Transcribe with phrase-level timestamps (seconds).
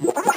[0.00, 0.28] Hello,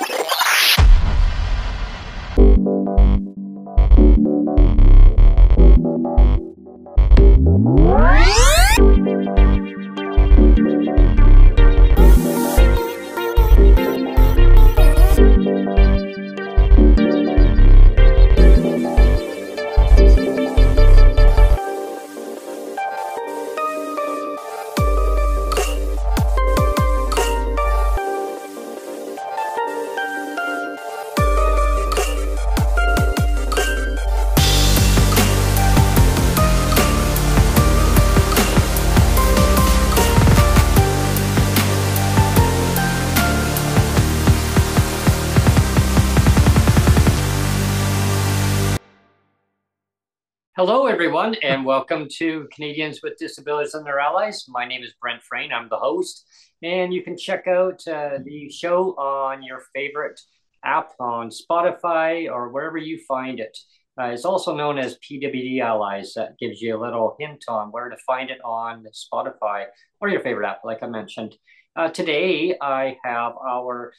[51.22, 54.46] everyone, and welcome to Canadians with Disabilities and Their Allies.
[54.48, 55.52] My name is Brent Frain.
[55.54, 56.26] I'm the host,
[56.64, 60.20] and you can check out uh, the show on your favorite
[60.66, 63.56] app on Spotify or wherever you find it.
[64.00, 66.14] Uh, it's also known as PWD Allies.
[66.16, 69.66] That gives you a little hint on where to find it on Spotify
[70.00, 71.36] or your favorite app, like I mentioned.
[71.76, 73.94] Uh, today, I have our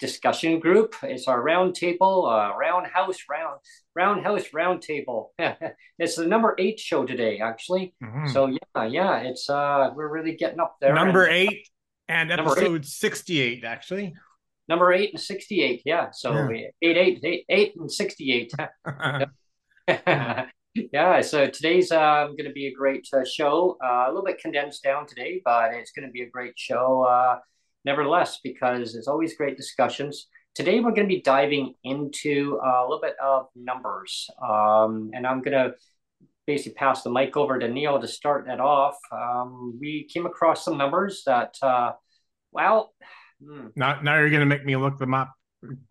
[0.00, 0.96] discussion group.
[1.02, 3.60] It's our roundtable, uh, roundhouse round,
[3.94, 5.28] roundhouse roundtable.
[5.98, 7.94] it's the number eight show today, actually.
[8.02, 8.28] Mm-hmm.
[8.28, 10.94] So yeah, yeah, it's uh, we're really getting up there.
[10.94, 11.68] Number and, eight
[12.08, 12.86] and episode eight.
[12.86, 14.14] sixty-eight, actually.
[14.68, 16.10] Number eight and sixty-eight, yeah.
[16.12, 16.68] So yeah.
[16.82, 18.52] Eight, eight, eight, eight and sixty-eight.
[20.74, 23.76] yeah, so today's uh, going to be a great uh, show.
[23.82, 27.38] Uh, a little bit condensed down today, but it's going to be a great show.
[27.80, 30.26] Uh, nevertheless, because it's always great discussions.
[30.54, 34.28] Today, we're going to be diving into a little bit of numbers.
[34.42, 35.74] Um, and I'm going to
[36.46, 38.96] basically pass the mic over to Neil to start that off.
[39.12, 41.92] Um, we came across some numbers that, uh,
[42.52, 42.92] well,
[43.42, 43.68] hmm.
[43.76, 45.32] now, now you're going to make me look them up.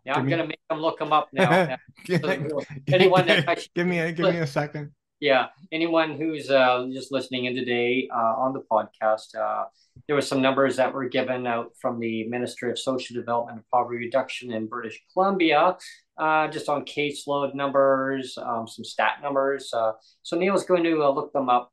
[0.04, 1.78] Yeah, I'm going to make them look them up now.
[2.08, 2.18] so,
[2.88, 7.46] anyone that give me a, give me a second yeah anyone who's uh, just listening
[7.46, 9.66] in today uh, on the podcast uh,
[10.08, 13.66] there were some numbers that were given out from the ministry of social development and
[13.70, 15.76] poverty reduction in british columbia
[16.18, 19.92] uh, just on caseload numbers um, some stat numbers uh,
[20.24, 21.72] so neil's going to uh, look them up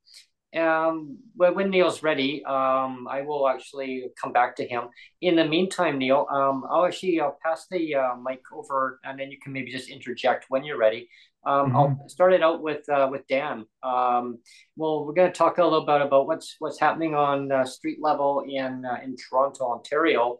[0.57, 4.84] um, when Neil's ready, um, I will actually come back to him.
[5.21, 9.31] In the meantime, Neil, um, I'll actually I'll pass the uh, mic over, and then
[9.31, 11.09] you can maybe just interject when you're ready.
[11.47, 11.77] Um, mm-hmm.
[11.77, 13.67] I'll start it out with uh, with Dan.
[13.83, 14.39] Um,
[14.77, 17.99] well, we're going to talk a little bit about what's what's happening on uh, street
[18.03, 20.39] level in uh, in Toronto, Ontario.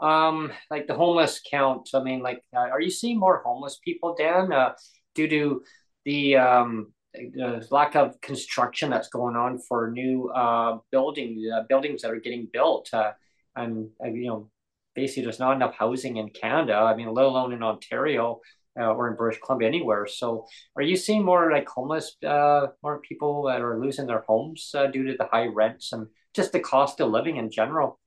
[0.00, 1.90] Um, like the homeless count.
[1.94, 4.72] I mean, like, uh, are you seeing more homeless people, Dan, uh,
[5.14, 5.62] due to
[6.06, 12.00] the um, the lack of construction that's going on for new uh, building uh, buildings
[12.00, 13.12] that are getting built, uh,
[13.56, 14.50] and you know,
[14.94, 16.74] basically there's not enough housing in Canada.
[16.74, 18.40] I mean, let alone in Ontario
[18.78, 20.06] uh, or in British Columbia, anywhere.
[20.06, 24.70] So, are you seeing more like homeless, uh, more people that are losing their homes
[24.74, 27.98] uh, due to the high rents and just the cost of living in general?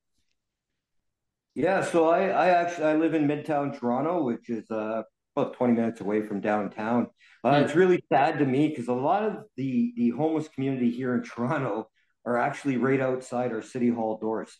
[1.55, 5.03] Yeah, so I, I actually I live in Midtown Toronto, which is uh,
[5.35, 7.07] about 20 minutes away from downtown.
[7.43, 11.15] Uh, it's really sad to me because a lot of the the homeless community here
[11.15, 11.89] in Toronto
[12.25, 14.57] are actually right outside our city hall doors.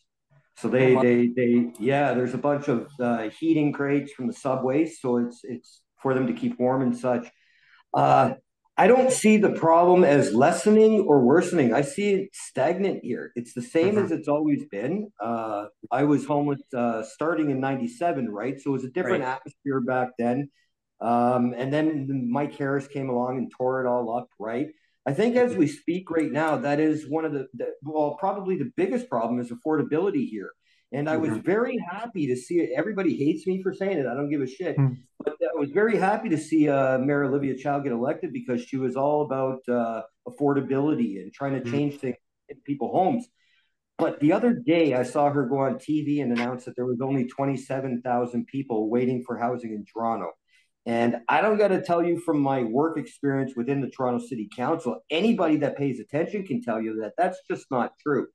[0.57, 4.33] So they oh they they yeah, there's a bunch of uh, heating crates from the
[4.33, 7.27] subways, so it's it's for them to keep warm and such.
[7.93, 8.33] Uh,
[8.77, 11.73] I don't see the problem as lessening or worsening.
[11.73, 13.33] I see it stagnant here.
[13.35, 14.05] It's the same mm-hmm.
[14.05, 15.11] as it's always been.
[15.19, 18.57] Uh, I was homeless uh, starting in '97, right?
[18.59, 19.33] So it was a different right.
[19.33, 20.49] atmosphere back then.
[21.01, 24.67] Um, and then Mike Harris came along and tore it all up, right?
[25.05, 28.57] I think as we speak right now, that is one of the, the well, probably
[28.57, 30.51] the biggest problem is affordability here.
[30.91, 31.41] And I was mm-hmm.
[31.41, 32.72] very happy to see it.
[32.75, 34.07] Everybody hates me for saying it.
[34.07, 34.75] I don't give a shit.
[34.75, 34.97] Mm.
[35.23, 38.77] But I was very happy to see uh, Mayor Olivia Chow get elected because she
[38.77, 41.72] was all about uh, affordability and trying to mm.
[41.72, 42.16] change things
[42.50, 43.27] in people's homes.
[44.00, 47.01] But the other day, I saw her go on TV and announce that there was
[47.01, 50.31] only 27,000 people waiting for housing in Toronto.
[50.86, 54.50] And I don't got to tell you from my work experience within the Toronto City
[54.56, 58.27] Council, anybody that pays attention can tell you that that's just not true.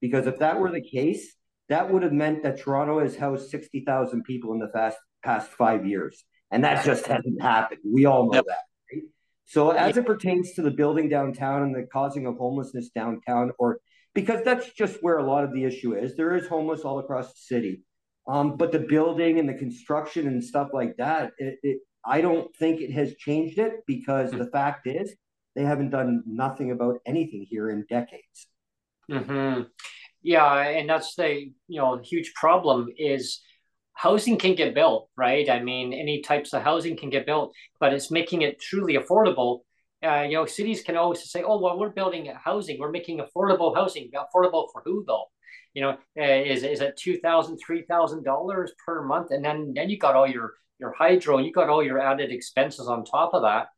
[0.00, 1.36] Because if that were the case,
[1.68, 5.86] that would have meant that Toronto has housed 60,000 people in the past, past five
[5.86, 6.24] years.
[6.50, 7.80] And that just hasn't happened.
[7.84, 8.44] We all know yep.
[8.48, 8.64] that.
[8.92, 9.02] Right?
[9.46, 13.78] So, as it pertains to the building downtown and the causing of homelessness downtown, or
[14.14, 17.28] because that's just where a lot of the issue is, there is homeless all across
[17.28, 17.82] the city.
[18.28, 22.54] Um, but the building and the construction and stuff like that, it, it, I don't
[22.56, 24.38] think it has changed it because mm-hmm.
[24.38, 25.14] the fact is
[25.54, 28.46] they haven't done nothing about anything here in decades.
[29.10, 29.62] Mm-hmm.
[30.22, 33.40] Yeah, and that's the you know huge problem is
[33.94, 35.48] housing can get built, right?
[35.50, 39.60] I mean, any types of housing can get built, but it's making it truly affordable.
[40.04, 42.78] Uh, you know, cities can always say, "Oh, well, we're building housing.
[42.78, 44.10] We're making affordable housing.
[44.14, 45.26] Affordable for who, though?
[45.74, 49.72] You know, uh, is is it two thousand, three thousand dollars per month, and then
[49.74, 53.32] then you got all your your hydro, you got all your added expenses on top
[53.32, 53.68] of that.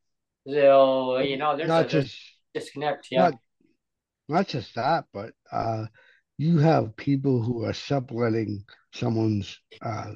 [0.48, 2.18] So you know, there's not a, just
[2.54, 3.08] disconnect.
[3.10, 3.34] Yeah, not,
[4.28, 5.84] not just that, but uh,
[6.38, 10.12] you have people who are subletting someone's uh,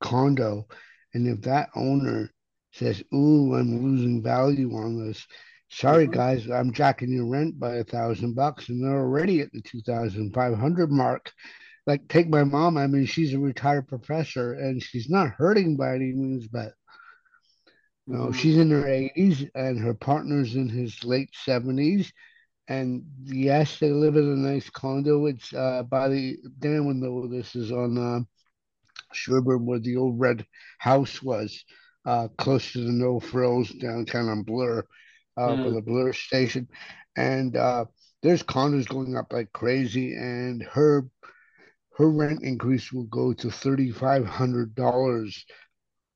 [0.00, 0.66] condo,
[1.14, 2.30] and if that owner
[2.72, 5.26] says, "Ooh, I'm losing value on this,"
[5.68, 6.14] sorry mm-hmm.
[6.14, 9.80] guys, I'm jacking your rent by a thousand bucks, and they're already at the two
[9.82, 11.32] thousand five hundred mark.
[11.86, 12.76] Like, take my mom.
[12.76, 16.72] I mean, she's a retired professor, and she's not hurting by any means, but
[18.06, 18.32] you know, mm-hmm.
[18.32, 22.12] she's in her 80s, and her partner's in his late 70s
[22.70, 25.26] and yes, they live in a nice condo.
[25.26, 28.20] It's uh, by the Dan would know this is on uh,
[29.12, 30.46] Sherbourne, where the old red
[30.78, 31.64] house was,
[32.06, 34.86] uh, close to the No Frills downtown on Bloor,
[35.36, 35.64] uh, mm.
[35.64, 36.68] for the Bloor station,
[37.16, 37.86] and uh,
[38.22, 41.08] there's condos going up like crazy, and her
[41.98, 45.44] her rent increase will go to thirty five hundred dollars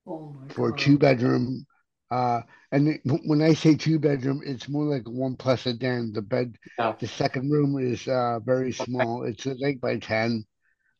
[0.07, 0.79] oh for God.
[0.79, 1.65] a two bedroom
[2.11, 2.41] uh,
[2.71, 6.11] and when I say two bedroom, it's more like one plus a den.
[6.13, 6.95] The bed, no.
[6.99, 9.23] the second room is uh, very small.
[9.23, 10.45] It's like eight by ten.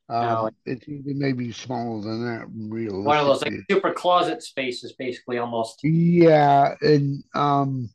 [0.08, 0.50] Um, no.
[0.66, 2.48] It's even maybe smaller than that.
[2.54, 5.80] Real one of those like super closet spaces, basically almost.
[5.84, 7.90] Yeah, and um,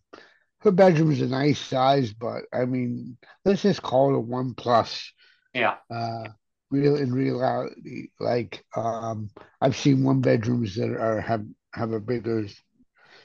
[0.61, 4.55] her bedroom is a nice size, but I mean, let's just call it a one
[4.55, 5.13] plus.
[5.55, 5.77] Yeah.
[5.91, 6.29] Uh,
[6.71, 9.31] real in reality, like um,
[9.61, 12.47] I've seen one bedrooms that are have have a bigger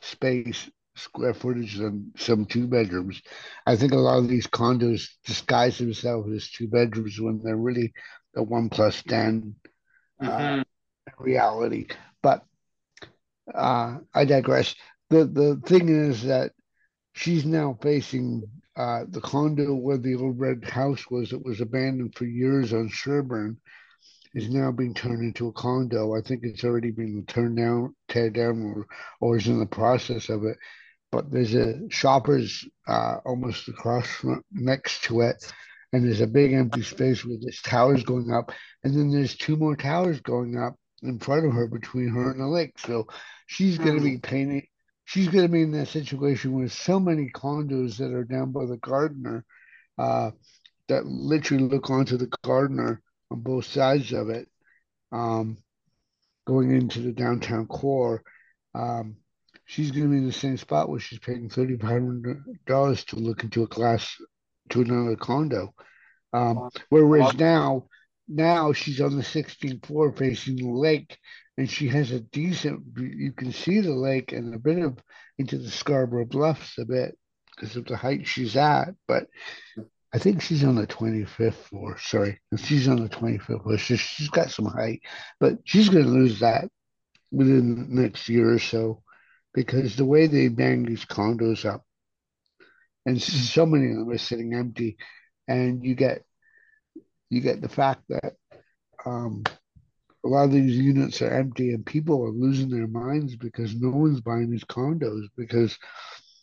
[0.06, 3.22] space, square footage than some two bedrooms.
[3.66, 7.94] I think a lot of these condos disguise themselves as two bedrooms when they're really
[8.36, 9.56] a one plus ten
[10.22, 10.62] uh, mm-hmm.
[10.62, 10.64] uh,
[11.20, 11.88] reality.
[12.22, 12.44] But
[13.54, 14.76] uh, I digress.
[15.10, 16.52] The the thing is that
[17.14, 18.44] she's now facing
[18.76, 21.32] uh, the condo where the old red house was.
[21.32, 23.58] It was abandoned for years on Sherbourne
[24.36, 26.14] is now being turned into a condo.
[26.16, 28.86] I think it's already been turned down, tear down, or,
[29.22, 30.58] or is in the process of it.
[31.12, 35.38] But there's a shoppers uh, almost across from, next to it,
[35.94, 38.52] and there's a big empty space with this towers going up,
[38.84, 42.42] and then there's two more towers going up in front of her between her and
[42.42, 42.78] the lake.
[42.78, 43.08] So
[43.48, 44.68] she's going to be painting.
[45.06, 48.66] She's going to be in that situation with so many condos that are down by
[48.66, 49.46] the Gardiner,
[49.98, 50.32] uh,
[50.90, 53.02] that literally look onto the Gardiner
[53.32, 54.48] on both sides of it,
[55.12, 55.58] um,
[56.46, 58.24] going into the downtown core.
[58.74, 59.18] Um,
[59.66, 63.04] she's going to be in the same spot where she's paying thirty five hundred dollars
[63.06, 64.16] to look into a class
[64.70, 65.74] to another condo.
[66.34, 67.88] Um, whereas now,
[68.28, 71.18] now she's on the 16th floor facing the lake,
[71.58, 72.84] and she has a decent.
[72.98, 74.98] You can see the lake and a bit of
[75.38, 77.18] into the Scarborough Bluffs a bit
[77.56, 79.28] because of the height she's at, but
[80.14, 81.98] I think she's on the 25th floor.
[82.00, 83.78] Sorry, she's on the 25th floor.
[83.78, 85.02] So she's got some height,
[85.40, 86.70] but she's going to lose that
[87.32, 89.04] within the next year or so
[89.54, 91.84] because the way they bang these condos up,
[93.06, 94.98] and so many of them are sitting empty,
[95.48, 96.24] and you get
[97.30, 98.34] you get the fact that
[99.06, 99.44] um,
[100.26, 103.90] a lot of these units are empty and people are losing their minds because no
[103.90, 105.78] one's buying these condos because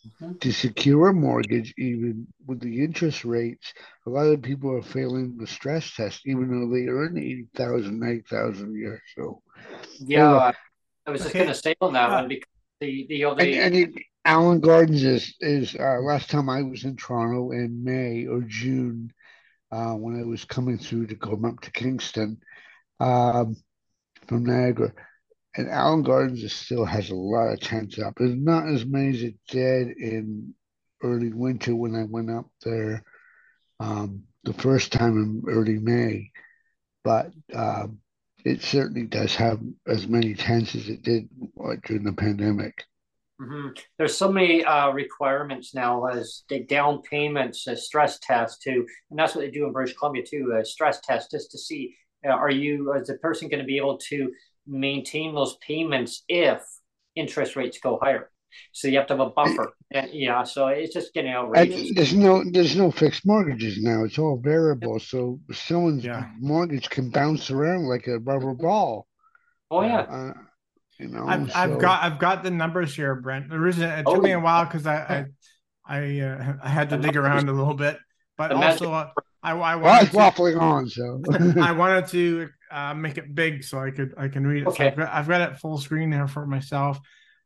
[0.05, 0.37] Mm-hmm.
[0.39, 3.73] To secure a mortgage, even with the interest rates,
[4.05, 8.75] a lot of people are failing the stress test, even though they earn 80,000, 90,000
[8.75, 9.01] a year.
[9.15, 9.41] So,
[9.99, 10.51] yeah,
[11.05, 12.49] I was just going to say on that one because
[12.81, 13.41] the, the other.
[13.43, 13.89] And, and it,
[14.25, 19.11] Allen Gardens is, is uh, last time I was in Toronto in May or June
[19.71, 22.41] uh, when I was coming through to come up to Kingston
[22.99, 23.55] um,
[24.27, 24.93] from Niagara
[25.55, 28.15] and Allen Gardens still has a lot of tents up.
[28.17, 30.53] There's not as many as it did in
[31.03, 33.03] early winter when I went up there
[33.79, 36.31] um, the first time in early May,
[37.03, 37.99] but um,
[38.45, 41.29] it certainly does have as many tents as it did
[41.85, 42.83] during the pandemic.
[43.41, 43.69] Mm-hmm.
[43.97, 49.19] There's so many uh, requirements now as the down payments, a stress test too, and
[49.19, 51.95] that's what they do in British Columbia too, a stress test just to see
[52.25, 54.31] uh, are you as a person going to be able to
[54.67, 56.63] maintain those payments if
[57.15, 58.29] interest rates go higher.
[58.71, 59.73] So you have to have a buffer.
[59.91, 61.89] And, yeah, so it's just getting outrageous.
[61.89, 64.03] And there's no there's no fixed mortgages now.
[64.03, 64.99] It's all variable.
[64.99, 66.29] So someone's yeah.
[66.39, 69.07] mortgage can bounce around like a rubber ball.
[69.71, 70.01] Oh yeah.
[70.01, 70.33] Uh,
[70.99, 71.57] you know, I've, so...
[71.57, 73.49] I've got I've got the numbers here, Brent.
[73.49, 74.21] The reason it took oh.
[74.21, 75.25] me a while because I I
[75.85, 77.97] I, uh, I, had to dig around a little bit,
[78.37, 79.09] but also uh,
[79.41, 80.87] I I wanted well, to, waffling on.
[80.87, 81.21] So
[81.61, 84.67] I wanted to uh, make it big so I could I can read it.
[84.67, 84.85] Okay.
[84.85, 86.99] So I've, got, I've got it full screen there for myself.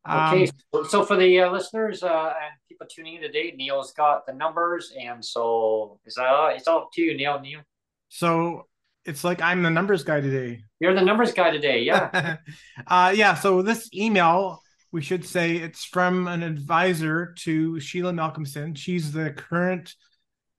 [0.10, 2.08] Okay, um, so, so for the uh, listeners uh,
[2.42, 6.84] and people tuning in today, Neil's got the numbers, and so is that it's all
[6.84, 7.40] up to you, Neil.
[7.42, 7.60] Neil.
[8.08, 8.68] So
[9.04, 10.64] it's like I'm the numbers guy today.
[10.80, 12.38] You're the numbers guy today, yeah.
[12.88, 13.36] uh, yeah.
[13.36, 14.62] So this email,
[14.94, 18.78] we should say it's from an advisor to Sheila Malcolmson.
[18.78, 19.94] She's the current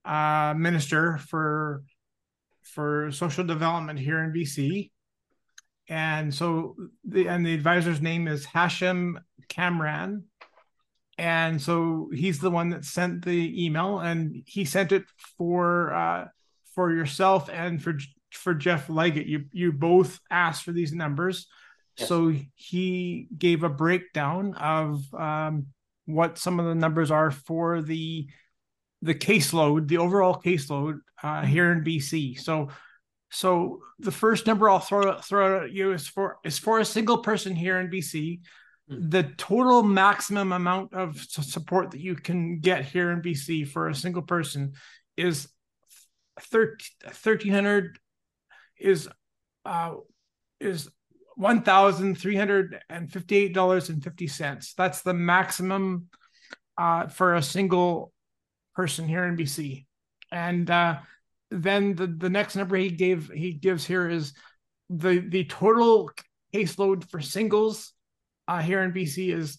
[0.05, 1.83] uh, minister for
[2.73, 4.91] for social development here in BC.
[5.87, 9.15] And so the and the advisor's name is Hashim
[9.47, 10.25] Kamran.
[11.17, 15.03] And so he's the one that sent the email and he sent it
[15.37, 16.27] for uh
[16.75, 17.97] for yourself and for
[18.31, 19.27] for Jeff Leggett.
[19.27, 21.47] You you both asked for these numbers.
[21.97, 22.07] Yes.
[22.07, 25.67] So he gave a breakdown of um,
[26.05, 28.27] what some of the numbers are for the
[29.01, 32.39] the caseload, the overall caseload uh, here in BC.
[32.39, 32.69] So
[33.31, 37.19] so the first number I'll throw throw at you is for is for a single
[37.19, 38.41] person here in BC.
[38.91, 39.09] Mm-hmm.
[39.09, 43.95] The total maximum amount of support that you can get here in BC for a
[43.95, 44.73] single person
[45.15, 45.47] is
[46.49, 47.99] 1300
[48.79, 49.09] is
[49.65, 49.95] uh
[50.59, 50.89] is
[51.35, 54.73] one thousand three hundred and fifty eight dollars and fifty cents.
[54.73, 56.07] That's the maximum
[56.77, 58.11] uh, for a single
[58.79, 59.85] person here in BC.
[60.31, 60.99] And uh,
[61.51, 64.31] then the, the next number he gave he gives here is
[64.89, 66.09] the the total
[66.55, 67.91] caseload for singles
[68.47, 69.57] uh, here in BC is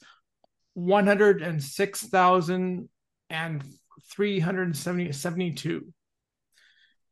[0.73, 2.89] one hundred and six thousand
[3.29, 3.63] and
[4.11, 5.93] three hundred seventy seventy two.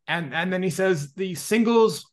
[0.07, 2.11] And and then he says the singles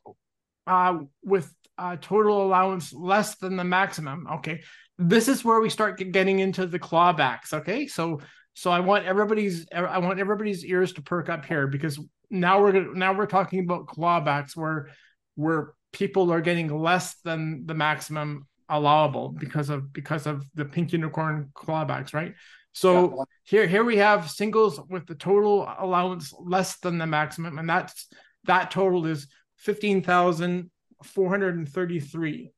[0.68, 4.28] uh, with uh, total allowance less than the maximum.
[4.40, 4.62] Okay,
[4.98, 7.54] this is where we start getting into the clawbacks.
[7.54, 8.20] Okay, so
[8.56, 12.72] so I want everybody's I want everybody's ears to perk up here because now we're
[12.72, 14.90] gonna, now we're talking about clawbacks where
[15.36, 20.94] where people are getting less than the maximum allowable because of because of the pink
[20.94, 22.34] unicorn clawbacks, right?
[22.72, 23.24] So yeah.
[23.44, 28.08] here here we have singles with the total allowance less than the maximum, and that's
[28.46, 30.72] that total is fifteen thousand
[31.04, 32.52] four hundred and thirty three.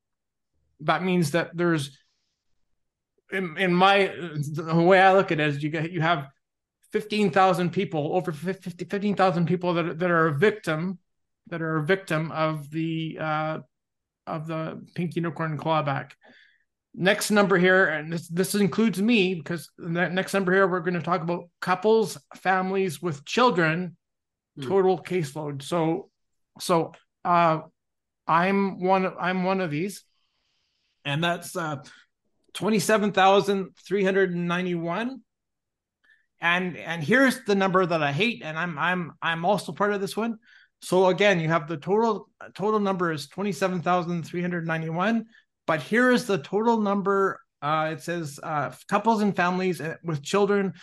[0.82, 1.98] That means that there's
[3.32, 6.28] in, in my the way I look at it is you get you have
[6.94, 11.00] 15,000 people, over 15,000 people that, that are a victim,
[11.48, 13.60] that are a victim of the uh,
[14.26, 16.12] of the pink unicorn clawback.
[16.94, 20.96] Next number here, and this this includes me because the next number here we're going
[20.96, 23.96] to talk about couples, families with children,
[24.56, 24.68] hmm.
[24.68, 25.62] total caseload.
[25.62, 26.10] So,
[26.60, 26.94] so
[27.24, 27.60] uh,
[28.26, 29.14] I'm one.
[29.20, 30.04] I'm one of these,
[31.06, 31.84] and that's uh,
[32.58, 35.22] twenty seven thousand three hundred ninety one
[36.40, 40.02] and and here's the number that I hate, and I'm I'm I'm also part of
[40.02, 40.38] this one.
[40.82, 44.90] So again, you have the total total number is twenty seven thousand three hundred ninety
[44.90, 45.26] one,
[45.66, 47.40] but here is the total number.
[47.62, 50.74] Uh, it says uh, couples and families uh, with children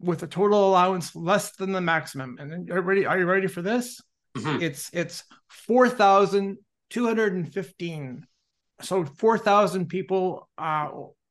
[0.00, 2.36] with a total allowance less than the maximum.
[2.40, 3.06] And are you ready?
[3.06, 4.00] Are you ready for this?
[4.36, 4.62] Mm-hmm.
[4.62, 6.58] It's it's four thousand
[6.90, 8.26] two hundred and fifteen.
[8.82, 10.88] So four thousand people, uh,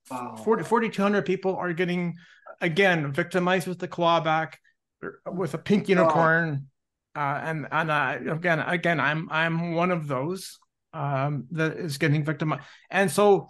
[0.09, 0.35] wow.
[0.35, 2.15] 4,200 people are getting
[2.61, 4.53] again victimized with the clawback
[5.31, 6.67] with a pink unicorn
[7.15, 10.59] uh, and and uh, again again i'm i'm one of those
[10.93, 13.49] um, that is getting victimized and so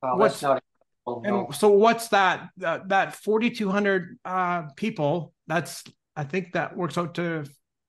[0.00, 0.62] what's not,
[1.06, 1.46] oh, no.
[1.46, 5.84] and so what's that that, that 4200 uh, people that's
[6.14, 7.44] i think that works out to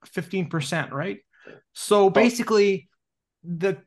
[0.06, 1.20] 15% right
[1.74, 2.10] so oh.
[2.10, 2.90] basically
[3.44, 3.78] the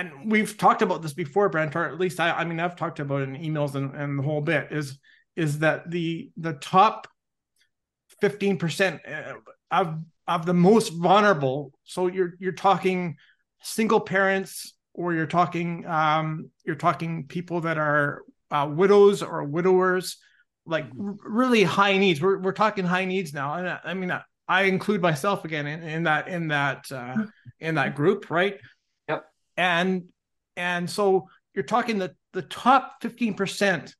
[0.00, 3.00] and we've talked about this before brent or at least i i mean i've talked
[3.00, 4.98] about it in emails and, and the whole bit is
[5.36, 7.06] is that the the top
[8.22, 9.34] 15% uh,
[9.70, 13.16] of of the most vulnerable so you're you're talking
[13.62, 20.16] single parents or you're talking um you're talking people that are uh, widows or widowers
[20.66, 22.20] like r- really high needs.
[22.20, 25.66] We're, we're talking high needs now and I, I mean I, I include myself again
[25.66, 27.26] in, in that in that uh,
[27.60, 28.58] in that group right
[29.60, 30.04] and
[30.56, 33.92] and so you're talking the the top 15%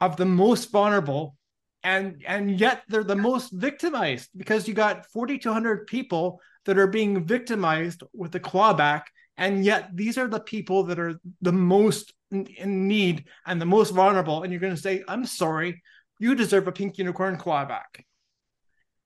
[0.00, 1.36] of the most vulnerable
[1.82, 7.24] and and yet they're the most victimized because you got 4200 people that are being
[7.24, 9.02] victimized with the clawback
[9.36, 13.90] and yet these are the people that are the most in need and the most
[13.90, 14.42] vulnerable.
[14.42, 15.82] And you're going to say i'm sorry
[16.20, 18.04] you deserve a pink unicorn clawback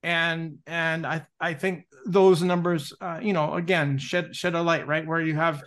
[0.03, 4.87] and and i i think those numbers uh, you know again shed shed a light
[4.87, 5.61] right where you have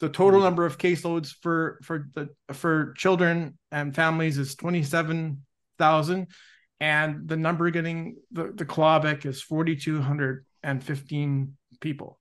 [0.00, 0.46] the total mm-hmm.
[0.46, 6.26] number of caseloads for for the for children and families is 27,000
[6.80, 12.18] and the number getting the, the clawback is 4,215 people.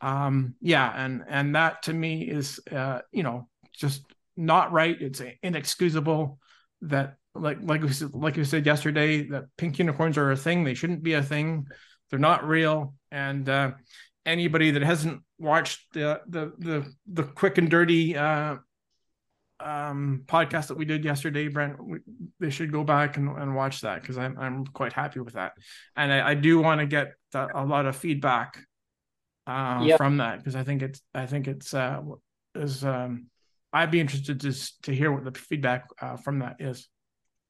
[0.00, 4.02] Um, yeah, and and that to me is uh, you know just
[4.36, 4.96] not right.
[5.00, 6.38] It's inexcusable
[6.82, 10.64] that like like we said, like we said yesterday that pink unicorns are a thing.
[10.64, 11.66] They shouldn't be a thing.
[12.10, 12.94] They're not real.
[13.10, 13.72] And uh,
[14.24, 18.56] anybody that hasn't watched the the the the quick and dirty uh,
[19.60, 21.98] um, podcast that we did yesterday, Brent, we,
[22.40, 25.52] they should go back and, and watch that because I'm I'm quite happy with that,
[25.96, 28.58] and I, I do want to get a lot of feedback
[29.46, 29.98] uh, yep.
[29.98, 32.00] from that because I think it's I think it's uh,
[32.54, 33.26] is um,
[33.72, 34.52] I'd be interested to
[34.82, 36.88] to hear what the feedback uh, from that is.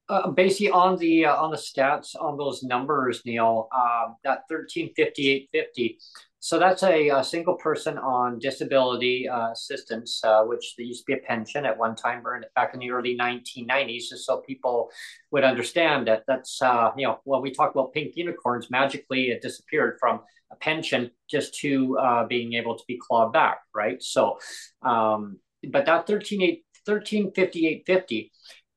[0.09, 4.93] Uh, basically, on the uh, on the stats on those numbers, Neil, uh, that thirteen
[4.95, 5.97] fifty eight fifty.
[6.39, 11.05] So that's a, a, single person on disability uh, assistance, uh, which there used to
[11.07, 12.23] be a pension at one time,
[12.55, 14.89] back in the early 1990s, just so people
[15.31, 19.41] would understand that that's, uh, you know, when we talk about pink unicorns, magically it
[19.41, 20.21] disappeared from
[20.51, 21.97] a pension just to
[22.29, 24.01] being able to be clawed back, right?
[24.01, 24.37] So,
[24.83, 28.29] um, but that 13, 1358.50,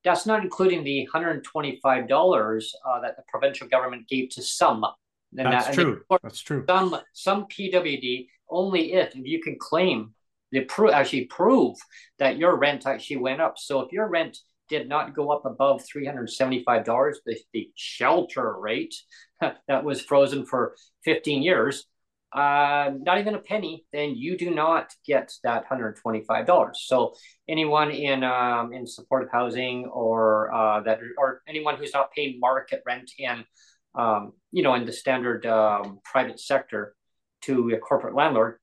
[0.04, 1.42] that's not including the $125
[1.84, 4.84] uh, that the provincial government gave to some
[5.36, 6.02] and That's that, true.
[6.22, 6.64] That's true.
[6.68, 10.14] Some some PWD only if you can claim
[10.50, 11.76] the pro- actually prove
[12.18, 13.56] that your rent actually went up.
[13.56, 14.38] So if your rent
[14.68, 18.94] did not go up above three hundred seventy five dollars, the the shelter rate
[19.40, 21.86] that was frozen for fifteen years,
[22.32, 26.84] uh, not even a penny, then you do not get that hundred twenty five dollars.
[26.86, 27.14] So
[27.48, 32.82] anyone in um, in supportive housing or uh, that or anyone who's not paying market
[32.86, 33.44] rent in
[33.94, 36.94] um, you know, in the standard um, private sector
[37.42, 38.58] to a corporate landlord,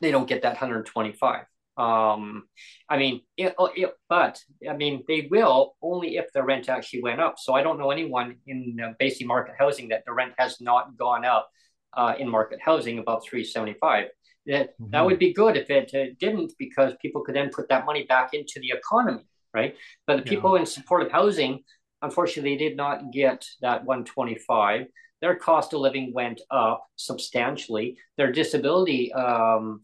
[0.00, 1.44] they don't get that 125.
[1.76, 2.44] Um,
[2.88, 7.02] I mean, it, oh, it, but I mean, they will only if the rent actually
[7.02, 7.36] went up.
[7.38, 10.96] So I don't know anyone in uh, basic market housing that the rent has not
[10.96, 11.48] gone up
[11.94, 14.06] uh, in market housing above 375.
[14.46, 14.90] That mm-hmm.
[14.90, 18.04] that would be good if it uh, didn't, because people could then put that money
[18.04, 19.76] back into the economy, right?
[20.06, 20.60] But the people yeah.
[20.60, 21.62] in supportive housing
[22.02, 24.86] Unfortunately, did not get that 125.
[25.20, 27.96] Their cost of living went up substantially.
[28.16, 29.82] Their disability, um,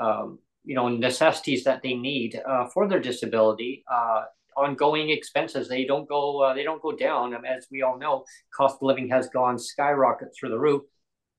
[0.00, 4.24] um, you know, necessities that they need uh, for their disability, uh,
[4.56, 7.34] ongoing expenses, they don't go, uh, they don't go down.
[7.46, 10.82] As we all know, cost of living has gone skyrocket through the roof.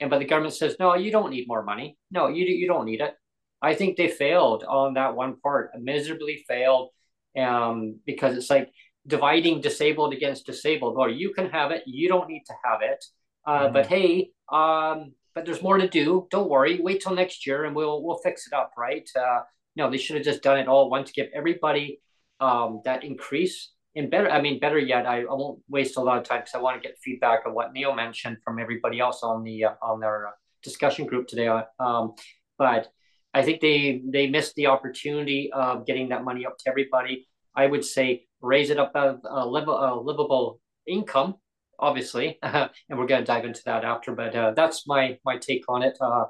[0.01, 1.97] And but the government says, no, you don't need more money.
[2.09, 3.13] No, you you don't need it.
[3.61, 6.89] I think they failed on that one part, miserably failed,
[7.37, 8.71] um, because it's like
[9.05, 10.95] dividing disabled against disabled.
[10.97, 11.83] Or you can have it.
[11.85, 13.05] You don't need to have it.
[13.45, 13.73] Uh, mm.
[13.73, 16.27] but hey um, but there's more to do.
[16.31, 16.81] Don't worry.
[16.81, 19.07] Wait till next year and we'll we'll fix it up right?
[19.15, 19.41] Uh,
[19.75, 22.01] no they should have just done it all once give everybody
[22.39, 26.17] um, that increase and better i mean better yet I, I won't waste a lot
[26.17, 29.23] of time because i want to get feedback on what neil mentioned from everybody else
[29.23, 30.32] on the uh, on their uh,
[30.63, 31.47] discussion group today
[31.80, 32.13] um,
[32.58, 32.88] but
[33.34, 37.65] i think they they missed the opportunity of getting that money up to everybody i
[37.65, 41.36] would say raise it up a, a, liv- a livable income,
[41.80, 44.13] obviously, and we're going to dive into that after.
[44.13, 45.97] But uh, that's my my take on it.
[46.01, 46.25] Uh,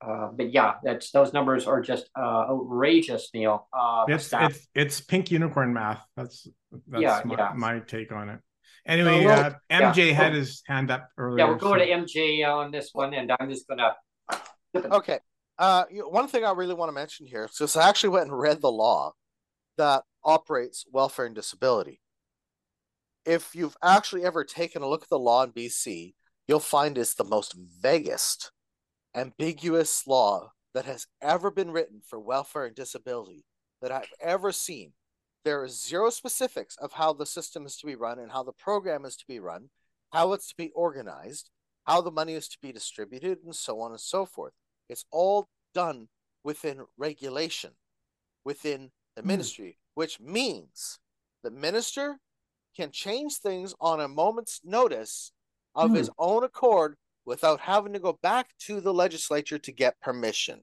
[0.00, 3.68] uh, but yeah, that's those numbers are just uh, outrageous, Neil.
[3.72, 6.04] Uh, it's it's it's pink unicorn math.
[6.16, 6.46] That's
[6.86, 7.52] that's yeah, my, yeah.
[7.56, 8.40] my take on it.
[8.86, 10.12] Anyway, uh, MJ yeah.
[10.12, 11.44] had his hand up earlier.
[11.44, 11.86] Yeah, we're going so.
[11.86, 13.94] to MJ on this one, and I'm just gonna.
[14.74, 15.18] Okay.
[15.58, 18.60] Uh, one thing I really want to mention here, so I actually went and read
[18.60, 19.14] the law
[19.76, 22.00] that operates welfare and disability.
[23.24, 26.14] If you've actually ever taken a look at the law in BC,
[26.46, 28.50] you'll find it's the most vaguest,
[29.14, 33.44] ambiguous law that has ever been written for welfare and disability
[33.80, 34.92] that I've ever seen.
[35.44, 38.52] There is zero specifics of how the system is to be run and how the
[38.52, 39.70] program is to be run,
[40.12, 41.50] how it's to be organized,
[41.84, 44.52] how the money is to be distributed, and so on and so forth.
[44.88, 46.08] It's all done
[46.44, 47.72] within regulation,
[48.44, 49.28] within the hmm.
[49.28, 50.98] ministry, which means
[51.42, 52.18] the minister
[52.76, 55.32] can change things on a moment's notice
[55.74, 55.96] of mm.
[55.96, 56.96] his own accord
[57.28, 60.60] without having to go back to the legislature to get permission.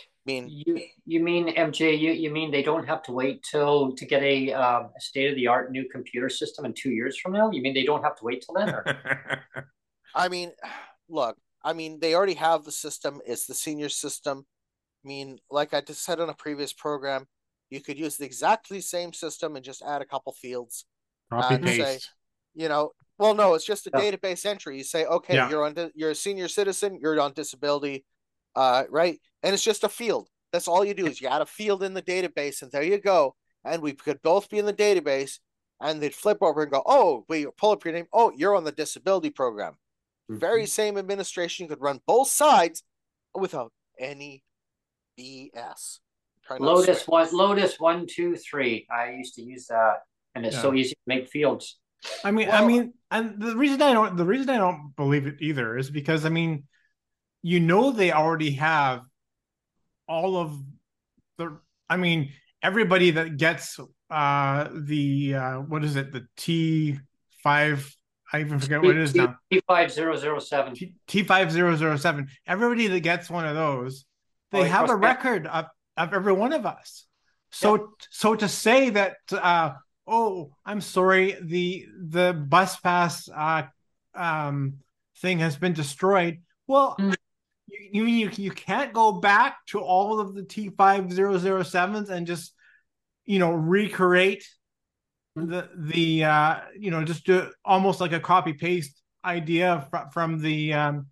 [0.00, 1.98] I mean, you you mean MJ?
[1.98, 5.30] You you mean they don't have to wait till to get a, um, a state
[5.30, 7.50] of the art new computer system in two years from now?
[7.50, 8.74] You mean they don't have to wait till then?
[10.14, 10.52] I mean,
[11.08, 13.20] look, I mean they already have the system.
[13.26, 14.46] It's the senior system.
[15.04, 17.26] I mean, like I just said on a previous program,
[17.70, 20.86] you could use the exactly same system and just add a couple fields.
[21.30, 21.76] Copy paste.
[21.76, 21.98] Say,
[22.54, 24.00] you know, well, no, it's just a yeah.
[24.00, 24.76] database entry.
[24.76, 25.48] You say, okay, yeah.
[25.48, 28.04] you're on, you're a senior citizen, you're on disability,
[28.56, 29.20] uh, right?
[29.42, 30.28] And it's just a field.
[30.52, 32.98] That's all you do is you add a field in the database, and there you
[32.98, 33.34] go.
[33.64, 35.38] And we could both be in the database,
[35.80, 38.06] and they'd flip over and go, oh, we pull up your name.
[38.12, 39.74] Oh, you're on the disability program.
[40.30, 40.38] Mm-hmm.
[40.38, 42.82] Very same administration could run both sides
[43.34, 44.42] without any
[45.18, 45.98] BS.
[46.58, 48.86] Lotus one, Lotus one, two, three.
[48.90, 50.00] I used to use that,
[50.34, 50.62] and it's yeah.
[50.62, 51.78] so easy to make fields.
[52.24, 55.26] I mean, well, I mean, and the reason I don't, the reason I don't believe
[55.26, 56.64] it either is because I mean,
[57.42, 59.02] you know, they already have
[60.08, 60.58] all of
[61.38, 61.58] the.
[61.88, 63.78] I mean, everybody that gets
[64.10, 66.98] uh the uh what is it, the T
[67.42, 67.94] five
[68.32, 69.36] I even forget what it is now.
[69.50, 70.74] T five zero zero seven.
[71.06, 72.28] T five zero zero seven.
[72.46, 74.06] Everybody that gets one of those,
[74.50, 77.06] they oh, have a record of, of every one of us.
[77.52, 79.74] So so to say that uh
[80.06, 83.64] oh, I'm sorry, the the bus pass uh
[84.14, 84.74] um
[85.18, 86.40] thing has been destroyed.
[86.66, 87.14] Well, mm.
[87.68, 92.10] you, you you can't go back to all of the T five zero zero sevens
[92.10, 92.52] and just
[93.24, 94.46] you know recreate
[95.36, 100.40] the the uh you know just do almost like a copy paste idea fr- from
[100.40, 101.06] the um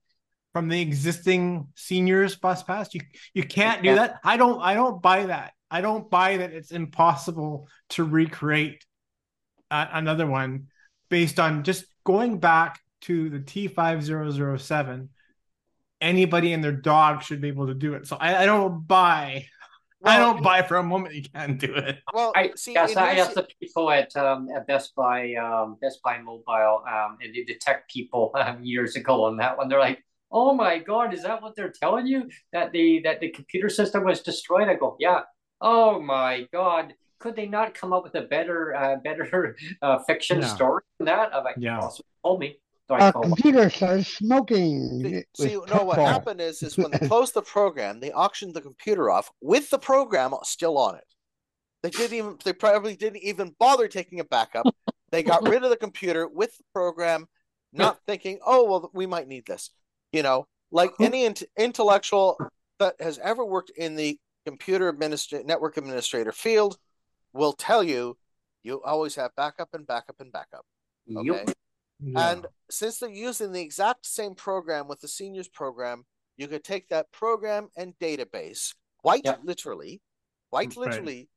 [0.53, 2.95] from the existing seniors bus pass?
[2.95, 3.01] You
[3.33, 4.21] you can't do that?
[4.23, 8.85] I don't i don't buy that i don't buy that it's impossible to recreate
[9.71, 10.67] uh, another one
[11.09, 15.09] based on just going back to the t5007
[16.01, 19.47] anybody and their dog should be able to do it so i, I don't buy
[20.03, 21.99] well, I don't buy for a moment you can't do it.
[22.13, 22.73] Well, I see.
[22.73, 27.19] Yes, I asked the people at um, at Best Buy, um, Best Buy Mobile, um,
[27.23, 29.69] and the tech people um, years ago on that one.
[29.69, 32.29] They're like, "Oh my God, is that what they're telling you?
[32.53, 35.21] That the that the computer system was destroyed?" I go, "Yeah."
[35.63, 40.41] Oh my God, could they not come up with a better uh, better uh, fiction
[40.41, 40.49] yeah.
[40.49, 41.35] story than that?
[41.35, 42.05] I'm like, yeah, awesome.
[42.23, 42.57] told me.
[42.91, 45.25] A computer started smoking.
[45.35, 48.61] See, see no, what happened is, is when they closed the program, they auctioned the
[48.61, 51.05] computer off with the program still on it.
[51.83, 54.67] They didn't even, they probably didn't even bother taking a backup.
[55.11, 57.27] They got rid of the computer with the program,
[57.73, 59.71] not thinking, oh, well, we might need this.
[60.13, 62.37] You know, like any int- intellectual
[62.79, 66.79] that has ever worked in the computer administrator, network administrator field
[67.33, 68.17] will tell you,
[68.63, 70.65] you always have backup and backup and backup.
[71.11, 71.27] Okay.
[71.27, 71.51] Yep.
[72.05, 72.31] Yeah.
[72.31, 76.05] And since they're using the exact same program with the seniors program,
[76.37, 79.37] you could take that program and database quite yeah.
[79.45, 80.01] literally,
[80.51, 81.29] quite literally,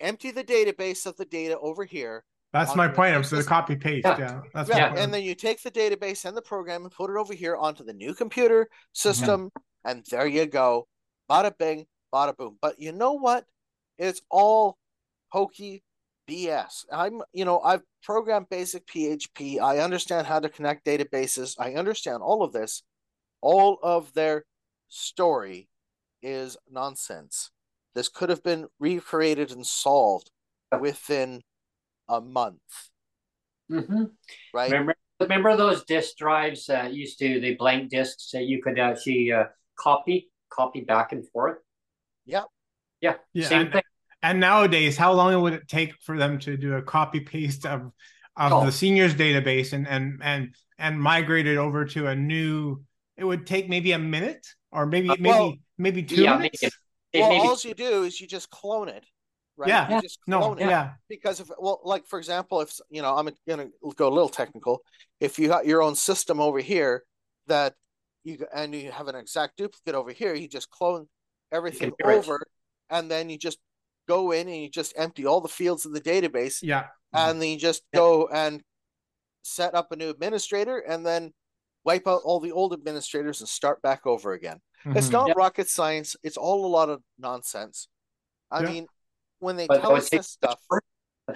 [0.00, 2.24] empty the database of the data over here.
[2.52, 3.14] That's my point.
[3.14, 4.04] I'm so the copy paste.
[4.04, 4.18] Yeah.
[4.18, 4.40] yeah.
[4.52, 4.94] That's yeah.
[4.94, 7.82] And then you take the database and the program and put it over here onto
[7.82, 9.90] the new computer system, mm-hmm.
[9.90, 10.86] and there you go.
[11.30, 12.58] Bada bing, bada boom.
[12.60, 13.46] But you know what?
[13.98, 14.78] It's all
[15.28, 15.82] hokey
[16.28, 16.84] BS.
[16.92, 19.60] I'm, you know, I've programmed basic PHP.
[19.60, 21.54] I understand how to connect databases.
[21.58, 22.82] I understand all of this.
[23.40, 24.44] All of their
[24.88, 25.68] story
[26.22, 27.50] is nonsense.
[27.94, 30.30] This could have been recreated and solved
[30.80, 31.42] within
[32.08, 32.60] a month.
[33.70, 34.04] Mm-hmm.
[34.54, 34.70] Right.
[34.70, 39.32] Remember, remember those disk drives that used to the blank disks that you could actually
[39.32, 39.44] uh,
[39.78, 41.58] copy, copy back and forth.
[42.24, 42.44] Yeah.
[43.00, 43.14] Yeah.
[43.32, 43.82] yeah Same thing.
[44.22, 47.92] And nowadays, how long would it take for them to do a copy paste of
[48.36, 48.64] of oh.
[48.64, 52.82] the seniors database and and and and migrate it over to a new?
[53.16, 56.62] It would take maybe a minute or maybe uh, well, maybe maybe two yeah, minutes.
[56.62, 57.48] Maybe, well, maybe.
[57.48, 59.04] all you do is you just clone it.
[59.56, 59.68] Right?
[59.68, 59.96] Yeah.
[59.96, 60.54] You just no.
[60.54, 60.60] It.
[60.60, 60.92] Yeah.
[61.08, 64.82] Because if well, like for example, if you know, I'm gonna go a little technical.
[65.20, 67.02] If you got your own system over here
[67.48, 67.74] that
[68.22, 71.08] you and you have an exact duplicate over here, you just clone
[71.52, 72.40] everything over,
[72.90, 73.58] and then you just
[74.08, 76.58] go in and you just empty all the fields in the database.
[76.62, 76.86] Yeah.
[77.12, 78.00] And then you just yeah.
[78.00, 78.62] go and
[79.42, 81.32] set up a new administrator and then
[81.84, 84.60] wipe out all the old administrators and start back over again.
[84.84, 84.96] Mm-hmm.
[84.96, 86.16] It's not rocket science.
[86.22, 87.88] It's all a lot of nonsense.
[88.50, 88.70] I yeah.
[88.70, 88.86] mean,
[89.40, 90.60] when they but tell us this stuff.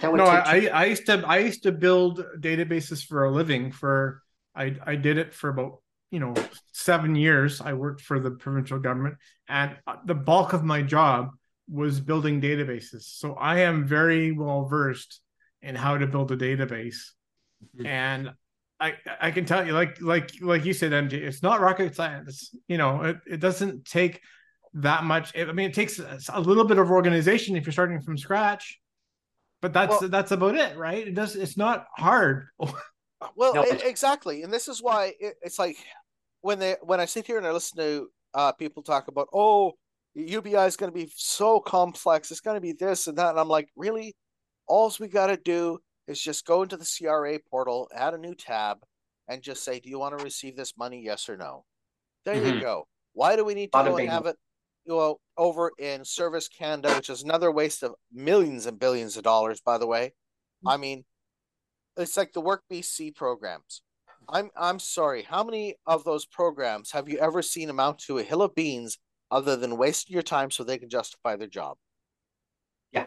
[0.03, 3.71] No, I, I used to I used to build databases for a living.
[3.71, 4.23] For
[4.55, 6.35] I I did it for about you know
[6.73, 7.61] seven years.
[7.61, 9.16] I worked for the provincial government,
[9.49, 11.31] and the bulk of my job
[11.69, 13.03] was building databases.
[13.03, 15.21] So I am very well versed
[15.62, 16.97] in how to build a database.
[17.77, 17.87] Mm-hmm.
[17.87, 18.31] And
[18.79, 22.55] I I can tell you, like like like you said, MJ, it's not rocket science.
[22.69, 24.21] You know, it, it doesn't take
[24.75, 25.37] that much.
[25.37, 28.79] I mean, it takes a little bit of organization if you're starting from scratch,
[29.62, 31.09] but that's well, that's about it, right?
[31.09, 31.37] It does.
[31.37, 32.49] It's not hard.
[33.35, 33.62] well, no.
[33.62, 35.77] it, exactly, and this is why it, it's like
[36.43, 39.73] when they when I sit here and I listen to uh, people talk about, oh,
[40.15, 42.31] UBI is going to be so complex.
[42.31, 43.31] It's going to be this and that.
[43.31, 44.15] And I'm like, really?
[44.69, 48.35] All we got to do is just go into the CRA portal, add a new
[48.35, 48.79] tab,
[49.29, 51.03] and just say, do you want to receive this money?
[51.05, 51.65] Yes or no.
[52.25, 52.57] There mm-hmm.
[52.57, 52.87] you go.
[53.12, 54.37] Why do we need to go and have it
[54.85, 59.23] you know, over in Service Canada, which is another waste of millions and billions of
[59.23, 60.07] dollars, by the way?
[60.09, 60.69] Mm-hmm.
[60.69, 61.05] I mean,
[61.97, 63.83] it's like the Work BC programs.
[64.29, 65.23] I'm I'm sorry.
[65.23, 68.99] How many of those programs have you ever seen amount to a hill of beans
[69.31, 71.77] other than wasting your time so they can justify their job.
[72.93, 73.07] Yeah.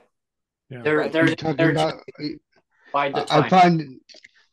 [0.69, 0.81] Yeah.
[0.81, 1.11] They're Right.
[1.13, 2.01] they're, You're talking they're about,
[2.91, 3.43] by the I time.
[3.43, 3.99] I find,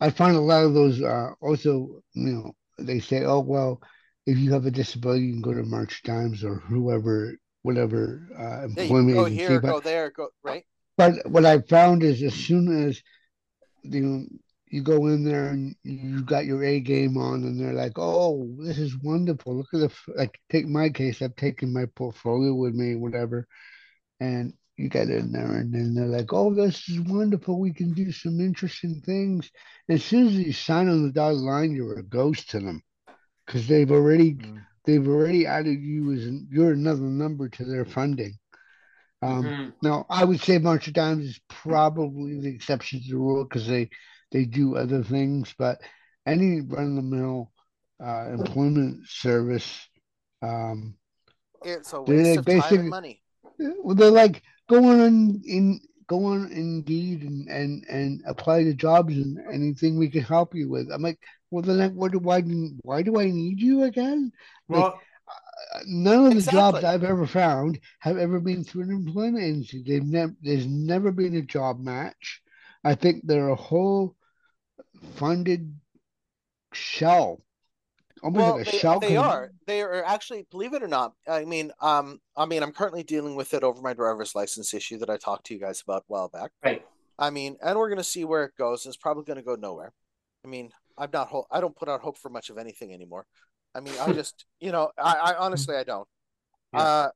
[0.01, 3.81] I find a lot of those, uh, also, you know, they say, oh, well,
[4.27, 8.29] if you have a disability, you can go to March of Dimes or whoever, whatever,
[8.38, 9.46] uh, Yeah, you employment go agency.
[9.46, 10.64] here, but- go there, go right.
[10.96, 13.03] But what I found is as soon as
[13.90, 14.27] you know,
[14.68, 18.49] you go in there and you got your A game on, and they're like, "Oh,
[18.59, 19.57] this is wonderful!
[19.57, 21.22] Look at the f-" like." Take my case.
[21.22, 23.46] I've taken my portfolio with me, whatever,
[24.20, 27.59] and you get in there, and then they're like, "Oh, this is wonderful!
[27.61, 29.51] We can do some interesting things."
[29.88, 32.83] And as soon as you sign on the dotted line, you're a ghost to them
[33.46, 34.66] because they've already Mm.
[34.85, 38.35] they've already added you as an, you're another number to their funding.
[39.22, 39.72] Um, Mhm.
[39.83, 43.66] now, I would say March of Dimes is probably the exception to the rule because
[43.66, 43.88] they
[44.33, 45.81] they do other things, but
[46.26, 47.52] any run of the mill
[47.98, 49.88] uh, employment service,
[50.42, 50.94] um,
[51.64, 53.22] It's a waste of time basically- and money.
[53.83, 59.16] well, they're like go on in go on Indeed and and and apply to jobs
[59.16, 60.90] and anything we can help you with.
[60.92, 61.18] I'm like,
[61.50, 64.31] well, then I- what do why do- why do I need you again?
[64.68, 64.98] Well, Uh,
[65.87, 69.83] None of the jobs I've ever found have ever been through an employment agency.
[69.87, 72.42] They've never, there's never been a job match.
[72.85, 74.16] I think they're a whole
[75.14, 75.75] funded
[76.73, 77.42] shell,
[78.23, 79.01] almost Well, like a they, shell.
[79.01, 79.51] they com- are.
[79.66, 81.14] They are actually, believe it or not.
[81.27, 84.99] I mean, um, I mean, I'm currently dealing with it over my driver's license issue
[84.99, 86.51] that I talked to you guys about a while back.
[86.64, 86.85] Right.
[87.19, 88.85] I mean, and we're gonna see where it goes.
[88.85, 89.92] It's probably gonna go nowhere.
[90.45, 91.29] I mean, I'm not.
[91.29, 93.27] Ho- I don't put out hope for much of anything anymore.
[93.76, 96.08] I mean, I just, you know, I, I honestly, I don't.
[96.72, 96.80] Yeah.
[96.80, 97.08] Uh,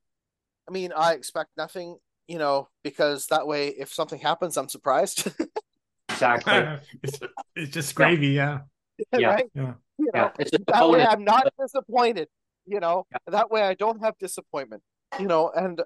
[0.69, 1.97] I mean, I expect nothing.
[2.29, 5.29] You know, because that way, if something happens, I'm surprised.
[6.11, 6.89] Exactly.
[7.03, 7.19] it's,
[7.57, 8.61] it's just gravy, yeah.
[9.19, 9.29] Yeah.
[9.29, 9.47] right?
[9.55, 9.73] Yeah.
[9.99, 10.31] You know, Yeah.
[10.39, 11.05] It's just a that way.
[11.05, 12.29] I'm not disappointed,
[12.67, 13.07] you know.
[13.11, 13.19] Yeah.
[13.29, 14.83] That way I don't have disappointment,
[15.19, 15.51] you know.
[15.55, 15.81] And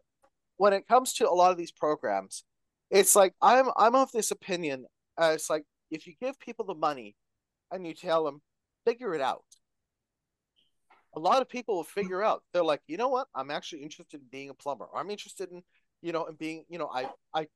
[0.56, 2.44] when it comes to a lot of these programs,
[2.90, 4.86] it's like I'm I'm of this opinion.
[5.16, 7.14] Uh, it's like if you give people the money
[7.70, 8.42] and you tell them
[8.84, 9.44] figure it out,
[11.16, 12.42] a lot of people will figure out.
[12.52, 13.28] They're like, you know what?
[13.34, 14.86] I'm actually interested in being a plumber.
[14.86, 15.62] Or I'm interested in,
[16.02, 17.46] you know, in being, you know, I I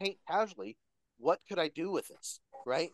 [0.00, 0.76] paint casually.
[1.18, 2.90] What could I do with this, right?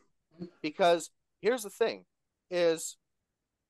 [0.62, 1.10] Because
[1.40, 2.04] here's the thing:
[2.50, 2.96] is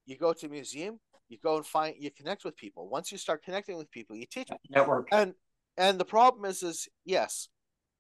[0.07, 2.89] you go to a museum, you go and find, you connect with people.
[2.89, 5.09] Once you start connecting with people, you teach Network.
[5.11, 5.35] and
[5.77, 7.49] and the problem is is yes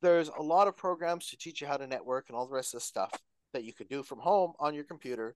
[0.05, 2.75] there's a lot of programs to teach you how to network and all the rest
[2.75, 3.11] of the stuff
[3.55, 5.35] that you could do from home on your computer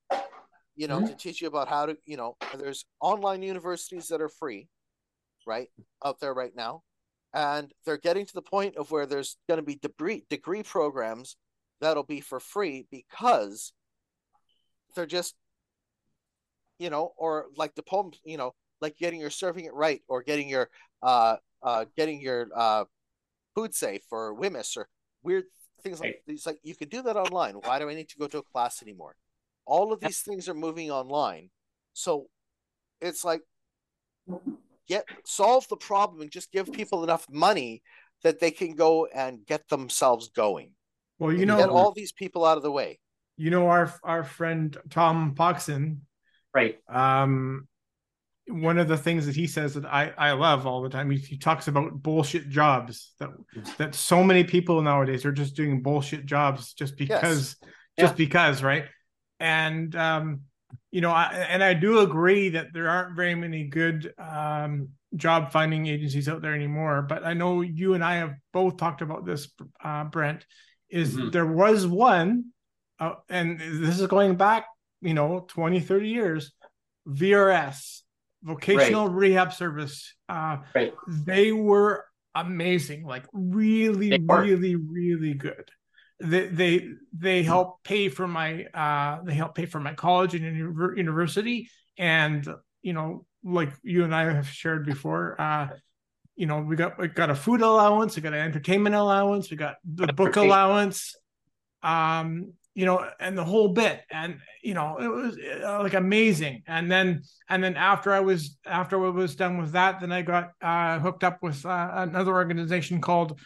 [0.78, 4.28] you know to teach you about how to you know there's online universities that are
[4.28, 4.68] free
[5.44, 5.68] right
[6.04, 6.82] out there right now
[7.34, 11.36] and they're getting to the point of where there's going to be degree degree programs
[11.80, 13.72] that'll be for free because
[14.94, 15.34] they're just
[16.78, 20.22] you know or like the poem you know like getting your serving it right or
[20.22, 20.70] getting your
[21.02, 22.84] uh uh getting your uh
[23.56, 24.88] food safe or WHMIS or
[25.24, 25.44] weird
[25.82, 27.54] things like these like you could do that online.
[27.54, 29.16] Why do i need to go to a class anymore
[29.68, 31.50] all of these things are moving online
[31.92, 32.26] so
[33.00, 33.42] it's like
[34.88, 37.82] get solve the problem and just give people enough money
[38.22, 40.72] that they can go and get themselves going
[41.18, 42.98] Well, you get know, get all these people out of the way
[43.36, 45.98] you know our our friend Tom Poxon.
[46.52, 46.78] Right.
[46.88, 47.68] Um,
[48.48, 51.10] one of the things that he says that I I love all the time.
[51.10, 53.30] He, he talks about bullshit jobs that
[53.76, 57.56] that so many people nowadays are just doing bullshit jobs just because
[57.96, 58.24] just Yeah.
[58.26, 58.86] because right
[59.40, 60.42] and um
[60.90, 65.52] you know I, and i do agree that there aren't very many good um job
[65.52, 67.00] finding agencies out there anymore.
[67.02, 69.48] But i know you and i have both talked about this
[69.82, 70.44] uh brent
[70.90, 71.32] is Mhm.
[71.32, 72.46] there was one
[73.00, 74.66] uh, and this is going back
[75.00, 76.52] you know 20 30 years
[77.08, 78.02] vrs
[78.42, 80.14] vocational rehab service.
[80.28, 80.92] Uh Right.
[81.06, 84.10] they were amazing like really
[84.42, 85.70] really really good
[86.20, 90.44] they they they help pay for my uh they help pay for my college and
[90.44, 91.70] univer- university.
[91.96, 92.46] And
[92.82, 95.68] you know like you and I have shared before uh
[96.36, 99.56] you know we got we got a food allowance we got an entertainment allowance we
[99.56, 101.14] got the book allowance
[101.82, 104.02] um you know and the whole bit.
[104.10, 106.62] And you know it was uh, like amazing.
[106.66, 110.22] And then and then after I was after I was done with that then I
[110.22, 113.40] got uh hooked up with uh, another organization called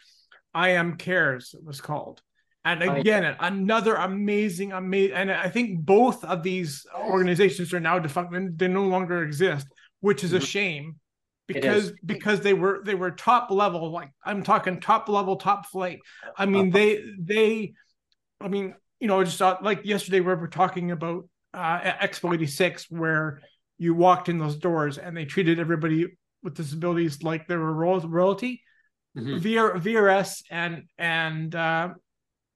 [0.55, 2.21] I am cares it was called
[2.65, 8.59] and again another amazing amazing and I think both of these organizations are now defunct
[8.59, 9.67] they no longer exist
[10.01, 10.47] which is a Mhm.
[10.47, 10.97] shame
[11.49, 15.99] because because they were they were top level like I'm talking top level top flight
[16.37, 16.79] I mean Uh-huh.
[16.79, 17.73] they they
[18.41, 23.41] I mean you know just like yesterday we were talking about uh Expo 86 where
[23.79, 26.07] you walked in those doors and they treated everybody
[26.45, 28.63] with disabilities like they were royalty.
[29.19, 29.79] Mm-hmm.
[29.85, 31.89] VRS and and uh,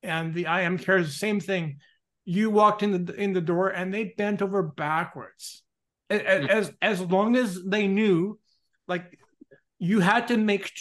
[0.06, 1.78] and the IM cares the same thing.
[2.24, 5.62] You walked in the in the door and they bent over backwards,
[6.10, 6.46] mm-hmm.
[6.46, 8.38] as as long as they knew,
[8.88, 9.18] like
[9.78, 10.72] you had to make.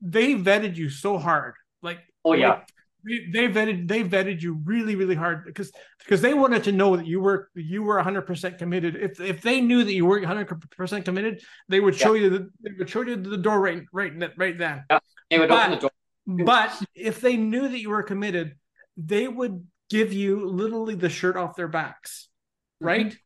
[0.00, 2.66] They vetted you so hard, like oh yeah, like,
[3.04, 7.06] they vetted they vetted you really really hard because because they wanted to know that
[7.06, 11.42] you were you were 100% committed if if they knew that you weren't 100% committed
[11.68, 12.22] they would show yeah.
[12.22, 14.98] you the they would show you the door right right right then yeah.
[15.30, 18.54] they would but, open the door but if they knew that you were committed
[18.96, 22.28] they would give you literally the shirt off their backs
[22.80, 22.86] mm-hmm.
[22.86, 23.16] right mm-hmm.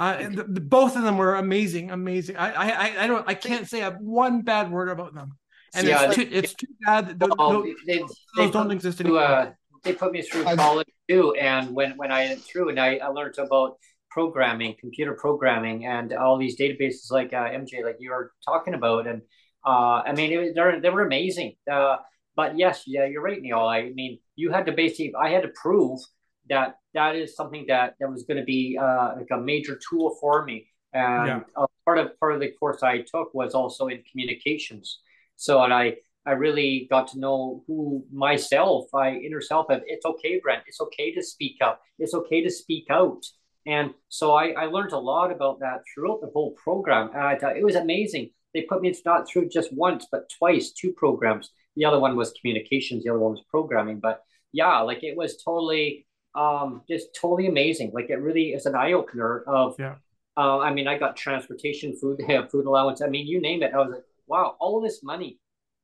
[0.00, 2.36] Uh, and the, the, both of them were amazing, amazing.
[2.36, 5.38] I, I, I don't, I can't say a one bad word about them.
[5.74, 9.00] And yeah, it's, too, it's too bad that those, well, they, those they don't exist
[9.00, 9.20] anymore.
[9.20, 9.52] Uh,
[9.84, 13.08] they put me through college too, and when when I went through and I, I
[13.08, 13.78] learned about
[14.10, 19.06] programming, computer programming, and all these databases like uh, MJ, like you were talking about,
[19.06, 19.22] and
[19.64, 21.54] uh, I mean, it, they're, they were amazing.
[21.70, 21.96] Uh,
[22.36, 23.60] but yes, yeah, you're right, Neil.
[23.60, 26.00] I mean, you had to basically, I had to prove
[26.48, 30.16] that that is something that that was going to be uh, like a major tool
[30.20, 30.68] for me.
[30.92, 31.40] And yeah.
[31.56, 35.00] uh, part of part of the course I took was also in communications.
[35.36, 40.06] So and I I really got to know who myself, I inner self of it's
[40.06, 40.62] okay, Brent.
[40.66, 41.80] It's okay to speak up.
[41.98, 43.24] It's okay to speak out.
[43.66, 47.10] And so I, I learned a lot about that throughout the whole program.
[47.14, 48.30] And I thought it was amazing.
[48.54, 51.50] They put me not through just once, but twice, two programs.
[51.76, 54.00] The other one was communications, the other one was programming.
[54.00, 57.92] But yeah, like it was totally um just totally amazing.
[57.94, 59.96] Like it really is an eye opener of yeah.
[60.36, 63.02] Uh, I mean, I got transportation, food, food allowance.
[63.02, 63.72] I mean, you name it.
[63.74, 65.38] I was like, wow, all of this money.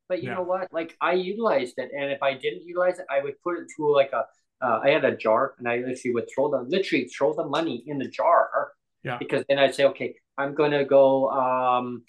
[0.08, 0.36] But you yeah.
[0.36, 0.72] know what?
[0.72, 3.92] Like I utilized it, and if I didn't utilize it, I would put it to
[3.92, 4.24] like a.
[4.60, 7.84] Uh, I had a jar, and I literally would throw the literally throw the money
[7.86, 8.72] in the jar.
[9.04, 9.18] Yeah.
[9.18, 11.28] Because then I'd say, okay, I'm gonna go.
[11.28, 12.04] Um,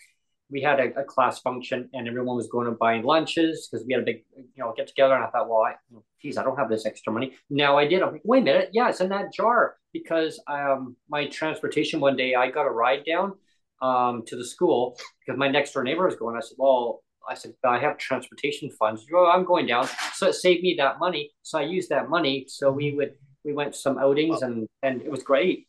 [0.51, 3.93] we had a, a, class function, and everyone was going to buying lunches because we
[3.93, 5.13] had a big, you know, get together.
[5.15, 5.75] And I thought, well, I,
[6.21, 7.35] geez, I don't have this extra money.
[7.49, 8.01] Now I did.
[8.01, 12.15] I'm like, wait a minute, yeah, it's in that jar because um, my transportation one
[12.15, 13.33] day I got a ride down
[13.81, 16.35] um, to the school because my next door neighbor was going.
[16.35, 19.05] I said, well, I said, I have transportation funds.
[19.12, 19.88] Well, I'm going down.
[20.13, 21.31] So it saved me that money.
[21.43, 22.45] So I used that money.
[22.47, 25.67] So we would, we went to some outings and, and it was great.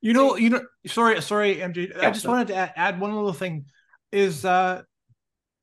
[0.00, 1.90] You know, you know, sorry, sorry, MJ.
[1.90, 2.30] Yeah, I just so.
[2.30, 3.66] wanted to add, add one little thing
[4.14, 4.82] is, uh,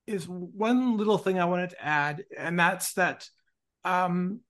[0.08, 2.24] is one little thing I wanted to add.
[2.38, 3.28] And that's that,
[3.84, 4.42] um,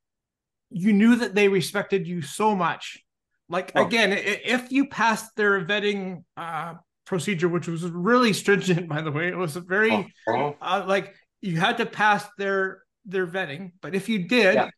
[0.69, 3.03] you knew that they respected you so much.
[3.49, 3.85] Like oh.
[3.85, 6.75] again, if you passed their vetting uh,
[7.11, 9.27] procedure, which was really stringent, by the way.
[9.27, 10.53] It was very uh-huh.
[10.61, 14.69] uh, like you had to pass their their vetting, but if you did, yeah.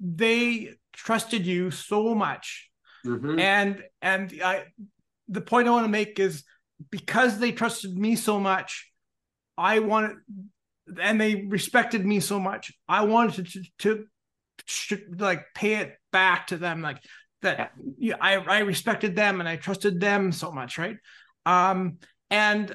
[0.00, 2.68] they trusted you so much.
[3.06, 3.38] Mm-hmm.
[3.38, 4.64] And and I,
[5.28, 6.42] the point I want to make is
[6.90, 8.90] because they trusted me so much,
[9.56, 10.16] I wanted,
[11.00, 12.72] and they respected me so much.
[12.88, 14.04] I wanted to to,
[14.88, 16.98] to like pay it back to them, like
[17.42, 17.72] that.
[17.98, 18.16] Yeah.
[18.20, 20.96] I I respected them and I trusted them so much, right?
[21.46, 21.98] Um,
[22.30, 22.74] and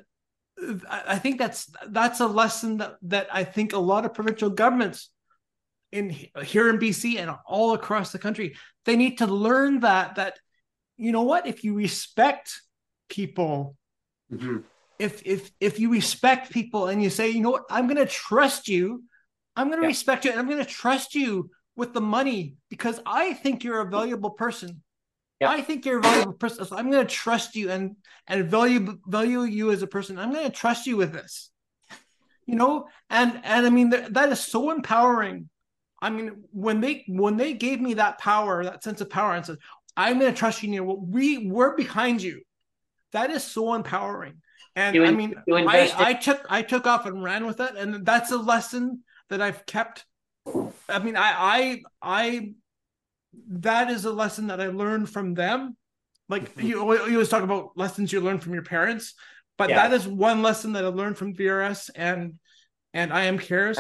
[0.89, 5.10] I think that's that's a lesson that that I think a lot of provincial governments
[5.91, 10.39] in here in BC and all across the country they need to learn that that
[10.98, 12.62] you know what if you respect
[13.08, 13.78] people
[14.32, 14.58] mm-hmm.
[15.00, 18.06] if if if you respect people and you say you know what I'm going to
[18.06, 19.04] trust you
[19.56, 19.90] I'm going to yeah.
[19.90, 23.82] respect you and I'm going to trust you with the money because I think you're
[23.82, 24.82] a valuable person
[25.40, 25.52] yeah.
[25.52, 26.66] I think you're a valuable person.
[26.66, 27.96] So I'm going to trust you and
[28.28, 30.18] and value value you as a person.
[30.18, 31.52] I'm going to trust you with this.
[32.46, 35.50] You know, and and I mean th- that is so empowering.
[36.02, 39.46] I mean, when they when they gave me that power, that sense of power, and
[39.46, 39.58] said,
[39.96, 42.42] "I'm going to trust you." You know, we we're behind you.
[43.13, 44.41] That is so empowering.
[44.76, 48.06] And you, I mean, I, I took I took off and ran with it, and
[48.06, 50.06] that's a lesson that I've kept.
[50.88, 52.54] I mean, I I I
[53.50, 55.76] that is a lesson that I learned from them.
[56.30, 56.67] Like mm-hmm.
[56.67, 59.15] you, you always talk about lessons you learn from your parents,
[59.58, 59.88] but yeah.
[59.88, 62.36] that is one lesson that I learned from VRS and
[62.94, 63.79] and I am cares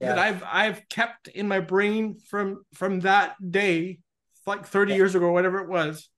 [0.00, 0.14] yeah.
[0.14, 4.00] that I've I've kept in my brain from from that day,
[4.46, 4.98] like thirty yeah.
[4.98, 6.08] years ago, whatever it was.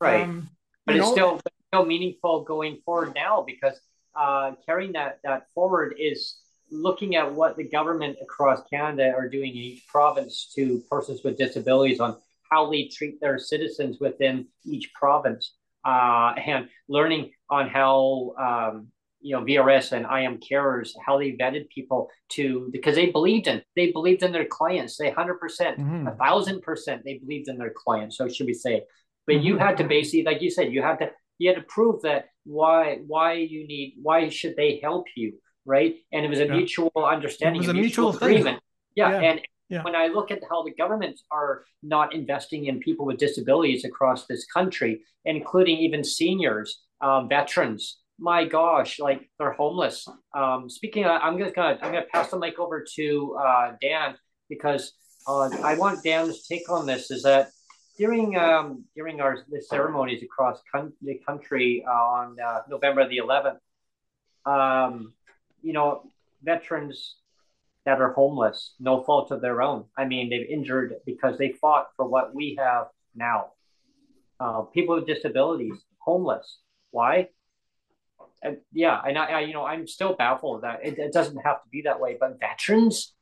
[0.00, 0.48] Right, um,
[0.86, 3.78] but it's know, still still meaningful going forward now because
[4.18, 6.38] uh, carrying that that forward is
[6.70, 11.38] looking at what the government across Canada are doing in each province to persons with
[11.38, 12.16] disabilities on
[12.50, 15.54] how they treat their citizens within each province,
[15.84, 18.88] uh, and learning on how um,
[19.20, 23.46] you know VRS and I am carers how they vetted people to because they believed
[23.46, 24.96] in they believed in their clients.
[24.96, 26.08] They hundred percent, mm-hmm.
[26.08, 28.16] a thousand percent, they believed in their clients.
[28.16, 28.82] So should we say?
[29.26, 29.44] But mm-hmm.
[29.44, 32.26] you had to basically, like you said, you had to you had to prove that
[32.44, 35.34] why why you need why should they help you,
[35.64, 35.96] right?
[36.12, 36.56] And it was a yeah.
[36.56, 38.62] mutual understanding, it was a, mutual, mutual agreement.
[38.94, 39.20] Yeah.
[39.20, 39.30] yeah.
[39.30, 39.82] and yeah.
[39.82, 44.26] when I look at how the governments are not investing in people with disabilities across
[44.26, 50.06] this country, including even seniors, um, veterans, my gosh, like they're homeless.
[50.34, 54.16] Um, speaking, of, I'm just gonna I'm gonna pass the mic over to uh, Dan
[54.48, 54.92] because
[55.26, 57.10] uh, I want Dan's take on this.
[57.10, 57.50] Is that
[57.98, 63.58] during um, during our ceremonies across con- the country uh, on uh, November the 11th,
[64.46, 65.12] um,
[65.62, 66.02] you know,
[66.42, 67.16] veterans
[67.84, 69.84] that are homeless, no fault of their own.
[69.96, 73.52] I mean, they've injured because they fought for what we have now.
[74.38, 76.58] Uh, people with disabilities, homeless.
[76.90, 77.28] Why?
[78.42, 81.62] And yeah, and I, I, you know, I'm still baffled that it, it, doesn't have
[81.62, 82.16] to be that way.
[82.20, 83.14] But veterans,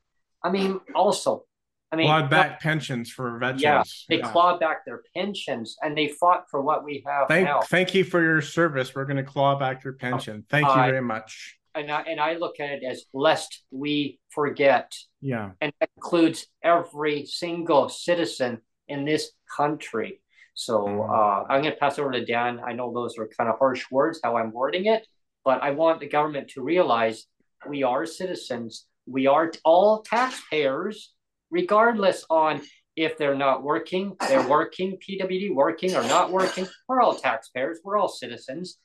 [0.42, 1.44] I mean, also,
[1.92, 3.62] I mean, clawed back pensions for veterans.
[3.62, 4.32] Yeah, they yeah.
[4.32, 7.60] clawed back their pensions, and they fought for what we have thank, now.
[7.60, 8.94] Thank you for your service.
[8.94, 10.44] We're going to claw back your pension.
[10.50, 11.58] Thank uh, you very much.
[11.74, 14.92] And I, and I look at it as lest we forget.
[15.20, 20.20] Yeah, and that includes every single citizen in this country.
[20.54, 21.08] So mm.
[21.08, 22.60] uh, I'm going to pass over to Dan.
[22.66, 25.06] I know those are kind of harsh words, how I'm wording it,
[25.44, 27.26] but I want the government to realize
[27.68, 28.86] we are citizens.
[29.06, 31.12] We are all taxpayers,
[31.50, 32.62] regardless on
[32.96, 36.66] if they're not working, they're working, PWD working or not working.
[36.88, 37.78] We're all taxpayers.
[37.84, 38.78] We're all citizens.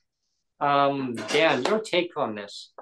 [0.60, 2.72] Um, Dan, your take on this?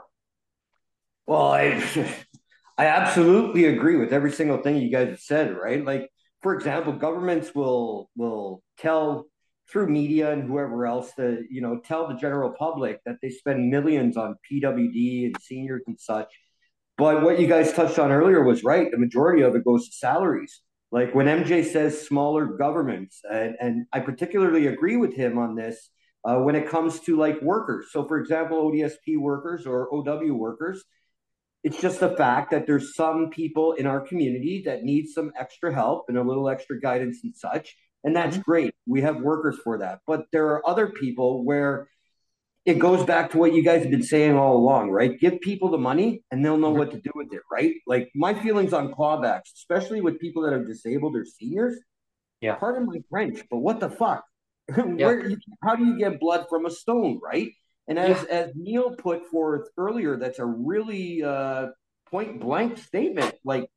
[1.27, 1.83] Well, I,
[2.79, 5.57] I absolutely agree with every single thing you guys have said.
[5.57, 6.11] Right, like
[6.43, 9.27] for example, governments will will tell
[9.71, 13.71] through media and whoever else to you know tell the general public that they spend
[13.71, 16.33] millions on PWD and seniors and such.
[17.01, 18.91] But what you guys touched on earlier was right.
[18.91, 20.61] The majority of it goes to salaries.
[20.93, 25.89] Like when MJ says smaller governments, and, and I particularly agree with him on this
[26.27, 27.87] uh, when it comes to like workers.
[27.91, 30.85] So, for example, ODSP workers or OW workers,
[31.65, 35.73] it's just the fact that there's some people in our community that need some extra
[35.73, 37.77] help and a little extra guidance and such.
[38.05, 38.51] And that's mm-hmm.
[38.51, 38.75] great.
[38.87, 40.01] We have workers for that.
[40.07, 41.89] But there are other people where
[42.71, 45.19] it goes back to what you guys have been saying all along, right?
[45.19, 47.75] Give people the money and they'll know what to do with it, right?
[47.87, 51.77] Like my feelings on clawbacks, especially with people that are disabled or seniors.
[52.41, 52.55] Yeah.
[52.55, 54.25] Pardon my French, but what the fuck?
[54.75, 55.37] Where, yeah.
[55.65, 57.51] how do you get blood from a stone, right?
[57.89, 58.35] And as yeah.
[58.35, 61.69] as Neil put forth earlier, that's a really uh,
[62.09, 63.35] point blank statement.
[63.45, 63.69] Like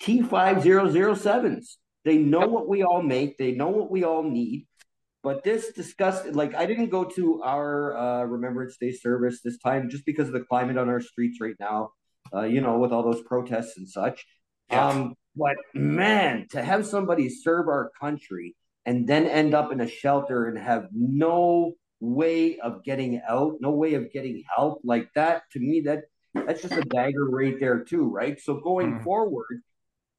[0.00, 4.02] T five zero zero sevens, they know what we all make, they know what we
[4.02, 4.66] all need.
[5.22, 9.88] But this discussed, like I didn't go to our uh, Remembrance Day service this time
[9.88, 11.90] just because of the climate on our streets right now.
[12.34, 14.24] Uh, you know, with all those protests and such.
[14.70, 14.88] Yeah.
[14.88, 18.56] Um, but man, to have somebody serve our country
[18.86, 23.70] and then end up in a shelter and have no way of getting out, no
[23.70, 25.42] way of getting help like that.
[25.52, 26.04] To me, that
[26.34, 28.40] that's just a dagger right there too, right?
[28.40, 29.04] So going mm.
[29.04, 29.62] forward,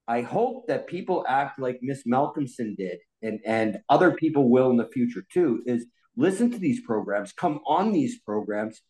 [0.07, 4.77] I hope that people act like Miss Malcolmson did, and and other people will in
[4.77, 5.63] the future too.
[5.65, 5.85] Is
[6.15, 8.81] listen to these programs, come on these programs,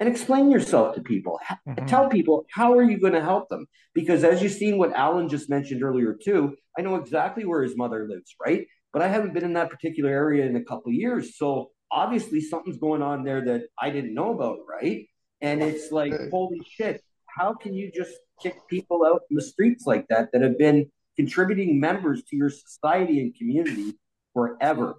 [0.00, 1.38] and explain yourself to people.
[1.68, 1.86] Mm-hmm.
[1.86, 3.66] Tell people how are you going to help them?
[3.94, 7.76] Because as you've seen what Alan just mentioned earlier too, I know exactly where his
[7.76, 8.66] mother lives, right?
[8.92, 12.40] But I haven't been in that particular area in a couple of years, so obviously
[12.40, 15.06] something's going on there that I didn't know about, right?
[15.40, 18.12] And it's like, holy shit, how can you just
[18.42, 22.50] kick people out in the streets like that that have been contributing members to your
[22.50, 23.94] society and community
[24.32, 24.96] forever?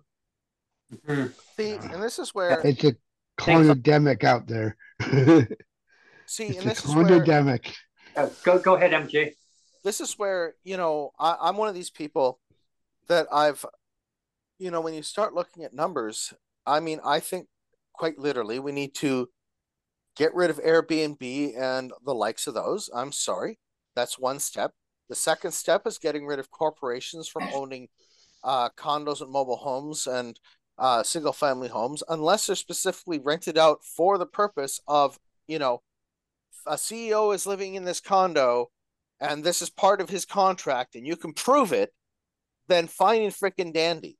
[0.93, 1.27] Mm-hmm.
[1.57, 2.95] See, and this is where it's a
[3.37, 4.77] pandemic out there.
[6.27, 7.73] See, it's and this a pandemic.
[8.15, 9.33] Uh, go go ahead, MJ.
[9.83, 12.39] This is where you know I, I'm one of these people
[13.07, 13.65] that I've,
[14.57, 16.33] you know, when you start looking at numbers,
[16.65, 17.47] I mean, I think
[17.93, 19.29] quite literally we need to
[20.15, 22.89] get rid of Airbnb and the likes of those.
[22.93, 23.59] I'm sorry.
[23.95, 24.73] That's one step.
[25.09, 27.89] The second step is getting rid of corporations from owning
[28.43, 30.39] uh, condos and mobile homes and
[30.77, 35.81] uh, single family homes unless they're specifically rented out for the purpose of, you know,
[36.67, 38.71] a CEO is living in this condo
[39.19, 41.93] and this is part of his contract and you can prove it,
[42.67, 44.17] then fine and freaking dandy,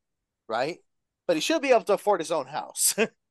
[0.48, 0.78] right?
[1.28, 2.96] but he should be able to afford his own house.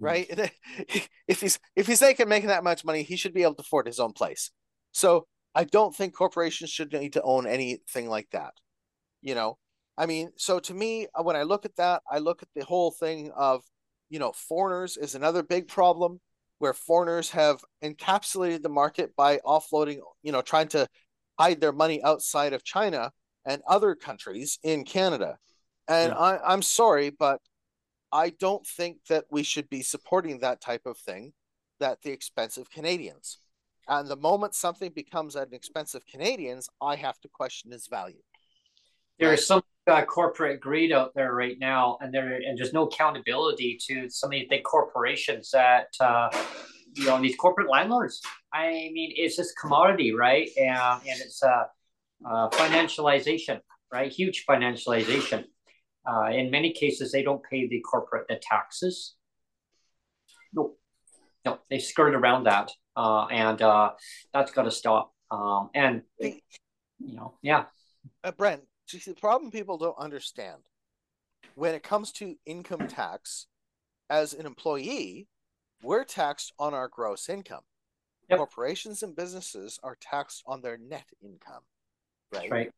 [0.00, 0.28] right?
[0.78, 1.08] Mm.
[1.26, 3.86] if he's if he's making making that much money, he should be able to afford
[3.86, 4.50] his own place.
[4.92, 8.54] So I don't think corporations should need to own anything like that.
[9.20, 9.58] You know,
[9.96, 12.64] I mean, so to me, uh, when I look at that, I look at the
[12.64, 13.62] whole thing of,
[14.08, 16.20] you know, foreigners is another big problem
[16.58, 20.86] where foreigners have encapsulated the market by offloading, you know, trying to
[21.38, 23.10] hide their money outside of China
[23.44, 25.38] and other countries in Canada.
[25.88, 26.18] And yeah.
[26.18, 27.40] I, I'm sorry, but
[28.12, 31.32] I don't think that we should be supporting that type of thing
[31.80, 33.38] at the expense of Canadians.
[33.86, 37.88] And the moment something becomes at an expense of Canadians, I have to question its
[37.88, 38.20] value.
[39.18, 42.86] There is some uh, corporate greed out there right now, and there and there's no
[42.86, 46.28] accountability to some of these big corporations that uh,
[46.94, 48.20] you know these corporate landlords.
[48.52, 50.48] I mean, it's just commodity, right?
[50.56, 51.64] And and it's uh,
[52.24, 53.60] uh financialization,
[53.92, 54.12] right?
[54.12, 55.44] Huge financialization.
[56.10, 59.14] Uh, in many cases, they don't pay the corporate the taxes.
[60.52, 60.76] No,
[61.44, 63.92] no, they skirt around that, uh, and uh,
[64.32, 65.12] that's got to stop.
[65.30, 66.40] Um, and you
[66.98, 67.64] know, yeah.
[68.24, 70.62] Uh, Brent, see, the problem people don't understand
[71.54, 73.46] when it comes to income tax,
[74.08, 75.26] as an employee,
[75.82, 77.62] we're taxed on our gross income.
[78.30, 78.38] Yep.
[78.38, 81.62] Corporations and businesses are taxed on their net income,
[82.32, 82.50] right?
[82.50, 82.70] right.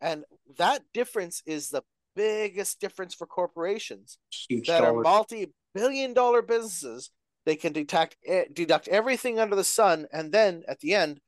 [0.00, 0.24] And
[0.58, 1.82] that difference is the
[2.16, 4.96] biggest difference for corporations Huge that dollars.
[4.96, 7.10] are multi-billion dollar businesses.
[7.44, 8.16] They can deduct
[8.52, 11.20] deduct everything under the sun, and then at the end,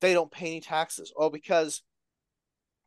[0.00, 1.12] they don't pay any taxes.
[1.14, 1.82] or because,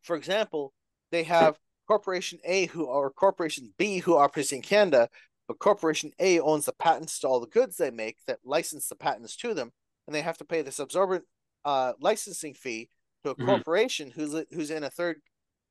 [0.01, 0.73] for example,
[1.11, 5.09] they have Corporation A who or Corporation B who operates in Canada,
[5.47, 8.95] but Corporation A owns the patents to all the goods they make that license the
[8.95, 9.71] patents to them,
[10.07, 11.25] and they have to pay this absorbent
[11.65, 12.89] uh, licensing fee
[13.23, 13.45] to a Mhm.
[13.45, 15.21] corporation who's who's in a third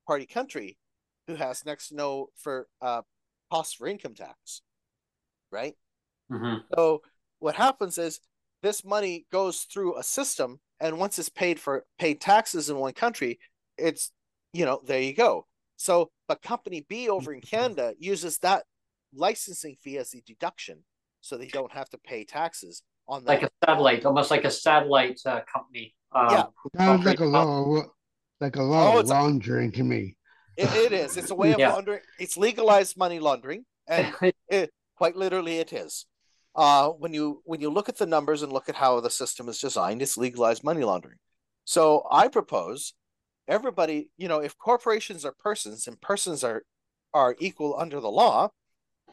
[0.06, 0.76] party country
[1.30, 3.02] who has next to no for uh
[3.50, 4.62] cost for income tax
[5.50, 5.74] right
[6.30, 6.62] Mhm.
[6.74, 7.02] so
[7.38, 8.20] what happens is
[8.62, 12.92] this money goes through a system and once it's paid for paid taxes in one
[12.92, 13.38] country
[13.78, 14.12] it's
[14.52, 18.64] you know there you go so but company b over in canada uses that
[19.14, 20.84] licensing fee as a deduction
[21.20, 24.50] so they don't have to pay taxes on that like a satellite, almost like a
[24.50, 25.94] satellite uh, company.
[26.12, 26.44] Um, Yeah.
[26.78, 27.82] Sounds like a Concrete- law,
[28.40, 30.16] like a law Oh, of a- laundering to me.
[30.62, 31.72] It, it is it's a way of Yeah.
[31.72, 34.04] laundering it's legalized money laundering and
[34.48, 36.06] it, quite literally it is
[36.54, 39.48] uh when you when you look at the numbers and look at how the system
[39.48, 41.18] is designed it's legalized money laundering
[41.64, 42.94] so i propose
[43.48, 46.62] everybody you know if corporations are persons and persons are
[47.14, 48.48] are equal under the law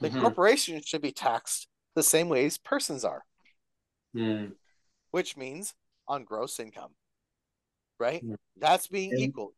[0.02, 0.22] then Mhm.
[0.22, 3.24] corporations should be taxed the same way as persons are
[4.14, 4.46] Hmm.
[5.12, 5.74] which means
[6.08, 6.94] on gross income
[8.00, 8.36] right Mm.
[8.58, 9.54] that's being And- equal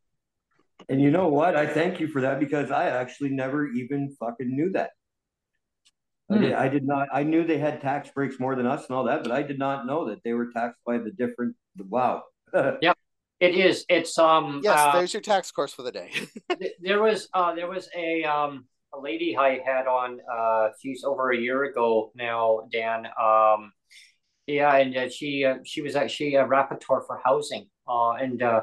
[0.88, 1.56] And you know what?
[1.56, 4.92] I thank you for that because I actually never even fucking knew that.
[6.32, 6.42] I, Hmm.
[6.42, 7.08] did, I did not.
[7.12, 9.58] I knew they had tax breaks more than us and all that, but I did
[9.60, 11.56] not know that they were taxed by the different.
[11.78, 12.24] Wow.
[12.82, 12.94] Yeah,
[13.40, 13.86] it is.
[13.90, 14.62] It's um.
[14.64, 16.12] yes uh, there's your tax course for the day
[16.60, 21.04] th- there was uh there was a um a lady I had on uh she's
[21.04, 23.72] over a year ago now Dan um
[24.48, 28.62] yeah and uh, she uh, she was actually a rapporteur for housing uh and uh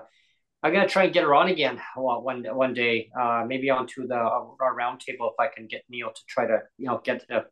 [0.63, 4.07] I'm gonna try and get her on again one one, one day uh maybe onto
[4.07, 7.43] the our roundtable if I can get Neil to try to you know get uh,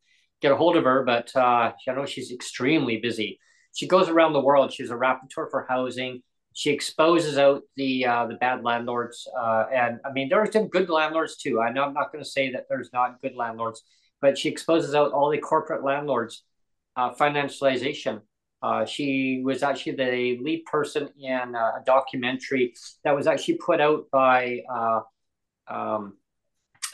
[0.41, 3.39] get a hold of her but uh I know she's extremely busy
[3.75, 6.23] she goes around the world she's a rapporteur for housing
[6.55, 10.69] she exposes out the uh, the bad landlords, uh, and I mean there are some
[10.69, 11.61] good landlords too.
[11.61, 13.83] I know I'm not going to say that there's not good landlords,
[14.23, 16.45] but she exposes out all the corporate landlords,
[16.97, 18.23] uh, financialization.
[18.65, 22.73] Uh, she was actually the lead person in a documentary
[23.05, 25.01] that was actually put out by uh,
[25.69, 26.17] um,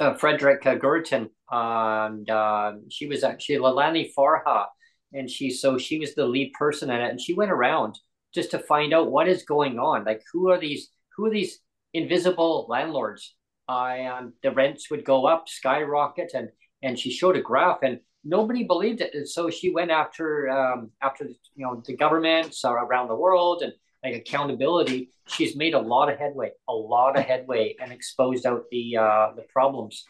[0.00, 4.66] uh, Frederick uh, Gurton, and uh, she was actually Leilani Farha,
[5.12, 7.96] and she so she was the lead person in it, and she went around
[8.34, 10.04] just to find out what is going on.
[10.04, 11.60] Like who are these who are these
[11.94, 13.36] invisible landlords?
[13.68, 16.48] Uh, and the rents would go up, skyrocket, and
[16.82, 19.14] and she showed a graph, and nobody believed it.
[19.14, 23.72] And so she went after um, after you know the governments around the world and
[24.04, 25.10] like accountability.
[25.26, 29.32] She's made a lot of headway, a lot of headway, and exposed out the uh,
[29.36, 30.04] the problems.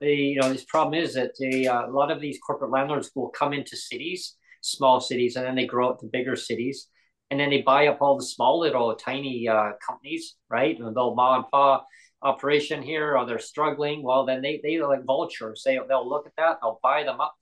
[0.00, 3.10] The you know this problem is that they, uh, a lot of these corporate landlords
[3.14, 6.88] will come into cities, small cities, and then they grow up to bigger cities
[7.30, 10.78] and then they buy up all the small little tiny uh, companies, right?
[10.78, 11.84] And they'll ma and pa
[12.22, 14.02] operation here, or they're struggling.
[14.02, 15.62] Well, then they they like vultures.
[15.64, 17.34] They they'll look at that, they'll buy them up,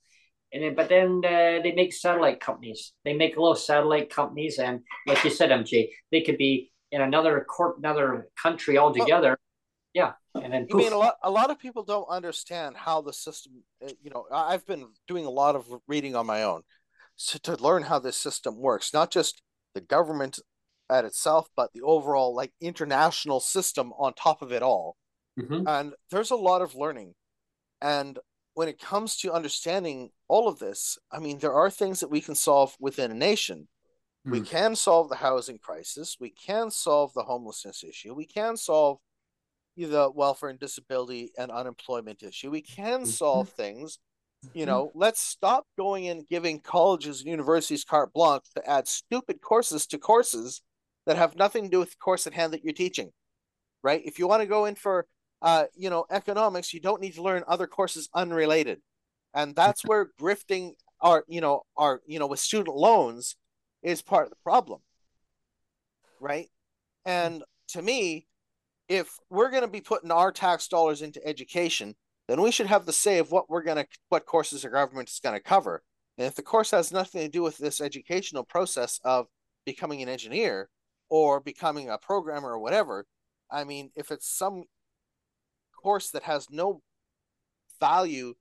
[0.53, 2.93] and then but then uh, they make satellite companies.
[3.05, 7.45] They make little satellite companies, and like you said, MJ, they could be in another
[7.49, 9.39] court, another country altogether.
[9.95, 11.17] yeah, and then You mean a lot?
[11.23, 13.63] A lot of people don't understand how the system.
[13.85, 16.63] uh, You know, I- I've been doing a lot of reading on my own,
[17.17, 18.93] so to learn how this system works.
[18.93, 19.43] Not just
[19.75, 20.39] the government
[20.91, 24.97] at itself, but the overall like international system on top of it all.
[25.39, 25.65] Mhm.
[25.67, 27.15] And there's a lot of learning.
[27.81, 28.19] And
[28.55, 32.21] when it comes to understanding all of this, I mean, there are things that we
[32.23, 33.69] can solve within a nation.
[34.31, 34.47] We Mm.
[34.55, 36.17] can solve the housing crisis.
[36.21, 38.15] We can solve the homelessness issue.
[38.15, 38.99] We can solve
[39.77, 42.51] the welfare and disability and unemployment issue.
[42.51, 43.07] We can Mhm.
[43.07, 43.99] solve things
[44.55, 49.41] You know, let's stop going and giving colleges and universities carte blanche to add stupid
[49.43, 50.63] courses to courses
[51.07, 53.13] that have nothing to do with the course at hand that you're teaching.
[53.83, 54.03] Right?
[54.05, 55.07] If you want to go in for
[55.43, 58.81] uh, you know, economics, you don't need to learn other courses unrelated.
[59.35, 63.37] And that's where grifting our, you know, our, you know, with student loans
[63.83, 64.81] is part of the problem.
[66.21, 66.49] Right?
[67.05, 68.27] And to me,
[68.89, 71.95] if we're going to be putting our tax dollars into education,
[72.29, 75.09] then we should have the say of what we're going to what courses our government
[75.09, 75.83] is going to cover.
[76.19, 79.27] And if the course has nothing to do with this educational process of
[79.65, 80.69] becoming an engineer
[81.09, 83.07] or becoming a programmer or whatever,
[83.51, 84.65] I mean, if it's some
[85.83, 86.83] course that has no
[87.81, 88.35] value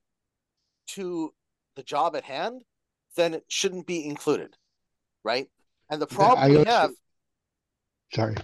[0.88, 1.32] to
[1.76, 2.62] the job at hand,
[3.16, 4.56] then it shouldn't be included,
[5.24, 5.48] right?
[5.90, 6.90] And the problem we have.
[8.14, 8.36] Sorry.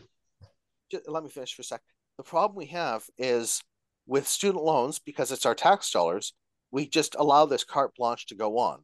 [0.91, 1.83] Just, let me finish for a sec.
[2.17, 3.63] The problem we have is
[4.07, 6.33] with student loans, because it's our tax dollars,
[6.71, 8.81] we just allow this carte blanche to go on.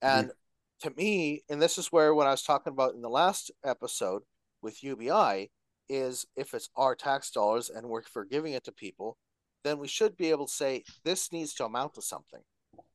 [0.00, 0.88] And mm-hmm.
[0.88, 4.22] to me, and this is where what I was talking about in the last episode
[4.62, 5.50] with UBI,
[5.88, 9.18] is if it's our tax dollars and we're forgiving it to people,
[9.64, 12.40] then we should be able to say this needs to amount to something,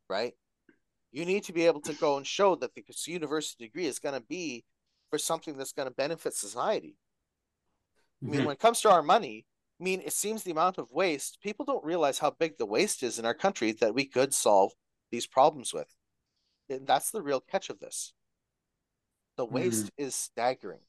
[0.10, 0.34] right?
[1.12, 4.16] You need to be able to go and show that the university degree is going
[4.16, 4.66] to be
[5.10, 6.98] for something that's going to benefit society.
[8.24, 8.28] Mm-hmm.
[8.28, 8.48] I mean, mm-hmm.
[8.48, 9.46] when it comes to our money,
[9.80, 13.04] I mean, it seems the amount of waste, people don't realize how big the waste
[13.04, 14.74] is in our country that we could solve
[15.12, 15.88] these problems with.
[16.70, 18.14] And that's the real catch of this.
[19.38, 19.56] The mm-hmm.
[19.56, 20.06] waste mm-hmm.
[20.06, 20.82] is staggering.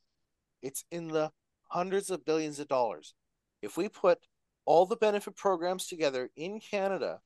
[0.63, 1.31] It's in the
[1.69, 3.15] hundreds of billions of dollars.
[3.63, 4.19] If we put
[4.65, 7.21] all the benefit programs together in Canada,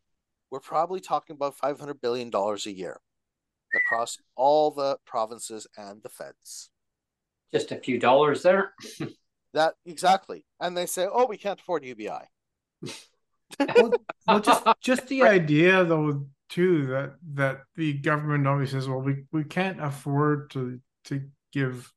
[0.53, 3.01] we're probably talking about $500 billion a year
[3.75, 6.71] across all the provinces and the feds.
[7.51, 8.75] Just a few dollars there.
[9.55, 10.45] that exactly.
[10.61, 12.11] And they say, oh, we can't afford UBI.
[13.59, 13.93] well,
[14.27, 19.25] well, just just the idea though too that that the government always says well we,
[19.31, 21.23] we can't afford to to
[21.53, 21.93] give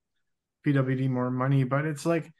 [0.66, 2.32] pwd more money but it's like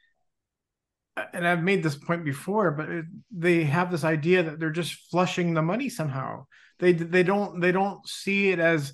[1.32, 5.10] and I've made this point before, but it, they have this idea that they're just
[5.10, 6.46] flushing the money somehow.
[6.78, 8.92] They they don't they don't see it as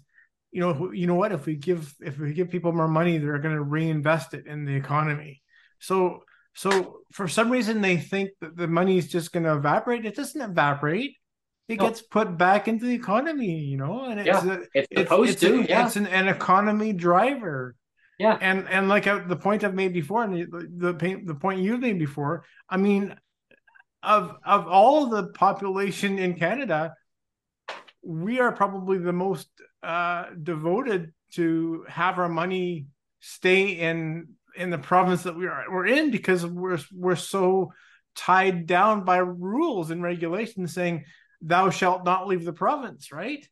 [0.53, 3.39] you know you know what if we give if we give people more money they're
[3.39, 5.43] going to reinvest it in the economy.
[5.81, 6.23] So
[6.55, 10.05] so for some reason they think that the money is just going to evaporate.
[10.05, 11.17] It doesn't evaporate.
[11.69, 11.87] It no.
[11.87, 15.33] gets put back into the economy, you know, and it's yeah, a, it's, it's supposed
[15.33, 15.61] it's, to.
[15.61, 15.87] A, yeah.
[15.87, 17.75] It's an, an economy driver.
[18.19, 21.61] Yeah, and and like I, the point I've made before, and the the, the point
[21.61, 22.45] you've made before.
[22.69, 23.15] I mean,
[24.03, 26.95] of of all the population in Canada,
[28.03, 29.49] we are probably the most
[29.83, 32.87] uh, devoted to have our money
[33.21, 37.73] stay in in the province that we are we're in because we're we're so
[38.15, 41.05] tied down by rules and regulations saying
[41.41, 43.49] thou shalt not leave the province right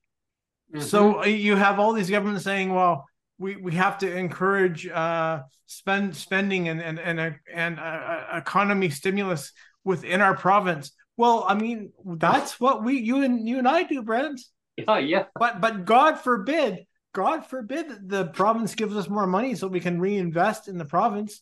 [0.75, 0.85] mm-hmm.
[0.85, 3.07] so uh, you have all these governments saying well
[3.41, 8.39] we we have to encourage uh, spend spending and and and a, and a, a
[8.39, 10.93] economy stimulus within our province.
[11.17, 14.41] Well, I mean, that's what we you and you and I do, Brent.
[14.87, 15.25] Oh yeah.
[15.39, 20.01] But but God forbid, God forbid the province gives us more money so we can
[20.01, 21.41] reinvest in the province.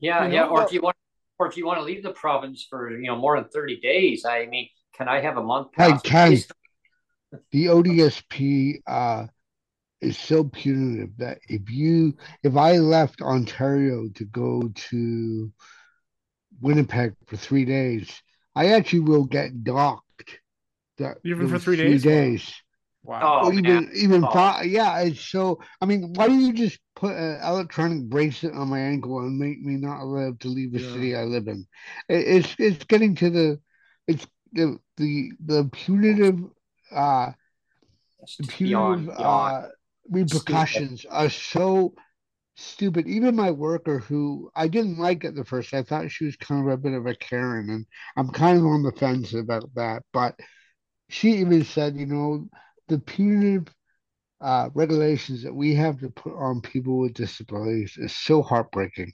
[0.00, 0.34] Yeah, you know?
[0.34, 0.46] yeah.
[0.46, 0.96] Or if you want,
[1.38, 4.24] or if you want to leave the province for you know more than thirty days,
[4.24, 5.68] I mean, can I have a month?
[5.78, 6.36] I can.
[7.52, 9.26] The ODSP uh,
[10.00, 15.52] is so punitive that if you if I left Ontario to go to
[16.60, 18.10] Winnipeg for three days,
[18.54, 20.04] I actually will get docked.
[20.98, 22.02] That even for three days.
[22.02, 22.52] days.
[23.04, 23.42] Wow.
[23.44, 24.30] Oh, even even oh.
[24.30, 25.00] five, yeah.
[25.00, 25.60] It's so.
[25.80, 29.60] I mean, why do you just put an electronic bracelet on my ankle and make
[29.60, 30.92] me not allowed to leave the yeah.
[30.92, 31.66] city I live in?
[32.08, 33.60] It, it's it's getting to the
[34.08, 36.40] it's the the the punitive
[36.92, 37.32] uh
[38.26, 39.64] punitive beyond, beyond.
[39.64, 39.68] uh
[40.10, 41.14] repercussions stupid.
[41.14, 41.94] are so
[42.56, 43.06] stupid.
[43.06, 46.66] Even my worker, who I didn't like at the first, I thought she was kind
[46.66, 47.86] of a bit of a Karen, and
[48.16, 50.02] I'm kind of on the fence about that.
[50.12, 50.38] But
[51.08, 52.48] she even said, you know,
[52.88, 53.72] the punitive
[54.40, 59.12] uh, regulations that we have to put on people with disabilities is so heartbreaking.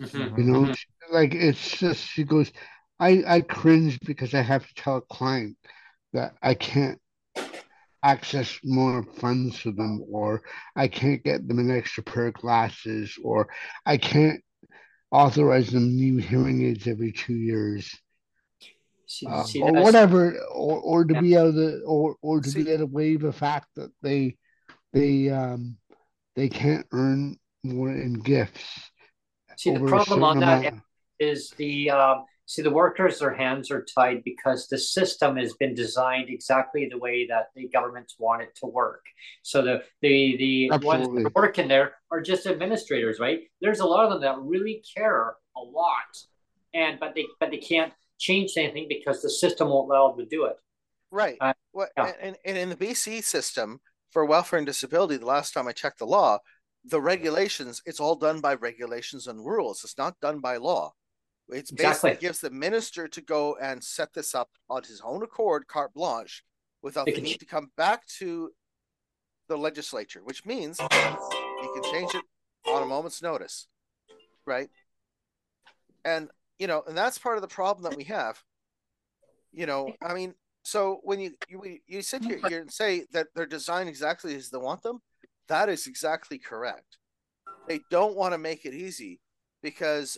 [0.00, 0.40] Mm-hmm.
[0.40, 1.14] You know, mm-hmm.
[1.14, 2.52] like it's just she goes,
[2.98, 5.56] I I cringe because I have to tell a client
[6.12, 6.99] that I can't
[8.02, 10.42] access more funds to them, or
[10.76, 13.48] I can't get them an extra pair of glasses, or
[13.84, 14.40] I can't
[15.10, 17.94] authorize them new hearing aids every two years.
[19.06, 21.20] See, uh, or whatever, or, or to yeah.
[21.20, 24.36] be able to, or, or to see, be able to waive the fact that they,
[24.92, 25.76] they, um,
[26.36, 28.90] they can't earn more in gifts.
[29.56, 30.74] See, the problem on that
[31.18, 35.72] is the um, See, the workers, their hands are tied because the system has been
[35.72, 39.04] designed exactly the way that the governments want it to work.
[39.42, 43.42] So the the the ones that there are just administrators, right?
[43.60, 46.10] There's a lot of them that really care a lot,
[46.74, 50.26] and but they but they can't change anything because the system won't allow them to
[50.28, 50.56] do it.
[51.12, 51.36] Right.
[51.40, 52.14] Uh, well, yeah.
[52.20, 53.80] and, and in the BC system
[54.10, 56.40] for welfare and disability, the last time I checked the law,
[56.84, 59.84] the regulations, it's all done by regulations and rules.
[59.84, 60.94] It's not done by law.
[61.52, 62.26] It's basically exactly.
[62.26, 66.44] gives the minister to go and set this up on his own accord, carte blanche,
[66.82, 68.50] without the need to come back to
[69.48, 72.24] the legislature, which means he can change it
[72.66, 73.66] on a moment's notice,
[74.46, 74.68] right?
[76.04, 78.42] And you know, and that's part of the problem that we have.
[79.52, 83.28] You know, I mean, so when you you you sit here, here and say that
[83.34, 85.00] they're designed exactly as they want them,
[85.48, 86.98] that is exactly correct.
[87.66, 89.20] They don't want to make it easy
[89.62, 90.16] because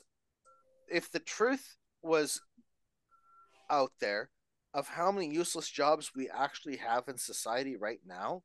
[0.92, 2.40] if the truth was
[3.70, 4.30] out there
[4.74, 8.42] of how many useless jobs we actually have in society right now,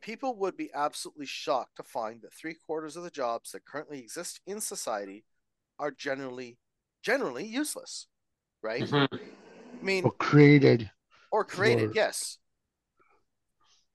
[0.00, 3.98] people would be absolutely shocked to find that three quarters of the jobs that currently
[3.98, 5.24] exist in society
[5.78, 6.58] are generally
[7.02, 8.06] generally useless,
[8.62, 8.82] right?
[8.82, 9.14] Mm-hmm.
[9.14, 10.90] I mean, or created,
[11.30, 11.92] or created, or...
[11.94, 12.38] yes.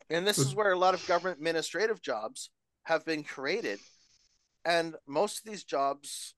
[0.09, 2.49] And this is where a lot of government administrative jobs
[2.83, 3.79] have been created,
[4.63, 6.35] and most of these jobs,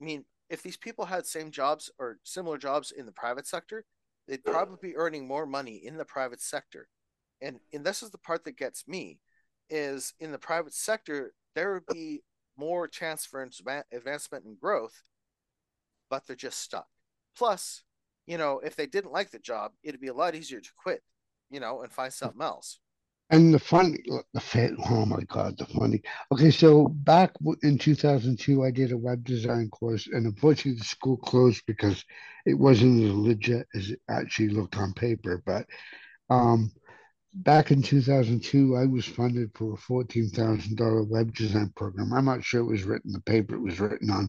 [0.00, 3.84] I mean, if these people had same jobs or similar jobs in the private sector,
[4.26, 6.88] they'd probably be earning more money in the private sector.
[7.40, 9.20] And and this is the part that gets me
[9.70, 12.22] is in the private sector there would be
[12.56, 13.48] more chance for
[13.92, 15.02] advancement and growth,
[16.10, 16.86] but they're just stuck.
[17.36, 17.82] Plus,
[18.26, 21.02] you know, if they didn't like the job, it'd be a lot easier to quit,
[21.50, 22.16] you know, and find hmm.
[22.16, 22.80] something else.
[23.30, 23.98] And the funny,
[24.32, 26.00] the fit, oh my God, the funny.
[26.32, 31.18] Okay, so back in 2002, I did a web design course, and unfortunately, the school
[31.18, 32.04] closed because
[32.46, 35.42] it wasn't as legit as it actually looked on paper.
[35.44, 35.66] But
[36.30, 36.72] um,
[37.34, 42.14] back in 2002, I was funded for a $14,000 web design program.
[42.14, 44.28] I'm not sure it was written the paper it was written on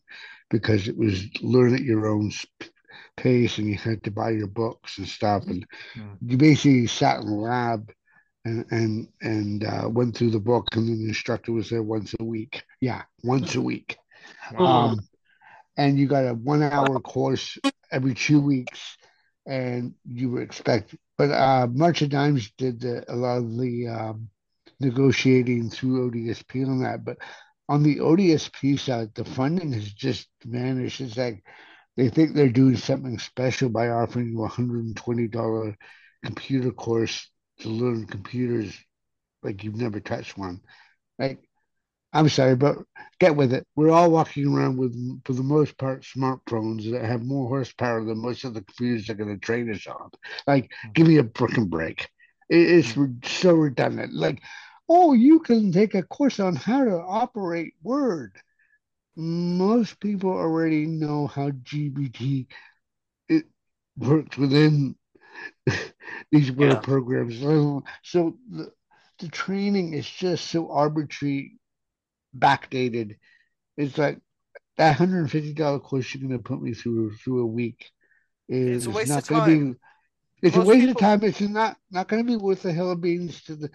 [0.49, 2.31] because it was learn at your own
[3.15, 5.43] pace and you had to buy your books and stuff.
[5.47, 6.17] And mm.
[6.21, 7.91] you basically sat in the lab
[8.45, 12.23] and and and uh, went through the book, and the instructor was there once a
[12.23, 12.63] week.
[12.81, 13.97] Yeah, once a week.
[14.57, 14.99] Um,
[15.77, 17.57] and you got a one-hour course
[17.91, 18.97] every two weeks,
[19.45, 20.95] and you were expect.
[21.17, 24.29] But uh, March of Dimes did the, a lot of the um,
[24.79, 27.17] negotiating through ODSP on that, but
[27.67, 31.01] on the ODSP side, the funding has just vanished.
[31.01, 31.43] It's like
[31.97, 35.77] they think they're doing something special by offering you a hundred and twenty dollar
[36.23, 37.29] computer course
[37.59, 38.77] to learn computers
[39.43, 40.61] like you've never touched one.
[41.17, 41.39] Like,
[42.11, 42.77] I'm sorry, but
[43.19, 43.67] get with it.
[43.75, 44.95] We're all walking around with,
[45.25, 49.15] for the most part, smartphones that have more horsepower than most of the computers they're
[49.15, 50.09] going to train us on.
[50.47, 50.91] Like, mm-hmm.
[50.93, 52.09] give me a freaking break.
[52.49, 53.25] it's mm-hmm.
[53.27, 54.13] so redundant.
[54.13, 54.41] Like,
[54.87, 58.35] oh, you can take a course on how to operate Word.
[59.15, 62.47] Most people already know how GBT
[63.27, 63.45] it
[63.97, 64.95] works within
[66.31, 66.79] these were yeah.
[66.79, 67.39] programs.
[68.03, 68.71] So the,
[69.19, 71.59] the training is just so arbitrary,
[72.37, 73.17] backdated.
[73.77, 74.19] It's like
[74.77, 77.91] that hundred and fifty dollar course you're going to put me through through a week
[78.49, 79.79] is it's not going to be.
[80.41, 80.91] It's Most a waste people...
[80.91, 81.23] of time.
[81.23, 83.69] It's not not going to be worth the hell of beans to the.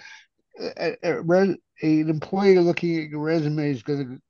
[0.61, 4.23] A, a, a, an employee looking at your resume is going to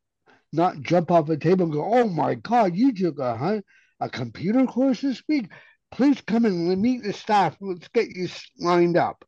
[0.52, 3.62] not jump off the table and go, "Oh my God, you took a
[4.00, 5.50] a computer course this week."
[5.94, 7.56] Please come and meet the staff.
[7.60, 8.28] Let's get you
[8.58, 9.24] lined up.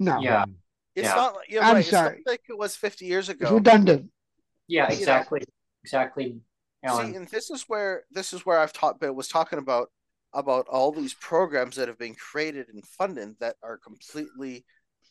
[0.00, 0.20] No.
[0.20, 0.44] Yeah.
[0.94, 1.14] It's yeah.
[1.14, 1.84] not you're I'm right.
[1.84, 2.22] sorry.
[2.26, 3.44] like it was 50 years ago.
[3.44, 4.10] It's redundant.
[4.66, 5.40] Yeah, exactly.
[5.40, 5.54] You know?
[5.84, 6.40] Exactly.
[6.82, 7.10] Alan.
[7.10, 9.90] See, and this is where this is where I've taught but was talking about
[10.34, 14.64] about all these programs that have been created and funded that are completely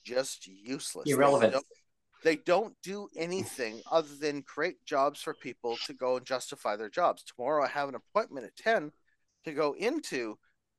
[0.06, 1.10] just useless.
[1.10, 1.52] Irrelevant.
[1.52, 1.66] They don't,
[2.24, 6.90] they don't do anything other than create jobs for people to go and justify their
[6.90, 7.24] jobs.
[7.24, 8.92] Tomorrow I have an appointment at 10
[9.46, 10.38] to go into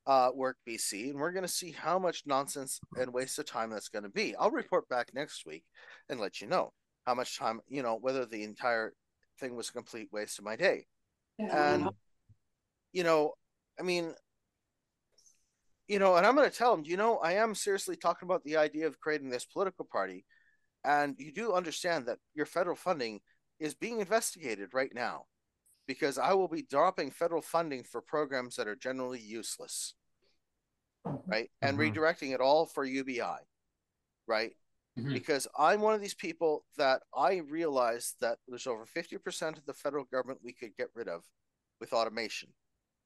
[0.08, 3.70] uh, Work BC, and we're going to see how much nonsense and waste of time
[3.70, 4.34] that's going to be.
[4.34, 5.64] I'll report back next week
[6.08, 6.72] and let you know
[7.06, 8.94] how much time, you know, whether the entire
[9.38, 10.86] thing was a complete waste of my day.
[11.38, 11.74] Yeah.
[11.74, 11.90] And,
[12.92, 13.34] you know,
[13.78, 14.14] I mean,
[15.88, 18.42] you know, and I'm going to tell them, you know, I am seriously talking about
[18.44, 20.24] the idea of creating this political party.
[20.84, 23.20] And you do understand that your federal funding
[23.60, 25.24] is being investigated right now
[25.88, 29.94] because I will be dropping federal funding for programs that are generally useless
[31.26, 31.50] right?
[31.62, 31.98] And mm-hmm.
[31.98, 33.38] redirecting it all for UBI,
[34.26, 34.52] right?
[34.98, 35.12] Mm-hmm.
[35.12, 39.72] Because I'm one of these people that I realize that there's over 50% of the
[39.72, 41.22] federal government we could get rid of
[41.80, 42.50] with automation,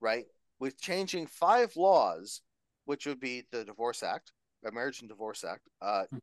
[0.01, 0.25] right?
[0.63, 2.41] with changing five laws,
[2.85, 4.31] which would be the Divorce Act,
[4.63, 6.19] the Marriage and Divorce Act, uh, Hmm.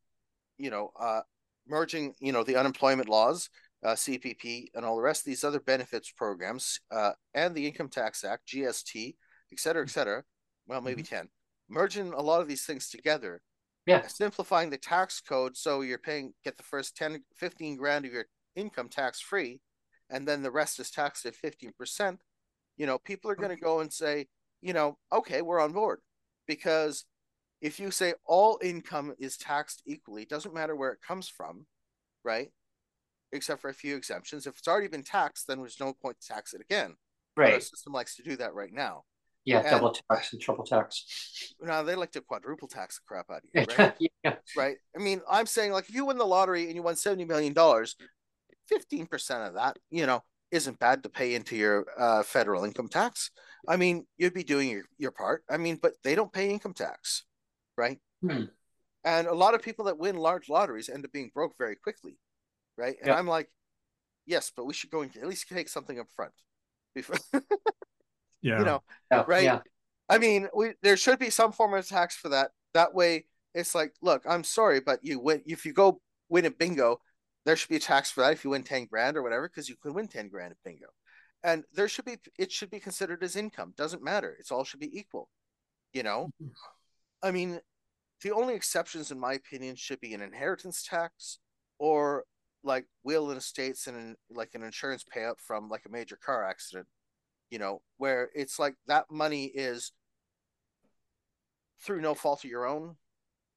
[0.57, 1.23] you know, uh,
[1.67, 3.49] merging, you know, the unemployment laws,
[3.83, 7.89] uh, CPP, and all the rest of these other benefits programs, uh, and the Income
[7.89, 9.15] Tax Act, GST,
[9.51, 10.23] et cetera, et cetera.
[10.67, 11.29] Well, maybe 10.
[11.69, 13.41] Merging a lot of these things together,
[13.85, 14.05] Yeah.
[14.07, 18.25] simplifying the tax code so you're paying, get the first 10, 15 grand of your
[18.55, 19.61] income tax free,
[20.09, 22.19] and then the rest is taxed at 15%.
[22.77, 24.27] You know, people are going to go and say,
[24.61, 25.99] you know, okay, we're on board.
[26.47, 27.05] Because
[27.61, 31.65] if you say all income is taxed equally, it doesn't matter where it comes from,
[32.23, 32.51] right?
[33.31, 34.47] Except for a few exemptions.
[34.47, 36.95] If it's already been taxed, then there's no point to tax it again.
[37.37, 37.47] Right.
[37.47, 37.63] Our Right.
[37.63, 39.03] system likes to do that right now.
[39.45, 39.59] Yeah.
[39.59, 41.53] and- double tax and triple tax.
[41.61, 43.95] Now they like to quadruple tax the crap out of you, right?
[44.23, 44.35] yeah.
[44.57, 44.77] right?
[44.95, 47.53] I mean, I'm saying like if you win the lottery and you won seventy million
[47.53, 47.95] dollars,
[48.67, 52.89] fifteen percent of that, you know, isn't bad to pay into your uh, federal income
[52.89, 53.31] tax.
[53.67, 55.43] I mean, you'd be doing your your part.
[55.49, 57.23] I mean, but they don't pay income tax,
[57.77, 57.99] right?
[58.21, 58.45] Hmm.
[59.05, 62.17] And a lot of people that win large lotteries end up being broke very quickly,
[62.79, 62.95] right?
[62.99, 63.17] And Yeah.
[63.17, 63.49] I'm like,
[64.25, 66.33] yes, but we should go and at least take something up front
[66.95, 67.17] before,
[68.41, 68.59] Yeah.
[68.59, 69.25] you know, Yeah.
[69.27, 69.43] Right.
[69.43, 69.59] Yeah.
[70.07, 72.51] I mean, we there should be some form of tax for that.
[72.73, 76.51] That way, it's like, look, I'm sorry, but you win if you go win a
[76.51, 76.99] bingo,
[77.45, 79.69] there should be a tax for that if you win ten grand or whatever, because
[79.69, 80.87] you could win ten grand at bingo,
[81.43, 83.73] and there should be it should be considered as income.
[83.77, 84.35] Doesn't matter.
[84.39, 85.29] It's all should be equal.
[85.93, 86.51] You know, mm-hmm.
[87.21, 87.59] I mean,
[88.23, 91.39] the only exceptions, in my opinion, should be an inheritance tax
[91.77, 92.23] or
[92.63, 96.43] like will and estates and an, like an insurance payout from like a major car
[96.43, 96.87] accident
[97.49, 99.91] you know, where it's like that money is
[101.81, 102.95] through no fault of your own.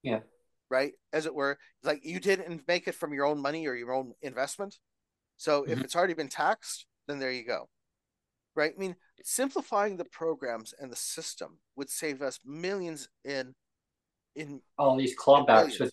[0.02, 0.20] Yeah.
[0.70, 0.92] Right.
[1.12, 4.14] As it were, like you didn't make it from your own money or your own
[4.22, 4.78] investment.
[5.36, 5.84] So if Mhm.
[5.84, 7.68] it's already been taxed, then there you go.
[8.54, 8.72] Right.
[8.74, 13.54] I mean, simplifying the programs and the system would save us millions in
[14.34, 15.92] in All these clawbacks with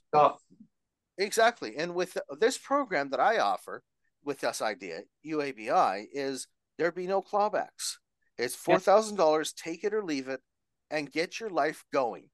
[1.20, 1.76] Exactly.
[1.78, 3.84] And with this program that I offer
[4.24, 6.48] with this idea, UABI, is
[6.78, 7.98] there be no clawbacks.
[8.38, 10.42] It's four thousand dollars, take it or leave it,
[10.90, 12.30] and get your life going.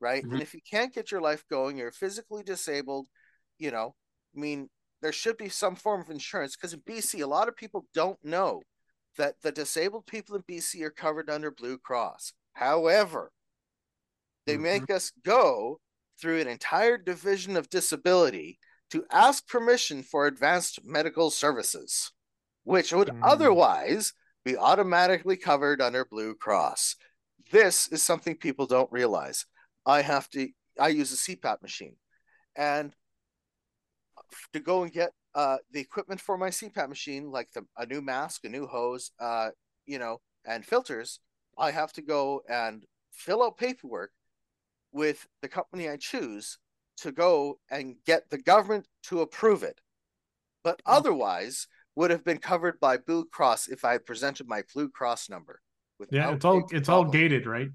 [0.00, 0.24] Right.
[0.24, 0.32] Mhm.
[0.32, 3.08] And if you can't get your life going, you're physically disabled,
[3.58, 3.94] you know,
[4.34, 4.70] I mean,
[5.02, 8.18] there should be some form of insurance because in BC, a lot of people don't
[8.24, 8.62] know
[9.16, 12.32] that the disabled people in BC are covered under Blue Cross.
[12.54, 13.32] However,
[14.46, 14.62] they Mhm.
[14.62, 15.80] make us go
[16.20, 18.58] through an entire division of disability
[18.90, 22.12] to ask permission for advanced medical services,
[22.64, 23.20] which would Mm.
[23.22, 24.12] otherwise
[24.44, 26.96] be automatically covered under Blue Cross.
[27.50, 29.46] This is something people don't realize.
[29.84, 31.96] I have to, I use a CPAP machine.
[32.56, 32.94] And
[34.52, 38.00] to go and get uh, the equipment for my CPAP machine, like the, a new
[38.00, 39.50] mask, a new hose, uh,
[39.86, 41.20] you know, and filters,
[41.56, 44.12] I have to go and fill out paperwork
[44.92, 46.58] with the company I choose
[46.98, 49.80] to go and get the government to approve it.
[50.64, 50.92] But hmm.
[50.92, 51.66] otherwise,
[51.96, 55.60] would have been covered by Blue Cross if I had presented my Blue Cross number.
[56.10, 57.70] Yeah, it's all it's all gated, right?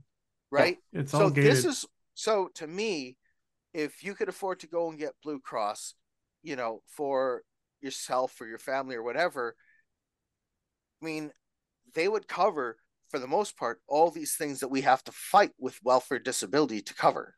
[0.50, 0.78] right?
[0.94, 1.52] It's so all gated.
[1.52, 3.18] this is so to me
[3.74, 5.96] if you could afford to go and get blue cross
[6.42, 7.42] you know for
[7.82, 9.56] yourself or your family or whatever
[11.02, 11.32] i mean
[11.94, 12.78] they would cover
[13.14, 16.82] for the most part all these things that we have to fight with welfare disability
[16.82, 17.36] to cover.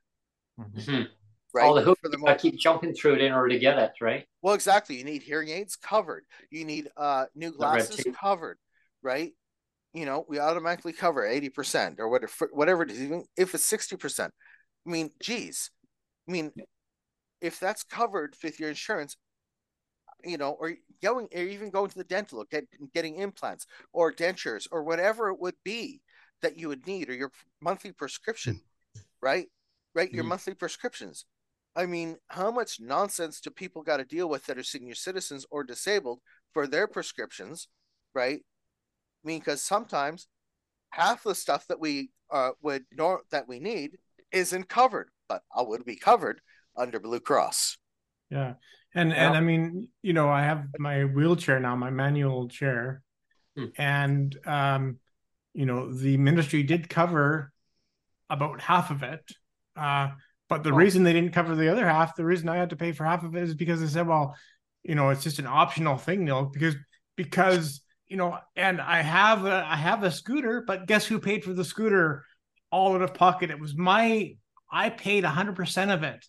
[0.57, 0.71] Mhm.
[0.73, 1.09] Mhm.
[1.53, 1.65] right?
[1.65, 3.77] All the hoops for the you gotta keep jumping through it in order to get
[3.77, 4.25] it, right?
[4.41, 4.95] well exactly.
[4.95, 6.23] You need hearing aids covered.
[6.49, 8.57] You need uh new glasses covered
[9.01, 9.33] right?
[9.93, 14.33] You know we automatically cover 80% or whatever whatever it is even if it's 60%
[14.87, 15.71] i mean geez.
[16.29, 16.53] I mean
[17.41, 19.17] if that's covered with your insurance
[20.23, 24.11] you know or going or even going to the dental or get, getting implants or
[24.13, 26.01] dentures or whatever it would be
[26.41, 27.31] that you would need or your
[27.61, 28.61] monthly prescription
[29.21, 29.47] right
[29.93, 30.29] right your Mhm.
[30.29, 31.25] monthly prescriptions
[31.77, 35.45] I mean, how much nonsense do people got to deal with that are senior citizens
[35.51, 36.21] or disabled
[36.53, 37.67] for their prescriptions,
[38.13, 38.45] right?
[39.23, 40.27] I mean, because sometimes
[40.91, 43.99] half the stuff that we uh, would nor that we need
[44.31, 46.41] isn't covered, but I would be covered
[46.77, 47.77] under Blue Cross.
[48.29, 48.55] Yeah.
[48.95, 49.27] And Yeah.
[49.27, 53.01] and I mean, you know, I have my wheelchair now, my manual chair.
[53.55, 53.65] Hmm.
[53.77, 54.99] And um,
[55.53, 57.51] you know, the ministry did cover
[58.29, 59.23] about half of it.
[59.75, 60.09] Uh,
[60.49, 60.75] but the Oh.
[60.75, 63.23] reason they didn't cover the other half, the reason I had to pay for half
[63.23, 64.35] of it is because they said, well,
[64.83, 66.75] you know, it's just an optional thing, Neil, because
[67.15, 71.43] because you know, and I have a I have a scooter, but guess who paid
[71.43, 72.23] for the scooter
[72.71, 73.49] all out of pocket?
[73.51, 74.35] It was my
[74.71, 76.25] I paid hundred percent of it.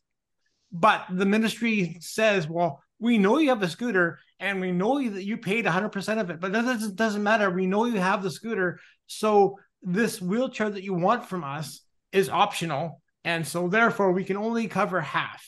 [0.73, 5.25] But the ministry says, well, we know you have a scooter and we know that
[5.25, 7.51] you paid 100% of it, but that doesn't, doesn't matter.
[7.51, 8.79] We know you have the scooter.
[9.07, 11.81] So this wheelchair that you want from us
[12.13, 15.47] is optional, and so therefore we can only cover half.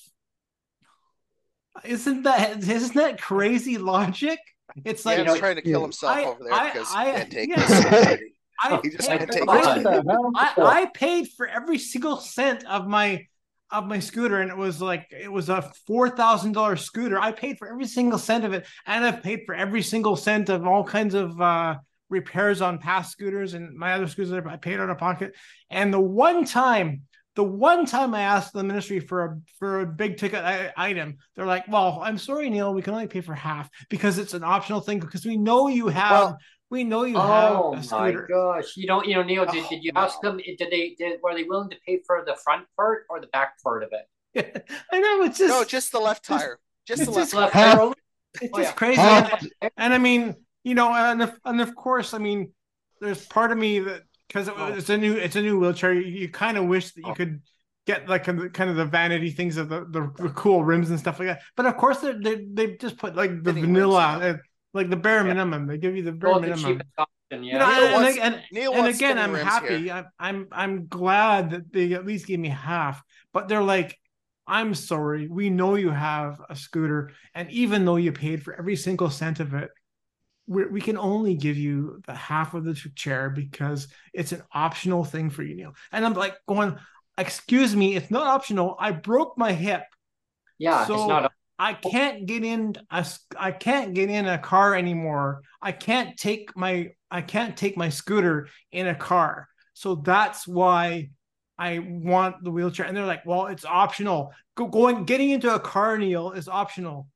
[1.84, 4.38] Isn't that isn't that crazy logic?
[4.84, 7.04] It's like Dan's you know, trying to kill himself I- over there I- because I-
[7.06, 7.66] he can't take yeah.
[7.66, 8.20] this.
[8.60, 9.84] I, He just paid- can't take I- it.
[9.84, 10.32] What the hell?
[10.34, 10.52] I,
[10.82, 13.26] I paid for every single cent of my
[13.70, 17.18] of my scooter, and it was like it was a four thousand dollar scooter.
[17.18, 20.48] I paid for every single cent of it, and I've paid for every single cent
[20.48, 21.76] of all kinds of uh,
[22.10, 24.32] repairs on past scooters and my other scooters.
[24.46, 25.34] I paid out of pocket.
[25.70, 27.02] And the one time,
[27.36, 31.46] the one time I asked the ministry for a for a big ticket item, they're
[31.46, 34.80] like, "Well, I'm sorry, Neil, we can only pay for half because it's an optional
[34.80, 36.38] thing because we know you have." Well,
[36.70, 38.76] we know you Oh have a my gosh!
[38.76, 39.46] You don't, you know, Neil.
[39.46, 40.00] Did, Oh, did you no.
[40.02, 40.38] ask them?
[40.38, 40.94] Did they?
[40.98, 43.90] Did were they willing to pay for the front part or the back part of
[43.92, 44.06] it?
[44.92, 46.58] I know it's just No, just the left tire.
[46.86, 47.76] Just it's the just left Left tire.
[47.76, 47.92] tire
[48.40, 48.72] it's Oh, just yeah.
[48.74, 49.00] crazy.
[49.00, 52.52] Half- And, and I mean, you know, and of, and of course, I mean,
[53.00, 54.72] there's part of me that because it, Oh.
[54.72, 57.14] it's a new it's a new wheelchair, you, you kind of wish that you Oh.
[57.14, 57.42] could
[57.86, 60.90] get like kind of, kind of the vanity things of the, the, the cool rims
[60.90, 61.42] and stuff like that.
[61.56, 64.40] But of course, they they they just put like the Fitting vanilla, rims,
[64.74, 65.34] like the bare Yeah.
[65.34, 65.66] minimum.
[65.66, 66.64] They give you the bare Well, minimum.
[66.64, 67.42] cheapest option.
[67.44, 67.52] Yeah.
[67.52, 69.78] You know, Neil and, wants- and, Neil and again, I'm happy.
[69.84, 69.92] here.
[69.94, 73.02] I'm I'm I'm glad that they at least gave me half.
[73.32, 73.98] But they're like,
[74.46, 75.28] I'm sorry.
[75.28, 79.40] We know you have a scooter, and even though you paid for every single cent
[79.40, 79.68] of it,
[80.46, 85.04] we we can only give you the half of the chair because it's an optional
[85.04, 85.74] thing for you, Neil.
[85.92, 86.78] And I'm like going,
[87.18, 88.74] excuse me, it's not optional.
[88.80, 89.82] I broke my hip.
[90.58, 91.32] yeah, so- it's not.
[91.58, 95.42] I can't get in a s- I can't get in a car anymore.
[95.60, 99.48] I can't take my I can't take my scooter in a car.
[99.74, 101.10] So that's why
[101.58, 102.86] I want the wheelchair.
[102.86, 104.32] And they're like, well, it's optional.
[104.54, 107.08] Go, going getting into a car, Neil, is optional.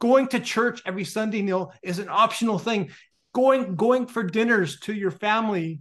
[0.00, 2.90] Going to church every Sunday, Neil, is an optional thing.
[3.34, 5.80] Going going for dinners to your family,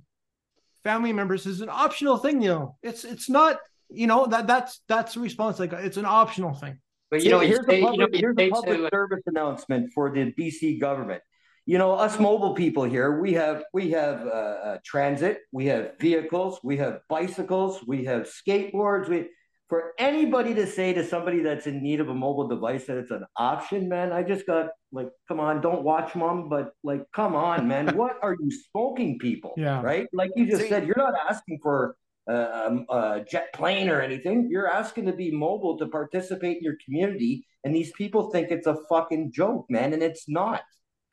[0.83, 2.77] family members is an optional thing, Neil.
[2.81, 3.57] It's it's not,
[3.89, 5.59] you know, that that's that's the response.
[5.59, 6.79] Like it's an optional thing.
[7.11, 9.91] But you know, here's say, a public, you know, here's a public to, service announcement
[9.93, 11.21] for the BC government.
[11.65, 15.99] You know, us mobile people here, we have we have uh, uh, transit, we have
[15.99, 19.07] vehicles, we have bicycles, we have skateboards.
[19.07, 19.29] We
[19.69, 23.11] for anybody to say to somebody that's in need of a mobile device that it's
[23.11, 24.11] an option, man.
[24.11, 28.17] I just got like, come on, don't watch mom, but like, come on, man, what
[28.23, 29.53] are you smoking, people?
[29.57, 29.81] Yeah.
[29.81, 30.07] right.
[30.11, 31.95] Like you just See- said, you're not asking for
[32.29, 34.47] uh, um, a jet plane or anything.
[34.51, 38.67] You're asking to be mobile to participate in your community, and these people think it's
[38.67, 40.61] a fucking joke, man, and it's not.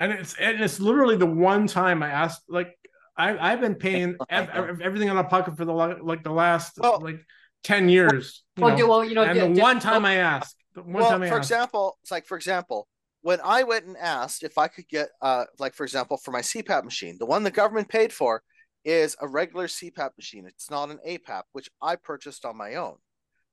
[0.00, 2.70] and it's and it's literally the one time I asked like
[3.16, 6.72] I I've been paying ev- ev- everything out of pocket for the like the last
[6.78, 7.20] Well- like
[7.64, 8.44] ten years.
[8.56, 8.86] you well, know.
[8.88, 11.10] well, you know, and di- the di- one time well, I asked, the one well,
[11.10, 12.86] time I for asked, example, it's like for example,
[13.22, 16.42] when I went and asked if I could get, uh, like for example, for my
[16.42, 18.42] CPAP machine, the one the government paid for
[18.86, 20.46] is a regular CPAP machine.
[20.46, 22.96] It's not an APAP, which I purchased on my own.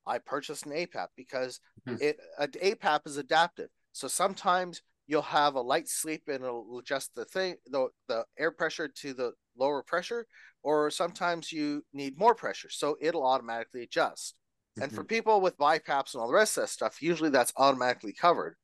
[0.06, 2.00] I purchased an APAP because Mhm.
[2.00, 3.68] it an APAP is adaptive.
[3.92, 8.52] So sometimes you'll have a light sleep and it'll adjust the thing, the the air
[8.52, 10.26] pressure to the lower pressure,
[10.62, 14.36] or sometimes you need more pressure, so it'll automatically adjust.
[14.76, 18.12] And for people with BiPAPs and all the rest of that stuff, usually that's automatically
[18.12, 18.56] covered.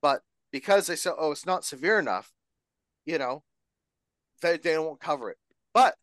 [0.00, 2.32] But because they say, oh, it's not severe enough,
[3.04, 3.44] you know,
[4.40, 5.38] they, they won't cover it.
[5.74, 5.96] But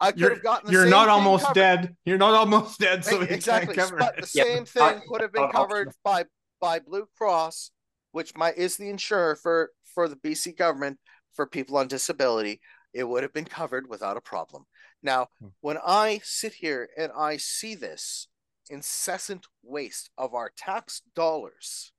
[0.00, 1.54] I could you're have gotten the you're same not thing almost covered.
[1.54, 1.96] dead.
[2.04, 3.74] You're not almost dead, so Right, exactly.
[3.74, 4.22] can't cover But it.
[4.22, 6.24] the Yeah, same but thing not- could have been not covered by
[6.60, 7.72] by Blue Cross,
[8.12, 10.98] which my is the insurer for for the BC government
[11.34, 12.60] for people on disability.
[12.94, 14.66] It would have been covered without a problem.
[15.02, 15.48] Now, Hmm.
[15.60, 18.28] when I sit here and I see this
[18.70, 21.92] incessant waste of our tax dollars,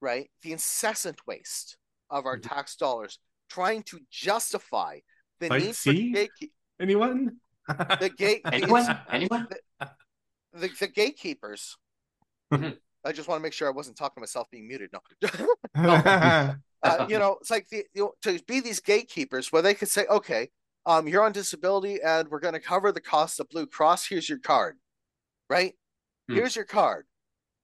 [0.00, 0.30] right?
[0.42, 1.76] The incessant waste
[2.10, 2.48] of our Mhm.
[2.48, 3.18] tax dollars
[3.48, 5.00] trying to justify
[5.42, 6.12] the Like, need for see?
[6.14, 7.36] gatekeep Anyone?
[7.68, 9.46] the gate the, anyone, anyone?
[10.52, 11.76] the, the gatekeepers.
[12.52, 12.76] Mhm.
[13.04, 14.90] I just want to make sure I wasn't talking to myself being muted.
[14.92, 15.00] No,
[15.76, 16.54] yeah.
[16.82, 19.88] uh, you know, it's like the you know, to be these gatekeepers where they could
[19.88, 20.50] say, okay,
[20.86, 24.06] um, you're on disability and we're going to cover the cost of Blue Cross.
[24.06, 24.76] Here's your card,
[25.50, 25.74] right?
[26.28, 26.34] Hmm.
[26.36, 27.06] Here's your card.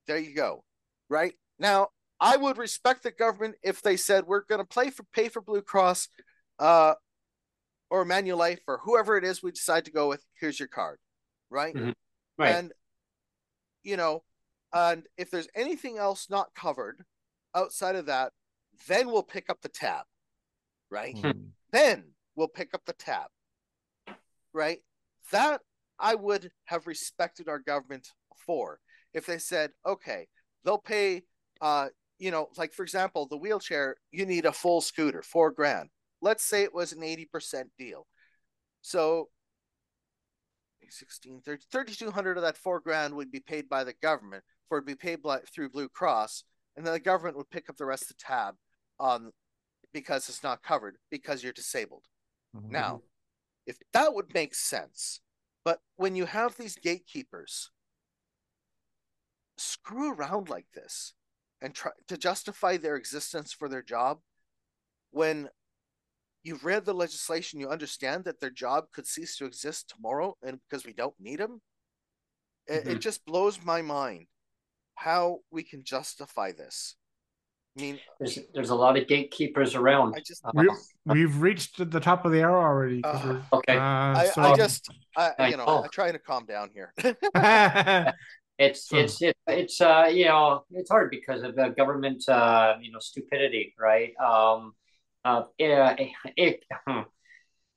[0.06, 0.64] There you go.
[1.08, 1.88] Right now,
[2.20, 5.40] I would respect the government if they said we're going to play for pay for
[5.40, 6.08] Blue Cross,
[6.58, 6.94] uh,
[7.90, 10.24] or Manulife or whoever it is we decide to go with.
[10.38, 10.98] Here's your card,
[11.50, 11.74] right?
[11.74, 11.94] Mhm.
[12.36, 12.54] Right.
[12.54, 12.72] And
[13.82, 14.24] you know,
[14.72, 17.04] and if there's anything else not covered
[17.54, 18.32] outside of that,
[18.86, 20.04] then we'll pick up the tab,
[20.90, 21.14] right?
[21.70, 23.30] Then we'll pick up the tab,
[24.52, 24.82] right?
[25.30, 25.62] That
[25.98, 28.80] I would have respected our government for
[29.12, 30.28] if they said, okay,
[30.64, 31.24] they'll pay,
[31.60, 35.90] uh, you know, like for example, the wheelchair, you need a full scooter, four grand.
[36.20, 38.06] Let's say it was an 80% deal.
[38.82, 39.28] So
[40.90, 44.82] 16, 30, 3,200 of that four grand would be paid by the government for it
[44.82, 46.44] to be paid by, through Blue Cross,
[46.76, 48.54] and then the government would pick up the rest of the tab
[48.98, 49.32] on
[49.92, 52.04] because it's not covered because you're disabled.
[52.56, 52.72] Mm-hmm.
[52.72, 53.02] Now,
[53.66, 55.20] if that would make sense,
[55.64, 57.70] but when you have these gatekeepers
[59.56, 61.14] screw around like this
[61.60, 64.18] and try to justify their existence for their job
[65.10, 65.48] when
[66.42, 70.58] you've read the legislation you understand that their job could cease to exist tomorrow and
[70.68, 71.60] because we don't need them
[72.70, 72.88] mm-hmm.
[72.88, 74.26] it, it just blows my mind
[74.94, 76.96] how we can justify this
[77.76, 80.14] I mean, there's there's a lot of gatekeepers around.
[80.16, 80.68] I just we,
[81.06, 83.02] we've reached the top of the arrow already.
[83.04, 84.42] Uh, okay, uh, I, so...
[84.42, 85.82] I just I, you know oh.
[85.84, 86.92] I'm trying to calm down here.
[88.58, 92.90] it's it's it's it's uh you know it's hard because of the government uh you
[92.90, 94.12] know stupidity, right?
[94.16, 94.72] Um,
[95.24, 97.00] uh, it, it, hmm.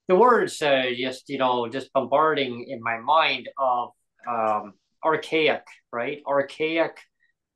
[0.07, 3.89] the words uh, just you know just bombarding in my mind of
[4.27, 4.73] um
[5.03, 6.21] archaic, right?
[6.27, 6.97] Archaic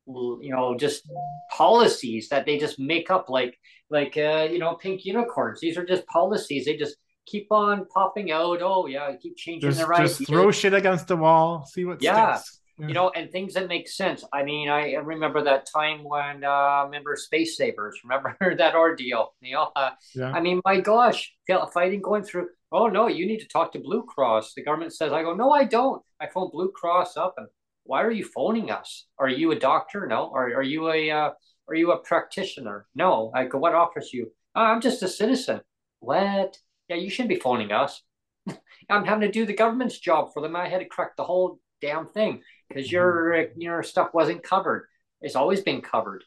[0.08, 1.10] you know just
[1.52, 3.58] policies that they just make up like
[3.90, 8.32] like uh, you know pink unicorns these are just policies they just keep on popping
[8.32, 11.86] out oh yeah keep changing just, the right just throw shit against the wall see
[11.86, 12.36] what yeah.
[12.36, 12.62] Sticks.
[12.78, 16.84] You know and things that make sense i mean i remember that time when uh
[16.84, 20.32] remember space savers remember that ordeal you know uh, yeah.
[20.32, 21.34] i mean my gosh
[21.74, 25.14] fighting going through oh no you need to talk to blue cross the government says
[25.14, 27.48] i go no i don't i phone blue cross up and
[27.86, 29.06] why are you phoning us?
[29.18, 30.06] Are you a doctor?
[30.08, 30.32] No.
[30.34, 31.30] Are, are you a uh,
[31.70, 32.88] are you a practitioner?
[32.96, 33.32] No.
[33.34, 34.32] I go, what offers you?
[34.56, 35.62] Oh, I'm just a citizen.
[36.00, 36.58] What?
[36.90, 38.02] Yeah, you shouldn't be phoning us.
[38.90, 40.56] I'm having to do the government's job for them.
[40.56, 44.88] I had to correct the whole damn thing because your your stuff wasn't covered.
[45.22, 46.24] It's always been covered.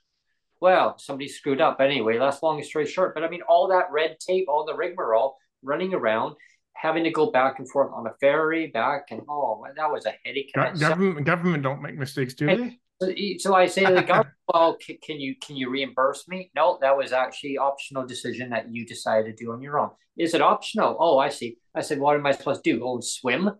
[0.61, 2.19] Well, somebody screwed up anyway.
[2.19, 3.15] That's long story short.
[3.15, 6.35] But I mean, all that red tape, all the rigmarole, running around,
[6.79, 10.15] having to go back and forth on a ferry back and oh that was a
[10.25, 14.35] headache government government don't make mistakes do they so, so i say to the government
[14.53, 18.73] well can, can, you can you reimburse me no that was actually optional decision that
[18.73, 21.99] you decided to do on your own is it optional oh i see i said
[21.99, 23.51] what am i supposed to do go and swim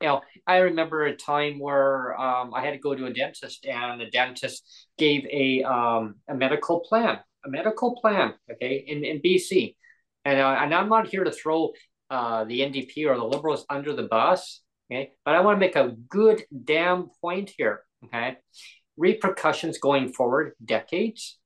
[0.00, 3.66] you know i remember a time where um, i had to go to a dentist
[3.66, 9.20] and the dentist gave a um, a medical plan a medical plan okay in, in
[9.20, 9.74] bc
[10.24, 11.72] and, uh, and i'm not here to throw
[12.10, 14.62] uh, the NDP or the Liberals under the bus.
[14.90, 17.84] Okay, but I want to make a good damn point here.
[18.04, 18.36] Okay,
[18.96, 21.38] repercussions going forward, decades,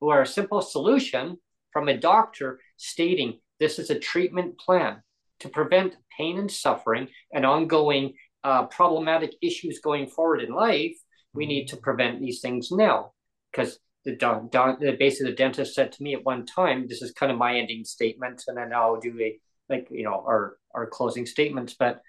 [0.00, 1.36] or a simple solution
[1.72, 5.02] from a doctor stating this is a treatment plan
[5.40, 8.14] to prevent pain and suffering and ongoing
[8.44, 10.96] uh, problematic issues going forward in life.
[11.32, 13.12] We need to prevent these things now
[13.52, 17.30] because the, the basically the dentist said to me at one time, this is kind
[17.30, 19.38] of my ending statement, and then I'll do a
[19.68, 22.00] like you know our our closing statements but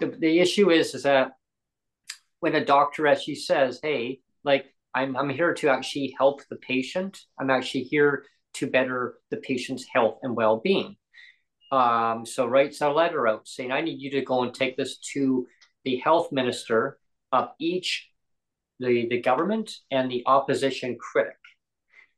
[0.00, 1.32] the, the issue is is that
[2.40, 7.20] when a doctor actually says hey like I'm, I'm here to actually help the patient
[7.40, 10.96] i'm actually here to better the patient's health and well-being
[11.70, 14.98] um, so writes a letter out saying i need you to go and take this
[14.98, 15.46] to
[15.84, 16.98] the health minister
[17.32, 18.08] of each
[18.80, 21.38] the the government and the opposition critic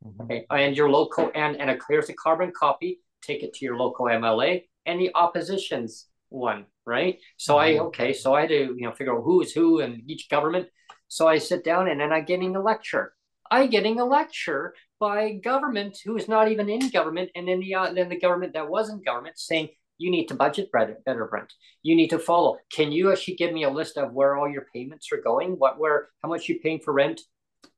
[0.05, 0.23] mm-hmm.
[0.23, 3.77] okay and your local and and a, here's a carbon copy take it to your
[3.77, 7.19] local mla any oppositions one, right?
[7.37, 7.87] So I mm-hmm.
[7.87, 10.69] okay, so I had to you know figure out who is who in each government.
[11.09, 13.13] So I sit down and then I getting a lecture.
[13.51, 17.75] I getting a lecture by government who is not even in government, and then the
[17.75, 19.71] uh, then the government that was in government saying
[20.01, 21.53] you need to budget better, Brent.
[21.83, 22.57] You need to follow.
[22.73, 25.53] Can you actually give me a list of where all your payments are going?
[25.53, 27.21] What, where, how much you paying for rent?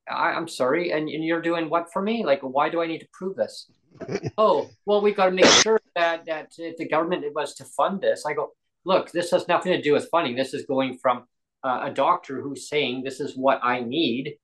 [0.09, 2.25] I, am sorry, and, and you're doing what for me?
[2.25, 3.71] Like, why do I need to prove this?
[4.39, 8.01] oh, well, we've got to make sure that that if the government was to fund
[8.01, 8.53] this, I go,
[8.85, 10.37] look, this has nothing to do with funding.
[10.37, 11.25] This is going from
[11.65, 14.37] uh, a doctor who's saying this is what I need.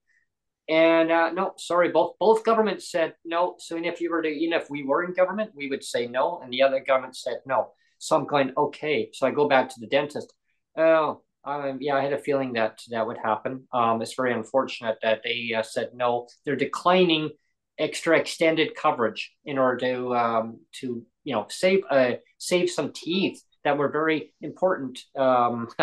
[0.69, 3.55] And uh, no, sorry, both both governments said no.
[3.57, 6.39] So if you were to, even if we were in government, we would say no,
[6.43, 7.71] and the other government said no.
[7.97, 9.09] So I'm going okay.
[9.11, 10.31] So I go back to the dentist.
[10.77, 13.67] Oh, um, yeah, I had a feeling that that would happen.
[13.73, 16.27] Um, it's very unfortunate that they uh, said no.
[16.45, 17.31] They're declining
[17.79, 23.41] extra extended coverage in order to um, to you know save uh, save some teeth
[23.63, 24.99] that were very important.
[25.17, 25.67] Um,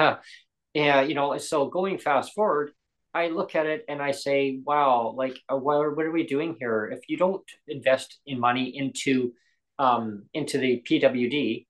[0.75, 2.73] yeah, you know, so going fast forward,
[3.17, 6.57] I look at it and I say, wow, like uh, what, what are we doing
[6.59, 6.87] here?
[6.93, 9.33] If you don't invest in money into
[9.79, 11.67] um, into the PWD,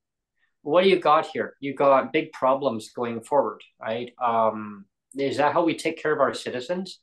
[0.62, 1.54] what do you got here?
[1.60, 4.12] You got big problems going forward, right?
[4.22, 7.00] Um, is that how we take care of our citizens?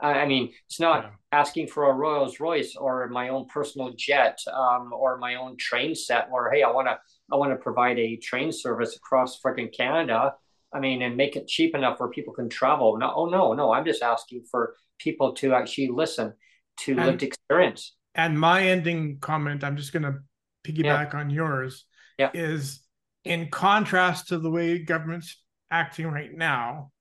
[0.00, 1.10] I mean, it's not yeah.
[1.40, 5.94] asking for a Rolls Royce or my own personal jet um, or my own train
[5.94, 6.28] set.
[6.32, 6.98] Or hey, I want to
[7.32, 10.34] I want to provide a train service across freaking Canada.
[10.74, 12.98] I mean, and make it cheap enough where people can travel.
[12.98, 16.34] No, oh no, no, I'm just asking for people to actually listen
[16.80, 17.94] to And- lived experience.
[18.16, 20.18] And my ending comment, I'm just going to
[20.64, 21.84] piggyback on yours,
[22.18, 22.30] Yeah.
[22.34, 22.80] is
[23.24, 26.92] in contrast to the way government's acting right now.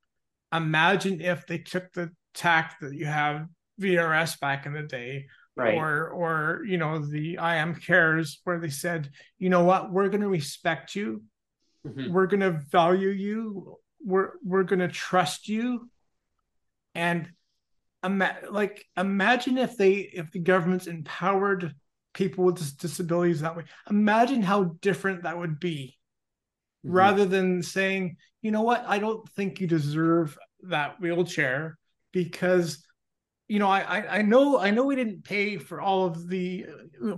[0.52, 3.46] Imagine if they took the tack that you have
[3.80, 5.76] VRS back in the day, Right.
[5.76, 10.10] or or you know the I am cares, where they said, you know what, we're
[10.10, 11.24] going to respect you,
[11.86, 12.12] Mhm.
[12.12, 15.90] we're going to value you, we're we're going to trust you,
[16.96, 17.30] and
[18.04, 21.74] ima- like imagine if they if the government's empowered
[22.14, 25.98] people with disabilities that way imagine how different that would be
[26.86, 26.92] Mhm.
[26.94, 31.78] rather than saying you know what i don't think you deserve that wheelchair
[32.12, 32.86] because
[33.48, 36.66] you know i i, know i know we didn't pay for all of the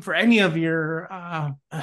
[0.02, 1.52] for any of your uh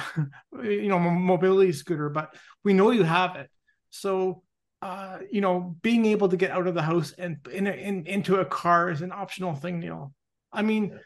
[0.63, 3.49] you know mobility scooter but we know you have it
[3.89, 4.43] so
[4.83, 8.41] uh, you know, being able to get out of the house and in, in into
[8.41, 10.13] a car is an optional thing, Neil.
[10.51, 10.99] I mean,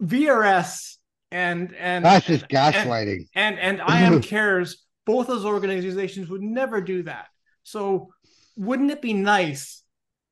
[0.00, 0.98] VRS
[1.32, 3.26] and and That's just gaslighting.
[3.34, 4.84] and and I am cares.
[5.04, 7.26] Both those organizations would never do that.
[7.64, 8.10] So,
[8.56, 9.82] wouldn't it be nice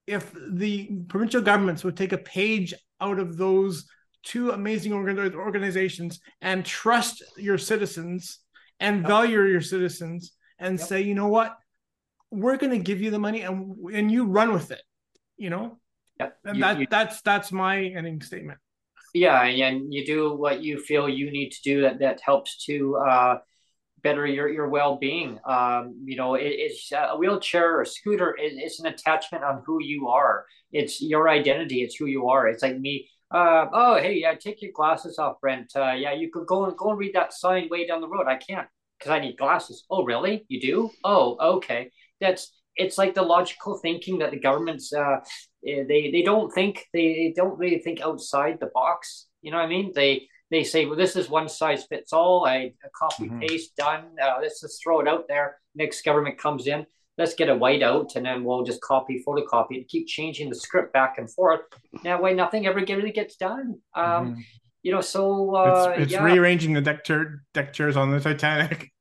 [0.06, 3.86] if the provincial governments would take a page out of those
[4.24, 8.38] two amazing organizations and trust your citizens
[8.80, 9.06] and Yep.
[9.08, 10.88] value your citizens and Yep.
[10.88, 11.56] say, you know what,
[12.30, 14.82] we're going to give you the money and and you run with it,
[15.36, 15.78] you know.
[16.18, 16.30] Yeah.
[16.44, 18.58] And You- that you- that's that's my ending statement.
[19.14, 22.96] yeah and you do what you feel you need to do that that helps to
[22.96, 23.38] uh
[24.02, 25.38] better your your well-being.
[25.44, 29.62] Um you know it, it's a wheelchair or a scooter it, it's an attachment on
[29.66, 30.46] who you are.
[30.72, 32.48] It's your identity it's who you are.
[32.48, 35.72] It's like me uh oh hey yeah take your glasses off brent.
[35.76, 38.26] Uh yeah you could go and go and read that sign way down the road.
[38.26, 38.68] I can't
[38.98, 39.84] because i need glasses.
[39.90, 40.44] Oh really?
[40.48, 40.90] You do?
[41.04, 41.90] Oh okay.
[42.20, 45.18] That's it's like the logical thinking that the government's uh
[45.66, 49.26] eh, they they don't think they don't really think outside the box.
[49.42, 49.92] You know what i mean?
[49.94, 52.56] They they say well this is one size fits all i
[53.02, 53.40] copy Mhm.
[53.42, 56.80] paste done uh, let's just throw it out there next government comes in
[57.18, 60.54] let's get a white out and then we'll just copy photocopy and keep changing the
[60.66, 61.60] script back and forth
[62.04, 64.36] that way nothing ever really gets done um Mhm.
[64.82, 65.22] you know so
[65.56, 66.24] uh it's it's yeah.
[66.24, 68.78] rearranging the deck chair deck chairs on the Titanic.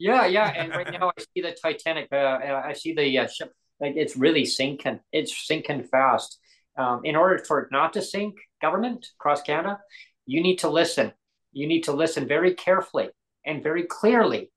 [0.00, 2.06] Yeah, yeah, and right now I see the Titanic.
[2.12, 3.50] Uh, uh, I see the uh, ship.
[3.80, 5.00] Like it's really sinking.
[5.18, 6.38] It's sinking fast.
[6.76, 9.80] Um, in order for it not to sink, government across Canada,
[10.28, 11.12] you need to listen.
[11.52, 13.08] You need to listen very carefully
[13.46, 14.52] and very clearly.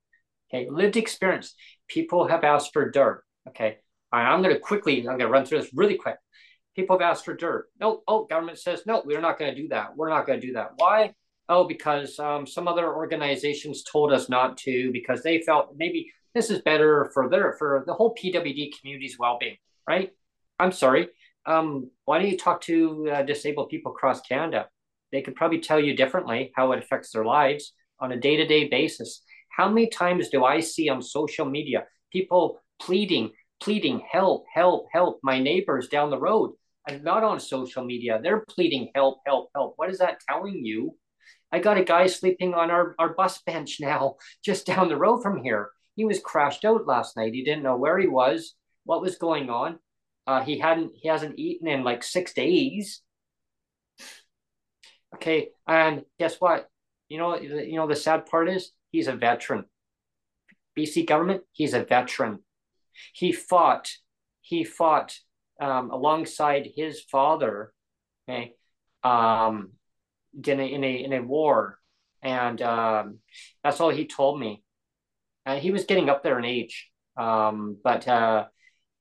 [0.52, 1.54] Okay, lived experience.
[1.88, 3.20] People have asked for DERB.
[3.48, 3.78] Okay,
[4.12, 4.98] I'm going to quickly.
[4.98, 6.16] I'm going to run through this really quick.
[6.76, 7.62] People have asked for DERB.
[7.80, 9.02] No, oh, government says no.
[9.02, 9.96] We're not going to do that.
[9.96, 10.72] We're not going to do that.
[10.76, 11.14] Why?
[11.48, 16.50] Oh, because um, some other organizations told us not to because they felt maybe this
[16.50, 19.56] is better for their for the whole PWD community's well-being,
[19.88, 20.10] right?
[20.58, 21.08] I'm sorry.
[21.46, 24.68] Um, why don't you talk to uh, disabled people across Canada?
[25.12, 29.22] They could probably tell you differently how it affects their lives on a day-to-day basis.
[29.50, 33.30] How many times do I see on social media people pleading,
[33.60, 35.20] pleading, help, help, help?
[35.22, 36.52] My neighbors down the road,
[36.88, 39.74] and not on social media, they're pleading, help, help, help.
[39.76, 40.96] What is that telling you?
[41.52, 45.22] I got a guy sleeping on our, our bus bench now, just down the road
[45.22, 45.70] from here.
[45.94, 47.34] He was crashed out last night.
[47.34, 49.78] He didn't know where he was, what was going on.
[50.26, 53.02] Uh, he hadn't he hasn't eaten in like six days.
[55.22, 56.68] Okay, and guess what?
[57.08, 59.66] You know, you know the sad part is he's a veteran.
[60.76, 62.40] BC government, he's a veteran.
[63.14, 63.88] He fought,
[64.40, 65.16] he fought
[65.60, 67.72] um, alongside his father.
[68.28, 68.54] Okay,
[69.04, 69.74] um,
[70.44, 71.78] in a in a in a war,
[72.20, 73.18] and um,
[73.62, 74.64] that's all he told me.
[75.46, 78.46] And he was getting up there in age, um, but uh,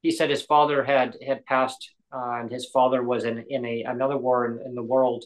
[0.03, 3.83] he said his father had had passed, uh, and his father was in in a
[3.85, 5.25] another war in, in the world.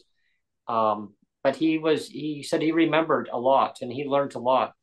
[0.68, 4.74] Um, but he was he said he remembered a lot and he learned a lot,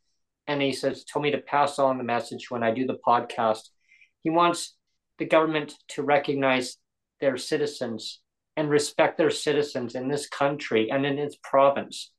[0.47, 3.69] and he says told me to pass on the message when I do the podcast.
[4.21, 4.75] He wants
[5.19, 6.77] the government to recognize
[7.19, 8.21] their citizens
[8.55, 12.11] and respect their citizens in this country and in its province.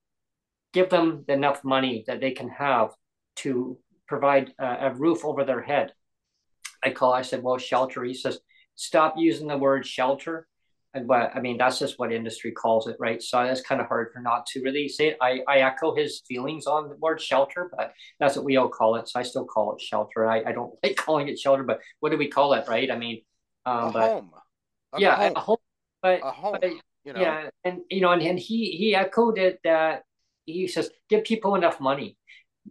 [0.72, 2.90] Give them enough money that they can have
[3.36, 5.92] to provide a, a roof over their head.
[6.82, 7.12] I call.
[7.12, 8.40] I said, "Well, shelter." He says,
[8.74, 10.46] "Stop using the word shelter."
[10.94, 13.20] And but I mean, that's just what industry calls it, right?
[13.20, 15.16] So that's kind of hard for not to really say it.
[15.20, 18.94] I, I echo his feelings on the word shelter, but that's what we all call
[18.96, 19.08] it.
[19.08, 20.26] So I still call it shelter.
[20.26, 22.90] I, I don't like calling it shelter, but what do we call it, right?
[22.90, 23.22] I mean,
[23.66, 24.30] um, a but home.
[24.92, 25.32] A yeah, home.
[25.34, 25.56] a home.
[26.00, 26.58] But, a home.
[26.60, 26.70] but
[27.04, 27.20] you know.
[27.20, 30.04] yeah, and you know, and, and he he echoed it that
[30.46, 32.16] he says give people enough money.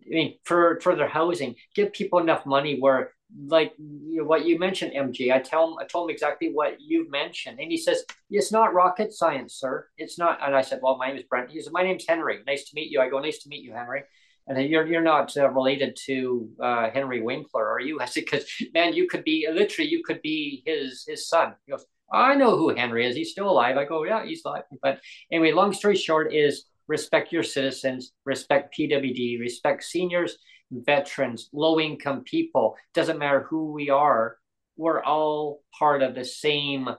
[0.05, 3.12] I mean, for for their housing, give people enough money where
[3.47, 5.33] like you know, what you mentioned, MJ.
[5.33, 8.73] I tell him, I told him exactly what you've mentioned, and he says it's not
[8.73, 9.87] rocket science, sir.
[9.97, 10.39] It's not.
[10.41, 11.51] And I said, well, my name is Brent.
[11.51, 12.39] He said, my name's Henry.
[12.45, 13.01] Nice to meet you.
[13.01, 14.03] I go, nice to meet you, Henry.
[14.47, 17.99] And you're you're not uh, related to uh, Henry Winkler, are you?
[18.01, 21.55] I said, because man, you could be literally, you could be his his son.
[21.65, 23.15] He goes, I know who Henry is.
[23.15, 23.77] He's still alive.
[23.77, 24.63] I go, yeah, he's alive.
[24.81, 24.99] But
[25.31, 30.37] anyway, long story short is respect your citizens, respect PWD, respect seniors,
[30.85, 32.75] veterans, low income people.
[32.93, 34.37] Doesn't matter who we are.
[34.75, 36.89] We're all part of the same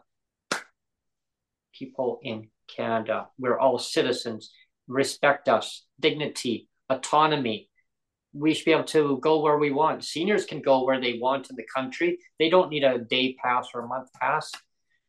[1.76, 3.28] people in Canada.
[3.38, 4.52] We're all citizens.
[4.86, 7.68] Respect us, dignity, autonomy.
[8.32, 10.04] We should be able to go where we want.
[10.04, 12.18] Seniors can go where they want in the country.
[12.38, 14.50] They don't need a day pass or a month pass.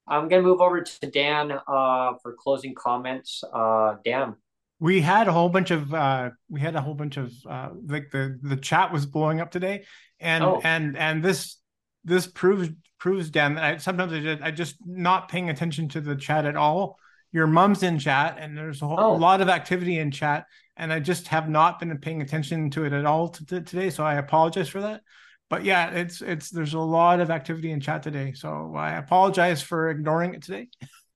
[0.07, 3.43] I'm going to move over to Dan uh, for closing comments.
[3.51, 4.35] Uh, Dan
[4.79, 8.11] we had a whole bunch of uh we had a whole bunch of uh like
[8.11, 9.85] the the chat was blowing up today.
[10.19, 10.61] And oh.
[10.63, 11.57] and and this
[12.03, 12.69] this proves
[12.99, 16.45] proves dan that I, sometimes i just i just not paying attention to the chat
[16.45, 16.99] at all.
[17.31, 19.13] Your mom's in chat and there's a, whole, oh.
[19.15, 20.45] lot of activity in chat
[20.77, 23.89] and i just have not been paying attention to it at all to, to today.
[23.89, 25.01] So i apologize for that.
[25.49, 28.33] But yeah it's it's there's a lot of activity in chat today.
[28.33, 30.67] So i apologize for ignoring it today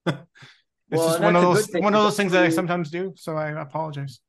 [0.92, 3.14] It's well, just one of those one of those things that I sometimes do.
[3.16, 4.20] So I apologize.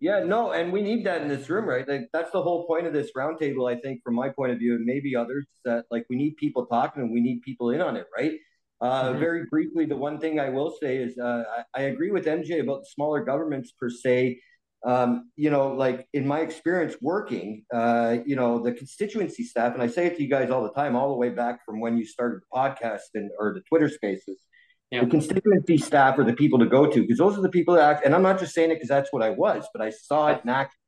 [0.00, 1.86] Yeah, no, and we need that in this room, right?
[1.86, 4.74] Like that's the whole point of this roundtable, I think, from my point of view,
[4.76, 7.96] and maybe others, that like we need people talking and we need people in on
[7.96, 8.32] it, right?
[8.80, 9.20] Uh, mm-hmm.
[9.20, 11.44] Very briefly, the one thing I will say is uh,
[11.74, 14.40] I, I, agree with MJ about smaller governments per se.
[14.84, 19.82] Um, you know, like in my experience working, uh, you know, the constituency staff, and
[19.82, 21.96] I say it to you guys all the time, all the way back from when
[21.96, 24.40] you started the podcast and or the Twitter Spaces
[24.92, 25.04] yeah.
[25.04, 27.96] The constituency staff are the people to go to because those are the people that
[27.96, 28.04] act.
[28.04, 30.42] And I'm not just saying it because that's what I was, but I saw it
[30.44, 30.78] in action.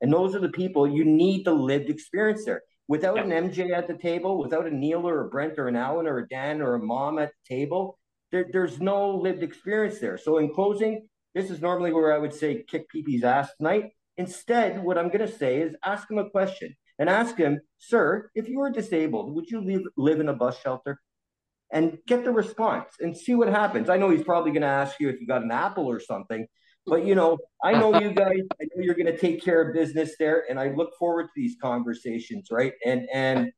[0.00, 2.62] And those are the people you need the lived experience there.
[2.88, 6.08] Without an MJ at the table, without a Neil or a Brent or an Alan
[6.08, 7.96] or a Dan or a mom at the table,
[8.32, 10.18] there, there's no lived experience there.
[10.18, 13.92] So in closing, this is normally where I would say kick PP's ass tonight.
[14.16, 18.30] Instead, what I'm going to say is ask him a question and ask him, sir,
[18.34, 20.98] if you were disabled, would you live, live in a bus shelter?
[21.74, 23.90] And get the response and see what happens.
[23.90, 26.46] I know he's probably going to ask you if you got an apple or something,
[26.86, 28.40] but you know, I know you guys.
[28.60, 31.32] I know you're going to take care of business there, and I look forward to
[31.34, 32.48] these conversations.
[32.50, 33.52] Right, and and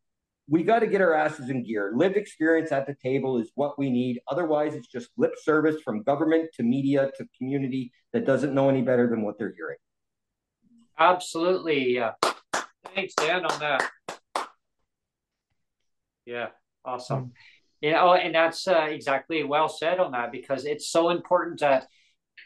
[0.49, 1.93] we got to get our asses in gear.
[1.95, 4.21] Lived experience at the table is what we need.
[4.29, 8.81] Otherwise, it's just lip service from government to media to community that doesn't know any
[8.81, 9.77] better than what they're hearing.
[10.99, 11.95] Absolutely.
[11.95, 12.13] Yeah.
[12.95, 13.91] Thanks, Dan, on that.
[16.25, 16.49] Yeah,
[16.85, 17.33] awesome.
[17.87, 21.87] You know, and that's uh, exactly well said on that because it's so important that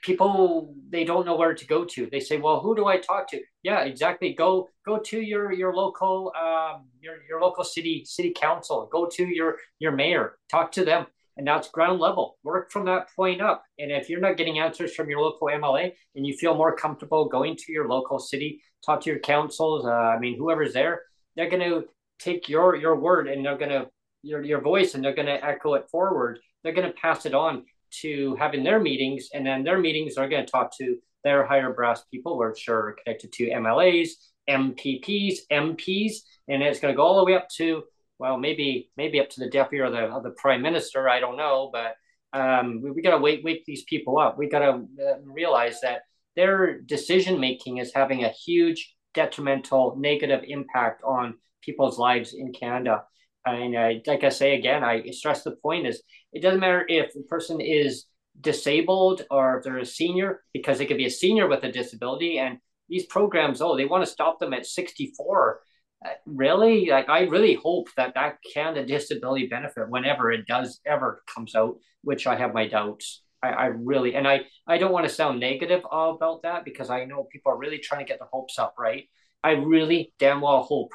[0.03, 2.11] people they don't know where to go to.
[2.13, 4.35] They say, "Well, who do I talk to?" Yeah, exactly.
[4.35, 8.87] Go go to your your local um, your your local city city council.
[8.93, 10.37] Go to your your mayor.
[10.51, 11.07] Talk to them,
[11.39, 12.37] and that's ground level.
[12.45, 13.65] Work from that point up.
[13.79, 17.31] And if you're not getting answers from your local MLA, and you feel more comfortable
[17.31, 19.87] going to your local city, talk to your councils.
[19.87, 21.01] Uh, I mean, whoever's there,
[21.35, 21.85] they're going to
[22.19, 23.87] take your your word and they're going to
[24.23, 26.39] your, your voice and they're going to echo it forward.
[26.63, 27.65] They're going to pass it on
[28.03, 31.73] to having their meetings, and then their meetings are going to talk to their higher
[31.73, 34.11] brass people, which are connected to MLAs,
[34.49, 36.13] MPPs, MPs,
[36.49, 37.83] and it's going to go all the way up to
[38.21, 41.09] well, maybe maybe up to the deputy or the, or the prime minister.
[41.09, 41.95] I don't know, but
[42.39, 44.37] um, we, we got to wake wake these people up.
[44.37, 46.03] We got to uh, realize that
[46.37, 53.05] their decision making is having a huge detrimental negative impact on people's lives in Canada.
[53.47, 56.03] And I, like I say again, I stress the point is
[56.33, 58.07] it doesn't matter if the person is
[58.41, 62.39] disabled or if they're a senior, because they could be a senior with a disability.
[62.39, 62.59] And
[62.89, 65.61] these programs, oh, they want to stop them at 64.
[66.05, 66.87] Uh, really?
[66.91, 71.55] Like, I really hope that that can Canada disability benefit, whenever it does ever comes
[71.55, 73.23] out, which I have my doubts.
[73.43, 77.05] I, I really, and I, I don't want to sound negative about that because I
[77.05, 79.09] know people are really trying to get their hopes up, right?
[79.43, 80.93] I really damn well hope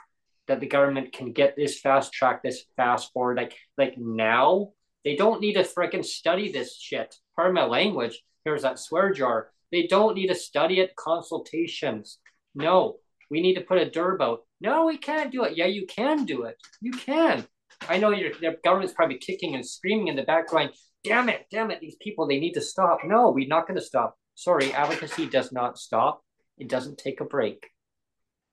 [0.48, 4.72] that the government can get this fast track, this fast forward, like like now.
[5.04, 7.16] They don't need to freaking study this shit.
[7.36, 8.24] Pardon my language.
[8.44, 9.52] Here's that swear jar.
[9.72, 10.96] They don't need to study it.
[10.96, 12.20] Consultations.
[12.56, 12.98] No,
[13.30, 14.40] we need to put a DERB out.
[14.62, 15.58] No, we can't do it.
[15.58, 16.58] Yeah, you can do it.
[16.82, 17.46] You can.
[17.88, 20.72] I know your the government's probably kicking and screaming in the background.
[21.04, 23.00] Damn it, damn it, these people, they need to stop.
[23.06, 24.18] No, we're not going to stop.
[24.34, 26.24] Sorry, advocacy does not stop.
[26.58, 27.68] It doesn't take a break.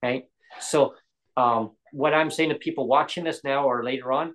[0.04, 0.26] Okay.
[0.60, 0.94] So
[1.36, 4.34] um, what I'm saying to people watching this now or later on,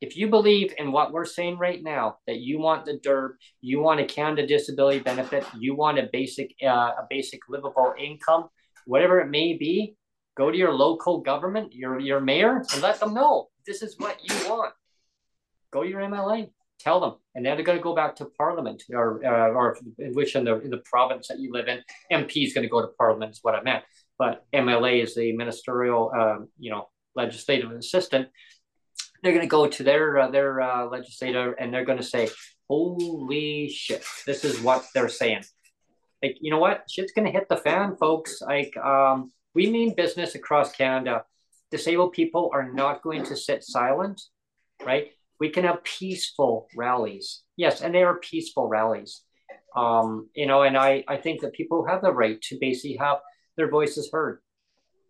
[0.00, 3.80] if you believe in what we're saying right now, that you want the DERB, you
[3.80, 8.48] want a Canada disability benefit, you want a basic uh, a basic livable income,
[8.84, 9.96] whatever it may be,
[10.36, 14.18] go to your local government, your your mayor, and let them know this is what
[14.22, 14.74] you want.
[15.72, 18.82] Go to your MLA, tell them, and then they're going to go back to Parliament
[18.92, 21.80] or uh, or which in the in the province that you live in,
[22.12, 23.32] MP is going to go to Parliament.
[23.32, 23.84] Is what I meant,
[24.18, 28.28] but MLA is the ministerial, um, you know, legislative assistant.
[29.22, 32.28] They're going to go to their uh, their uh, legislator and they're going to say,
[32.68, 35.44] "Holy shit, this is what they're saying."
[36.22, 36.84] Like, you know what?
[36.90, 38.40] Shit's going to hit the fan, folks.
[38.40, 41.24] Like, um, we mean business across Canada.
[41.70, 44.20] Disabled people are not going to sit silent,
[44.84, 45.08] right?
[45.40, 47.42] We can have peaceful rallies.
[47.56, 49.22] Yes, and they are peaceful rallies.
[49.76, 53.18] Um, you know, and I, I think that people have the right to basically have
[53.56, 54.40] their voices heard.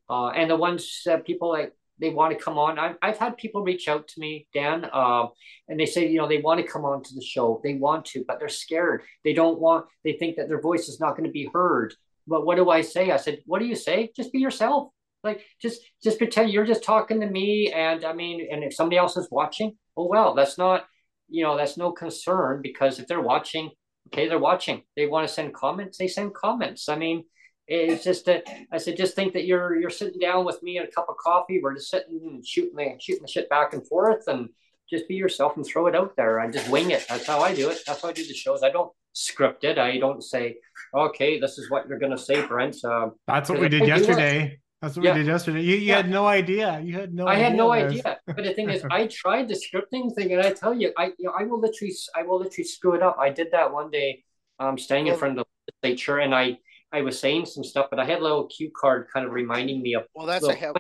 [0.08, 2.78] Uh, and the ones that people like they want to come on.
[2.78, 5.26] I've, I've had people reach out to me, Dan, uh,
[5.68, 7.60] and they say, you know, they want to come on to the show.
[7.64, 9.02] They want to, but they're scared.
[9.24, 11.94] They don't want, they think that their voice is not going to be heard.
[12.26, 13.10] But what do I say?
[13.10, 14.10] I said, what do you say?
[14.16, 14.90] Just be yourself.
[15.24, 17.72] Like, just, just pretend you're just talking to me.
[17.72, 20.84] And I mean, and if somebody else is watching, oh, well, that's not,
[21.28, 23.70] you know, that's no concern because if they're watching,
[24.08, 24.82] okay, they're watching.
[24.96, 26.88] They want to send comments, they send comments.
[26.88, 27.24] I mean,
[27.68, 30.88] it's just that I said, just think that you're you're sitting down with me and
[30.88, 31.60] a cup of coffee.
[31.62, 34.48] We're just sitting and shooting the shooting the shit back and forth, and
[34.88, 36.38] just be yourself and throw it out there.
[36.40, 37.04] I just wing it.
[37.08, 37.78] That's how I do it.
[37.86, 38.62] That's how I do the shows.
[38.62, 39.78] I don't script it.
[39.78, 40.58] I don't say,
[40.94, 42.76] okay, this is what you're gonna say, Brent.
[42.84, 44.60] Uh, That's what we did yesterday.
[44.82, 45.14] That's what yeah.
[45.14, 45.62] we did yesterday.
[45.62, 45.96] You, you yeah.
[45.96, 46.80] had no idea.
[46.84, 47.26] You had no.
[47.26, 48.18] I idea had no idea.
[48.26, 51.24] But the thing is, I tried the scripting thing, and I tell you, I you
[51.24, 53.16] know, I will literally, I will literally screw it up.
[53.18, 54.22] I did that one day,
[54.60, 56.58] um, standing in front of the legislature, and I
[56.96, 59.82] I was saying some stuff, but I had a little cue card kind of reminding
[59.82, 60.04] me of.
[60.14, 60.58] Well, that's little...
[60.58, 60.76] have,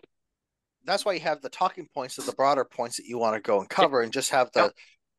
[0.86, 3.46] that's why you have the talking points of the broader points that you want to
[3.46, 4.72] go and cover, and just have the yep.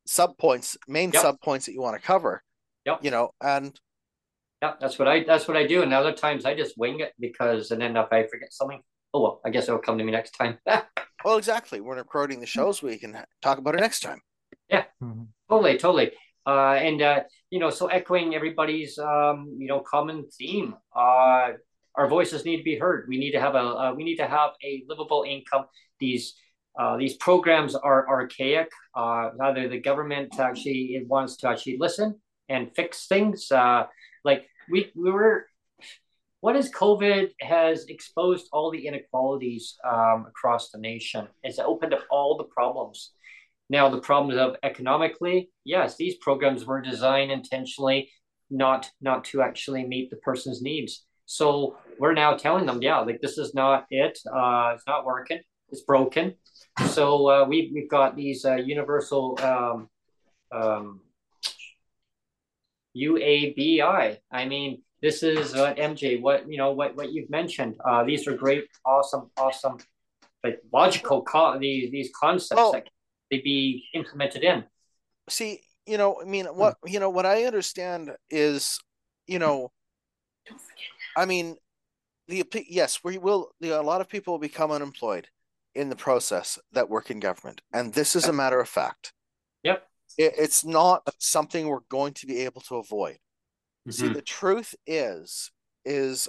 [0.06, 1.22] sub points, main yep.
[1.22, 2.42] sub points that you want to cover.
[2.84, 3.04] Yep.
[3.04, 3.78] You know, and
[4.60, 5.82] yeah, that's what I that's what I do.
[5.82, 8.80] And other times I just wing it because, and then if I forget something,
[9.14, 10.58] oh well, I guess it'll come to me next time.
[11.24, 11.80] well, exactly.
[11.80, 12.82] We're recording the shows.
[12.82, 14.20] We can talk about it next time.
[14.68, 15.24] Yeah, mm-hmm.
[15.48, 16.10] totally, totally.
[16.44, 17.20] Uh, and uh,
[17.50, 20.74] you know, so echoing everybody's um, you know common theme.
[20.94, 21.52] Uh,
[21.94, 23.06] our voices need to be heard.
[23.08, 25.64] We need to have a uh, we need to have a livable income.
[25.98, 26.34] These
[26.78, 28.70] uh, these programs are archaic.
[28.94, 33.50] Uh, either the government actually wants to actually listen and fix things.
[33.50, 33.86] Uh,
[34.24, 35.46] like we we were.
[36.40, 41.26] What is COVID has exposed all the inequalities um, across the nation.
[41.42, 43.10] It's opened up all the problems.
[43.70, 48.10] Now, the problems of economically, yes, these programs were designed intentionally
[48.50, 51.04] not not to actually meet the person's needs.
[51.26, 54.18] So we're now telling them, yeah, like this is not it.
[54.26, 55.40] Uh, it's not working.
[55.70, 56.34] It's broken.
[56.90, 59.88] So uh, we we've got these uh, universal um,
[60.52, 61.00] um,
[62.96, 64.16] UABI.
[64.30, 67.76] I mean, this is what MJ, what you know, what what you've mentioned.
[67.84, 69.78] Uh, these are great, awesome, awesome,
[70.42, 72.72] like logical co- these these concepts oh.
[72.72, 72.88] that
[73.30, 74.64] they be implemented in?
[75.28, 78.78] See, you know, I mean, what you know, what I understand is,
[79.26, 79.72] you know,
[81.16, 81.56] I mean,
[82.28, 83.50] the yes, we will.
[83.62, 85.28] a lot of people will become unemployed
[85.74, 89.12] in the process that work in government, and this is a matter of fact.
[89.62, 89.82] Yep,
[90.18, 93.18] it, it's not something we're going to be able to avoid.
[93.88, 93.90] Mm-hmm.
[93.90, 95.50] See, the truth is,
[95.84, 96.28] is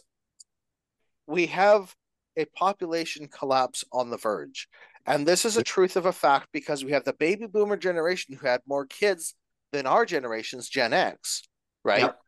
[1.28, 1.96] we have
[2.38, 4.68] a population collapse on the verge.
[5.10, 8.36] And this is a truth of a fact because we have the baby boomer generation
[8.36, 9.34] who had more kids
[9.72, 11.42] than our generation's Gen X,
[11.84, 12.02] right?
[12.02, 12.20] Yep.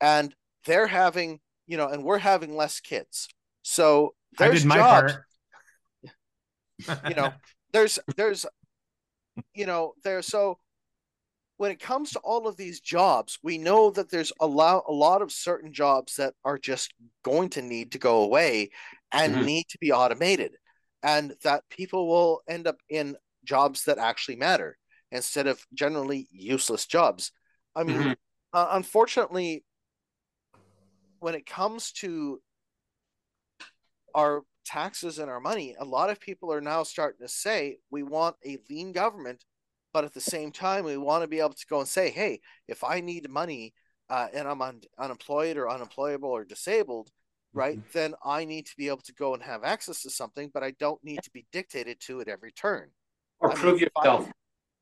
[0.00, 0.34] And
[0.64, 3.26] they're having, you know, and we're having less kids.
[3.62, 5.18] So there's jobs.
[7.08, 7.32] you know,
[7.72, 8.46] there's there's
[9.52, 10.58] you know, there's so
[11.56, 14.92] when it comes to all of these jobs, we know that there's a lot a
[14.92, 16.94] lot of certain jobs that are just
[17.24, 18.70] going to need to go away
[19.10, 19.44] and mm-hmm.
[19.46, 20.52] need to be automated
[21.02, 24.76] and that people will end up in jobs that actually matter
[25.10, 27.32] instead of generally useless jobs.
[27.74, 28.12] I mean, mm-hmm.
[28.52, 29.64] uh, unfortunately,
[31.20, 32.40] when it comes to
[34.14, 38.02] our taxes and our money, a lot of people are now starting to say we
[38.02, 39.44] want a lean government,
[39.92, 42.40] but at the same time, we want to be able to go and say, hey,
[42.68, 43.74] if I need money
[44.08, 47.10] uh, and I'm un- unemployed or unemployable or disabled,
[47.52, 47.78] right?
[47.78, 47.88] Mm-hmm.
[47.92, 50.72] then i need to be able to go and have access to something but i
[50.72, 52.90] don't need to be dictated to at every turn.
[53.40, 54.28] Or I prove mean, yourself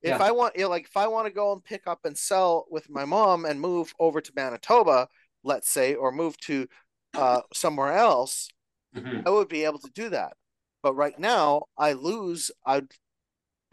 [0.03, 1.87] if I, if I want you know, like if i want to go and pick
[1.87, 5.09] up and sell with my mom and move over to manitoba
[5.45, 6.67] let's say or move to
[7.15, 8.49] uh, somewhere else
[8.95, 9.27] mm-hmm.
[9.27, 10.35] i would be able to do that.
[10.83, 12.89] But right now i lose i'd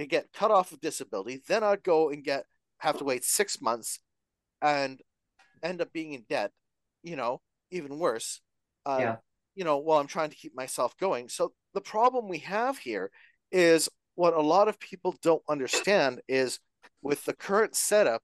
[0.10, 2.46] get cut off of disability then i'd go and get
[2.80, 4.00] have to wait six months
[4.62, 5.02] and
[5.64, 6.52] end up being in debt
[7.04, 7.42] you know
[7.72, 8.42] even worse
[8.86, 9.16] uh, yeah.
[9.56, 11.30] you know, while I'm trying to keep myself going.
[11.30, 13.12] So the problem we have here
[13.52, 16.60] is what a lot of people don't understand is
[17.02, 18.22] with the current setup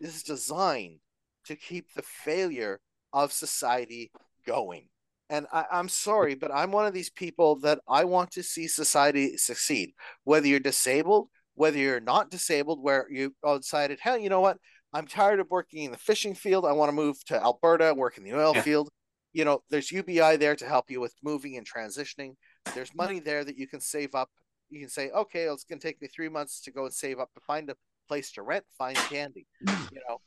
[0.00, 0.98] is designed
[1.46, 2.80] to keep the failure
[3.12, 4.10] of society
[4.46, 4.88] going.
[5.30, 8.68] And I, am sorry, but I'm one of these people that I want to see
[8.68, 9.92] society succeed.
[10.24, 14.58] Whether you're disabled, whether you're not disabled, where you decided, hell, you know what?
[14.92, 16.64] I'm tired of working in the fishing field.
[16.64, 18.62] I want to move to Alberta and work in the oil yeah.
[18.62, 18.90] field.
[19.34, 22.36] You know, there's UBI there to help you with moving and transitioning.
[22.74, 24.30] There's money there that you can save up.
[24.70, 27.18] You can say, okay, it's going to take me three months to go and save
[27.18, 27.76] up to find a
[28.08, 29.46] place to rent, find candy.
[29.66, 29.92] Mm.
[29.92, 30.20] You know,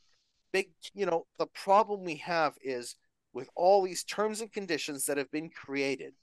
[0.52, 2.94] big, you know, the problem we have is
[3.32, 6.14] with all these terms and conditions that have been created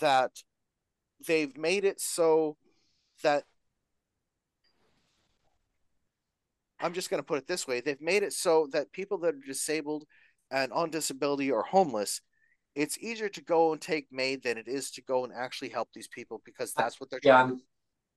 [0.00, 0.32] that
[1.26, 2.56] they've made it so
[3.22, 3.44] that
[6.80, 9.34] I'm just going to put it this way they've made it so that people that
[9.34, 10.04] are disabled
[10.50, 12.20] and on disability or homeless
[12.74, 15.88] it's easier to go and take MAID than it is to go and actually help
[15.92, 17.60] these people because that's what they're yeah, I'm,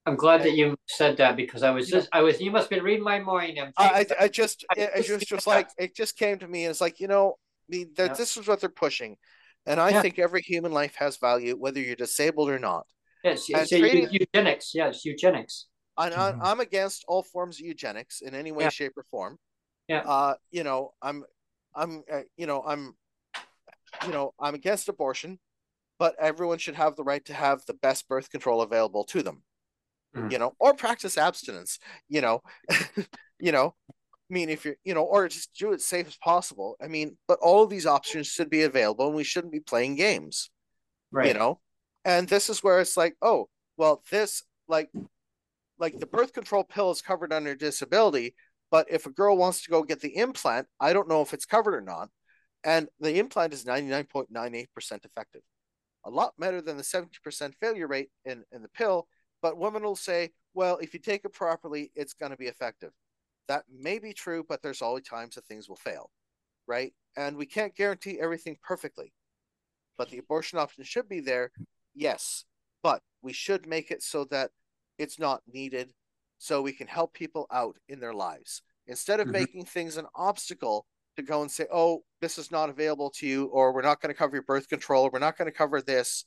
[0.05, 2.69] I'm glad that you said that because I was just I was you must have
[2.69, 3.59] been reading my mind.
[3.59, 6.81] i I, I just it, just just like it just came to me and it's
[6.81, 7.35] like you know
[7.69, 8.13] I mean that yeah.
[8.13, 9.17] this is what they're pushing,
[9.65, 10.01] and I yeah.
[10.01, 12.85] think every human life has value whether you're disabled or not.
[13.23, 14.73] Yes, yes trading, eugenics.
[14.73, 15.67] Yes, eugenics.
[15.97, 16.41] And mm-hmm.
[16.41, 18.69] I'm against all forms of eugenics in any way, yeah.
[18.69, 19.37] shape, or form.
[19.87, 19.99] Yeah.
[19.99, 21.23] Uh, you know, I'm,
[21.75, 22.95] I'm, uh, you know, I'm,
[24.05, 25.39] you know, I'm against abortion,
[25.99, 29.43] but everyone should have the right to have the best birth control available to them.
[30.15, 30.31] Mm.
[30.31, 31.79] You know, or practice abstinence.
[32.09, 32.41] You know,
[33.39, 36.75] you know, I mean, if you're, you know, or just do it safe as possible.
[36.81, 39.95] I mean, but all of these options should be available, and we shouldn't be playing
[39.95, 40.49] games.
[41.11, 41.27] Right.
[41.27, 41.59] You know,
[42.05, 44.89] and this is where it's like, oh, well, this like
[45.79, 48.35] like the birth control pill is covered under disability,
[48.71, 51.45] but if a girl wants to go get the implant, I don't know if it's
[51.45, 52.09] covered or not.
[52.63, 54.67] And the implant is 99.98%
[55.05, 55.41] effective.
[56.05, 59.07] A lot better than the 70% failure rate in, in the pill.
[59.41, 62.91] But women will say, well, if you take it properly, it's going to be effective.
[63.47, 66.09] That may be true, but there's always times that things will fail,
[66.67, 66.93] right?
[67.17, 69.11] And we can't guarantee everything perfectly.
[69.97, 71.51] But the abortion option should be there,
[71.93, 72.45] yes.
[72.83, 74.51] But we should make it so that
[74.97, 75.91] it's not needed
[76.41, 79.33] so we can help people out in their lives instead of mm-hmm.
[79.33, 83.45] making things an obstacle to go and say oh this is not available to you
[83.45, 85.81] or we're not going to cover your birth control or we're not going to cover
[85.81, 86.25] this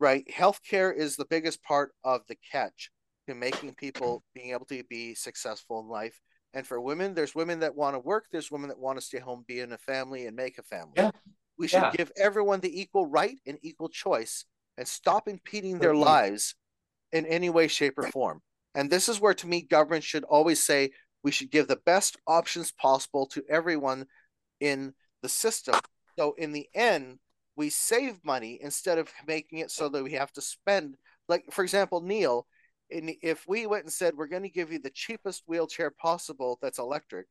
[0.00, 2.90] right healthcare is the biggest part of the catch
[3.28, 6.20] to making people being able to be successful in life
[6.54, 9.18] and for women there's women that want to work there's women that want to stay
[9.18, 11.10] home be in a family and make a family yeah.
[11.58, 11.92] we should yeah.
[11.92, 14.46] give everyone the equal right and equal choice
[14.78, 16.54] and stop impeding their lives
[17.12, 18.40] in any way, shape, or form.
[18.74, 20.92] And this is where, to me, government should always say
[21.22, 24.06] we should give the best options possible to everyone
[24.60, 25.74] in the system.
[26.18, 27.18] So, in the end,
[27.56, 30.96] we save money instead of making it so that we have to spend.
[31.28, 32.46] Like, for example, Neil,
[32.88, 36.78] if we went and said, we're going to give you the cheapest wheelchair possible that's
[36.78, 37.26] electric,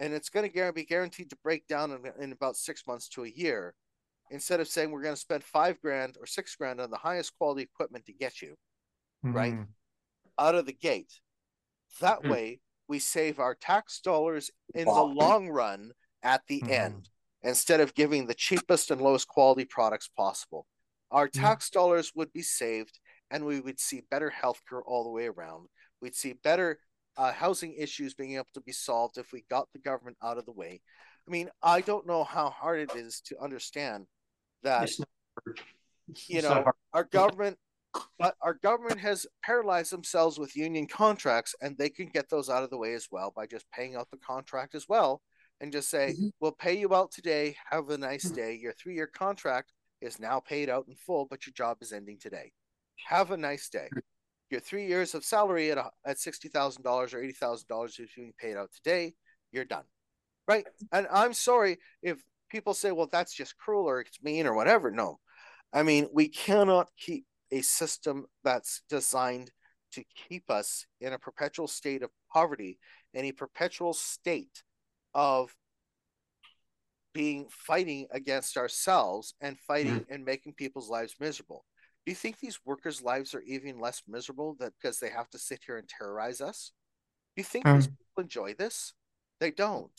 [0.00, 3.24] and it's going to be guaranteed to break down in, in about six months to
[3.24, 3.74] a year,
[4.30, 7.36] instead of saying we're going to spend five grand or six grand on the highest
[7.38, 8.54] quality equipment to get you,
[9.24, 9.36] mm-hmm.
[9.36, 9.54] right?
[10.38, 11.20] Out of the gate.
[12.00, 12.30] That mm-hmm.
[12.30, 15.92] way, we save our tax dollars in the long run
[16.22, 16.72] at the mm-hmm.
[16.72, 17.08] end
[17.42, 20.66] instead of giving the cheapest and lowest quality products possible.
[21.10, 21.42] Our mm-hmm.
[21.42, 22.98] tax dollars would be saved
[23.30, 25.68] and we would see better healthcare all the way around.
[26.00, 26.78] We'd see better
[27.16, 30.46] uh, housing issues being able to be solved if we got the government out of
[30.46, 30.80] the way.
[31.26, 34.06] I mean, I don't know how hard it is to understand
[34.62, 34.90] that,
[36.26, 37.58] you know, our government
[38.18, 42.62] but our government has paralyzed themselves with union contracts, and they can get those out
[42.62, 45.22] of the way as well by just paying out the contract as well
[45.60, 46.28] and just say, mm-hmm.
[46.40, 47.56] We'll pay you out today.
[47.70, 48.36] Have a nice mm-hmm.
[48.36, 48.58] day.
[48.60, 52.18] Your three year contract is now paid out in full, but your job is ending
[52.18, 52.52] today.
[53.06, 53.88] Have a nice day.
[54.50, 58.70] Your three years of salary at, a, at $60,000 or $80,000 is being paid out
[58.74, 59.14] today.
[59.52, 59.84] You're done.
[60.46, 60.66] Right.
[60.92, 64.90] And I'm sorry if people say, well, that's just cruel or it's mean or whatever.
[64.90, 65.18] No.
[65.72, 69.50] I mean, we cannot keep a system that's designed
[69.92, 72.78] to keep us in a perpetual state of poverty
[73.14, 74.62] and a perpetual state
[75.14, 75.54] of
[77.12, 80.12] being fighting against ourselves and fighting mm-hmm.
[80.12, 81.64] and making people's lives miserable.
[82.04, 85.38] Do you think these workers' lives are even less miserable that because they have to
[85.38, 86.72] sit here and terrorize us?
[87.36, 87.96] Do you think these mm.
[87.96, 88.92] people enjoy this?
[89.40, 89.92] They don't.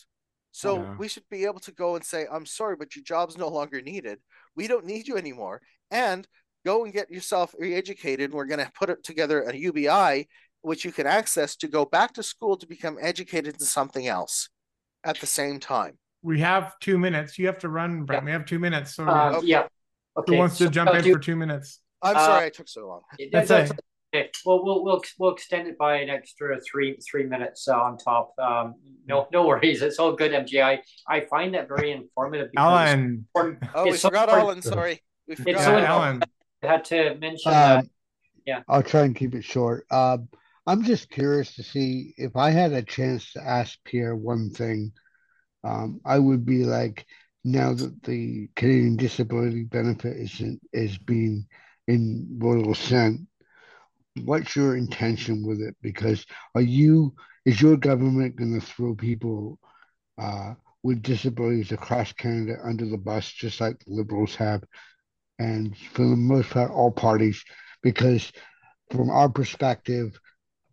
[0.51, 0.95] So yeah.
[0.97, 3.81] we should be able to go and say, I'm sorry, but your job's no longer
[3.81, 4.19] needed.
[4.55, 5.61] We don't need you anymore.
[5.91, 6.27] And
[6.65, 8.33] go and get yourself re-educated.
[8.33, 10.27] We're going to put it together a UBI,
[10.61, 14.49] which you can access to go back to school to become educated in something else
[15.05, 15.97] at the same time.
[16.23, 17.37] We have two minutes.
[17.37, 18.23] You have to run, Brent.
[18.23, 18.25] Yeah.
[18.25, 18.95] We have two minutes.
[18.95, 19.67] So uh, yeah.
[20.17, 20.33] Okay.
[20.33, 21.81] Who wants to so jump I'll in do- for two minutes?
[22.01, 23.01] I'm Uh, sorry I took so long.
[23.31, 23.79] That's that's it.
[24.15, 24.29] okay.
[24.45, 28.33] Well, we'll we'll we'll extend it by an extra three three minutes uh, on top.
[28.39, 28.73] Um,
[29.05, 29.81] no no worries.
[29.83, 30.63] It's all good, MJ.
[30.63, 32.49] I, I find that very informative.
[32.51, 32.99] because Alan.
[33.35, 34.61] important- Oh, we it's forgot important- Alan.
[34.63, 35.61] Sorry, we It's forgot.
[35.61, 35.91] so Yeah, important.
[35.91, 36.21] Alan.
[36.65, 37.53] Had to mention.
[37.53, 37.89] Um,
[38.45, 38.61] Yeah.
[38.67, 39.85] I'll try and keep it short.
[39.91, 40.29] Um,
[40.67, 44.91] I'm just curious to see if I had a chance to ask Pierre one thing.
[45.63, 47.05] Um, I would be like,
[47.43, 51.47] now that the Canadian Disability Benefit is in, is being
[51.87, 53.21] in royal assent,
[54.23, 55.75] what's your intention with it?
[55.81, 56.25] Because
[56.55, 57.15] are you
[57.45, 59.59] is your government going to throw people
[60.17, 64.63] uh, with disabilities across Canada under the bus, just like the Liberals have,
[65.39, 67.43] and for the most part, all parties?
[67.81, 68.31] Because
[68.91, 70.19] from our perspective,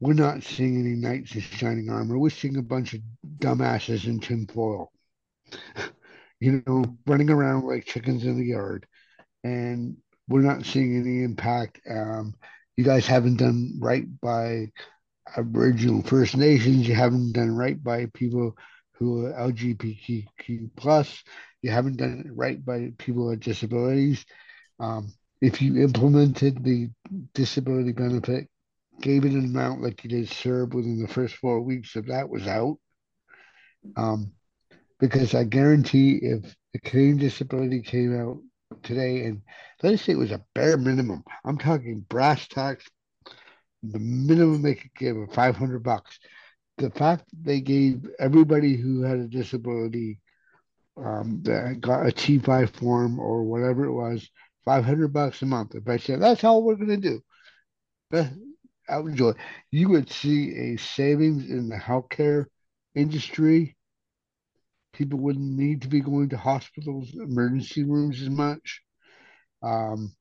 [0.00, 2.18] we're not seeing any knights in shining armor.
[2.18, 3.00] We're seeing a bunch of
[3.38, 4.90] dumbasses in tinfoil,
[6.40, 8.86] you know, running around like chickens in the yard,
[9.44, 9.96] and
[10.28, 11.80] we're not seeing any impact.
[11.88, 12.34] Um,
[12.76, 14.70] you guys haven't done right by
[15.36, 16.88] Aboriginal First Nations.
[16.88, 18.56] You haven't done right by people
[18.94, 21.22] who are LGBTQ plus.
[21.62, 24.24] You haven't done right by people with disabilities.
[24.82, 26.90] Um, if you implemented the
[27.34, 28.48] disability benefit,
[29.00, 32.28] gave it an amount like you did CERB within the first four weeks if that
[32.28, 32.78] was out,
[33.96, 34.32] um,
[34.98, 38.38] because I guarantee if the Canadian disability came out
[38.82, 39.42] today and
[39.82, 42.84] let's say it was a bare minimum, I'm talking brass tacks,
[43.84, 46.18] the minimum they could give of 500 bucks.
[46.78, 50.18] The fact that they gave everybody who had a disability
[50.96, 54.28] um, that got a T5 form or whatever it was,
[54.64, 55.74] 500 bucks a month.
[55.74, 57.20] If I said that's all we're going to
[58.12, 58.30] do,
[58.88, 59.32] I would enjoy.
[59.70, 62.46] You would see a savings in the healthcare
[62.94, 63.76] industry.
[64.92, 68.82] People wouldn't need to be going to hospitals, emergency rooms as much.
[69.62, 70.14] Um,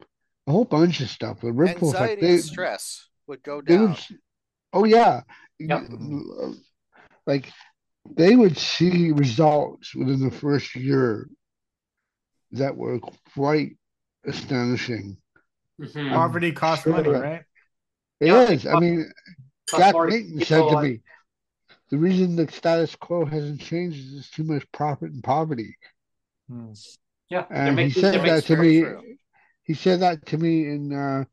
[0.48, 1.42] a whole bunch of stuff.
[1.42, 2.02] The ripple effect.
[2.04, 3.90] Anxiety and They, stress would go down.
[3.90, 3.98] would,
[4.74, 5.22] oh yeah,
[5.68, 5.90] Yep.
[7.28, 7.52] Like
[8.10, 11.30] they would see results within the first year
[12.52, 13.00] that were
[13.36, 13.78] quite
[14.26, 15.18] astonishing.
[15.80, 16.10] Mhm.
[16.14, 17.46] Poverty costs sure money, right?
[18.20, 18.66] It Yeah, is.
[18.68, 19.12] I mean,
[19.76, 21.02] Jack more Layton said to me,
[21.90, 25.76] the reason the status quo hasn't changed is there's too much profit and poverty.
[26.48, 26.74] Hmm.
[27.30, 28.82] Yeah, they're And he said that to me.
[28.82, 29.18] true.
[29.64, 31.26] He said that to me in uh,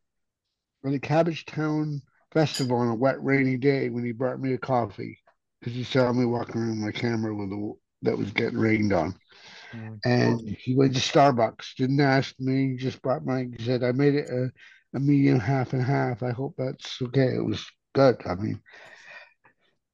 [0.84, 2.02] on the Cabbagetown
[2.32, 5.18] Festival on a wet, rainy day when he brought me a coffee
[5.60, 8.92] because he saw me walking around with my camera with a that was getting rained
[8.92, 9.16] on.
[9.72, 9.94] Hmm.
[10.04, 13.48] And he went to Starbucks, didn't ask me, just brought my.
[13.56, 14.50] He said, "I made it a,
[14.94, 16.22] a medium half and half.
[16.22, 17.64] I hope that's okay." It was
[17.94, 18.20] good.
[18.26, 18.60] I mean,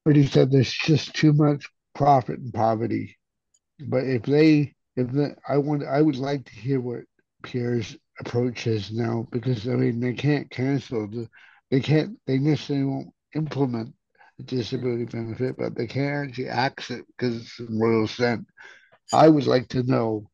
[0.05, 3.17] but he said there's just too much profit and poverty.
[3.79, 7.01] But if they, if the, I want, I would like to hear what
[7.43, 11.27] Pierre's approach is now because I mean they can't cancel the,
[11.69, 13.93] they can't, they necessarily won't implement
[14.37, 18.45] the disability benefit, but they can't actually axe it because it's royal assent.
[19.13, 20.29] I would like to know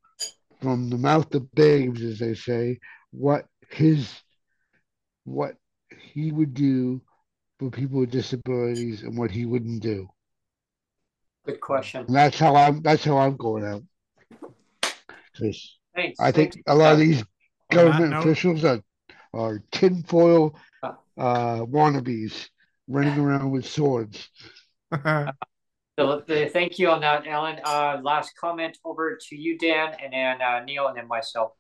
[0.62, 2.80] from the mouth of babes, as they say,
[3.12, 4.12] what his,
[5.24, 5.56] what
[5.98, 7.02] he would do
[7.60, 10.10] for people with disabilities and what he wouldn't do.
[11.46, 12.06] Good question.
[12.06, 12.82] And that's how I'm.
[12.82, 13.84] That's how I'm going out.
[15.34, 16.20] Because Thanks.
[16.20, 16.64] I think thanks.
[16.68, 17.24] a lot of these
[17.72, 18.80] government note- officials are
[19.34, 20.94] are tinfoil Uh.
[21.18, 22.48] uh, wannabes
[22.88, 24.30] running around with swords.
[26.00, 27.60] So, uh, thank you on that, Alan.
[27.64, 31.52] Uh, last comment over to you, Dan, and then uh, Neil, and then myself.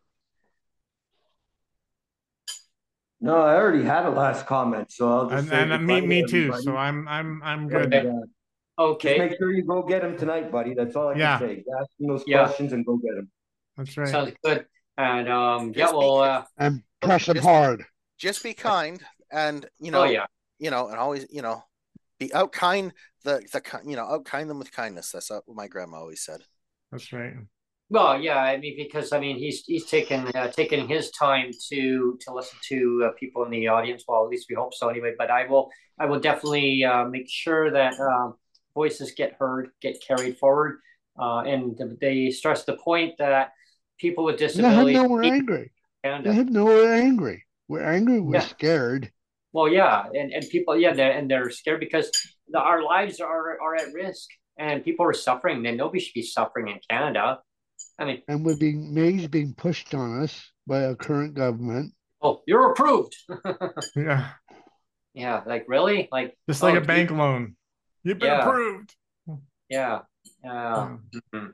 [3.19, 6.01] No, I already had a last comment, so I'll just and say and uh, me
[6.01, 6.51] me too.
[6.53, 7.93] So I'm I'm I'm And, good.
[7.93, 8.07] Okay.
[8.07, 8.25] uh, just
[8.79, 10.73] Okay, make sure you go get him tonight, buddy.
[10.73, 11.63] That's all I can say.
[11.79, 12.45] Ask him those Yeah.
[12.45, 13.29] questions and go get him.
[13.77, 14.07] That's right.
[14.07, 14.65] sounds good.
[14.97, 17.85] And um, yeah, Just be well, uh, And press them hard.
[18.17, 20.25] Just be kind, and you know, oh yeah,
[20.57, 21.63] you know, and always, you know,
[22.21, 22.93] be out kind
[23.23, 25.11] the the you know out kind them with kindness.
[25.11, 26.41] That's what my grandma always said.
[26.91, 27.33] That's right.
[27.89, 28.37] well, yeah.
[28.37, 32.57] I mean, because I mean, he's he's taken uh, taken his time to to listen
[32.69, 34.03] to uh, people in the audience.
[34.07, 35.13] Well, at least we hope so, anyway.
[35.17, 35.69] But I will
[35.99, 38.35] I will definitely uh, make sure that um,
[38.73, 40.79] voices get heard, get carried forward,
[41.19, 43.51] uh, and they stress the point that
[43.99, 45.71] people with Let him disabilities know we're angry.
[46.03, 47.45] and Let him know we're angry.
[47.67, 48.19] We're angry.
[48.21, 48.47] We're Yeah.
[48.55, 49.11] scared.
[49.53, 52.09] Well, yeah, and, and people, yeah, they're, and they're scared because
[52.47, 55.61] the, our lives are are at risk, and people are suffering.
[55.63, 57.39] Then nobody should be suffering in Canada.
[57.99, 61.93] I mean, And we're being MAID's being pushed on us by our current government.
[62.21, 63.15] oh, you're approved.
[63.95, 64.29] Yeah.
[65.13, 67.55] yeah, like really, like Just like oh, a bank loan.
[68.03, 68.47] You've been Yeah.
[68.47, 68.95] approved.
[69.69, 69.99] Yeah, uh,
[70.43, 70.97] Yeah.
[71.33, 71.53] mhm.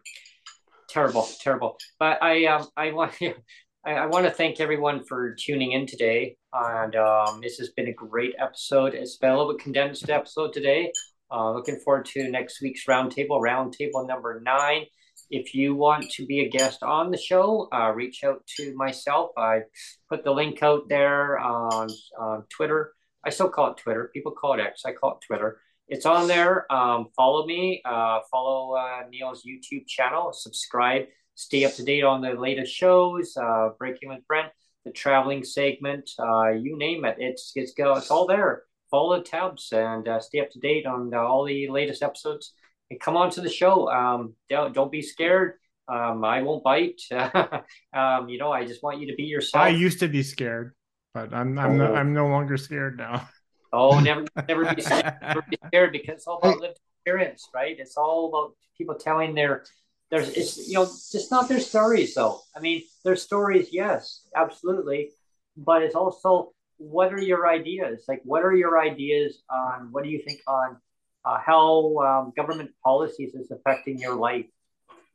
[0.89, 1.77] terrible, terrible.
[1.99, 3.13] But I um I want
[3.85, 6.37] I, I want to thank everyone for tuning in today.
[6.53, 8.93] And um, this has been a great episode.
[8.93, 10.91] It's been a condensed episode today.
[11.31, 14.85] Uh, looking forward to next week's roundtable, roundtable number nine.
[15.29, 19.31] If you want to be a guest on the show, uh, reach out to myself.
[19.37, 19.61] I
[20.09, 22.93] put the link out there on, on Twitter.
[23.25, 24.09] I still call it Twitter.
[24.13, 24.83] People call it X.
[24.85, 25.59] I call it Twitter.
[25.89, 26.71] It's on there.
[26.71, 27.81] Um, follow me.
[27.83, 30.31] Uh, follow uh, Neil's YouTube channel.
[30.31, 31.05] Subscribe.
[31.35, 33.35] Stay up to date on the latest shows.
[33.35, 34.49] Uh, Breaking with Brent,
[34.87, 36.09] the traveling segment.
[36.19, 37.17] Uh, you name it.
[37.19, 37.93] It's it's go.
[37.95, 38.63] It's all there.
[38.89, 42.53] Follow the tabs and uh, stay up to date on uh, all the latest episodes
[42.89, 43.89] and come on to the show.
[43.89, 45.53] Um, don't, don't be scared.
[45.89, 47.01] Um, I won't bite.
[47.11, 49.63] um, you know, I just want you to be yourself.
[49.63, 50.73] I used to be scared,
[51.13, 51.75] but I'm I'm Oh.
[51.75, 53.27] no, I'm no longer scared now.
[53.73, 57.75] Oh, never, never be scared, never be scared because it's all about lived experience, right?
[57.77, 59.65] It's all about people telling their,
[60.09, 62.41] there's, it's you know, just not their stories though.
[62.55, 65.11] I mean, their stories, yes, absolutely,
[65.55, 68.05] but it's also what are your ideas?
[68.07, 70.77] Like, what are your ideas on what do you think on
[71.25, 74.45] uh, how um, government policies is affecting your life?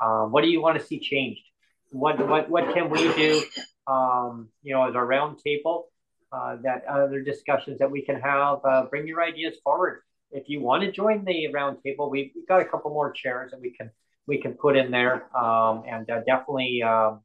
[0.00, 1.42] Um, what do you want to see changed?
[1.90, 3.42] What what what can we do?
[3.86, 5.84] Um, you know, as a roundtable
[6.32, 8.58] uh, that other discussions that we can have.
[8.64, 10.02] Uh, bring your ideas forward.
[10.30, 13.60] If you want to join the roundtable, we've, we've got a couple more chairs that
[13.60, 13.90] we can
[14.26, 17.20] we can put in there, um, and uh, definitely, um,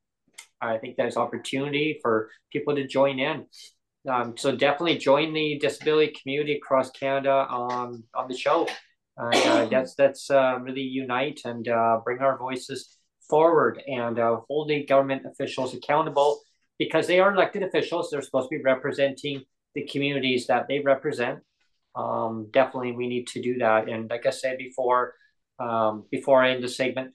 [0.60, 3.46] I think there's opportunity for people to join in.
[4.08, 8.68] Um, so definitely join the disability community across Canada on on the show.
[9.18, 12.98] And uh, that's that's uh, really unite and uh, bring our voices
[13.30, 16.42] forward and uh, hold the government officials accountable
[16.80, 18.10] because they are elected officials.
[18.10, 19.44] They're supposed to be representing
[19.76, 21.40] the communities that they represent.
[21.96, 23.90] Um, definitely, we need to do that.
[23.90, 25.16] And like I said before,
[25.60, 27.14] um, before I end the segment,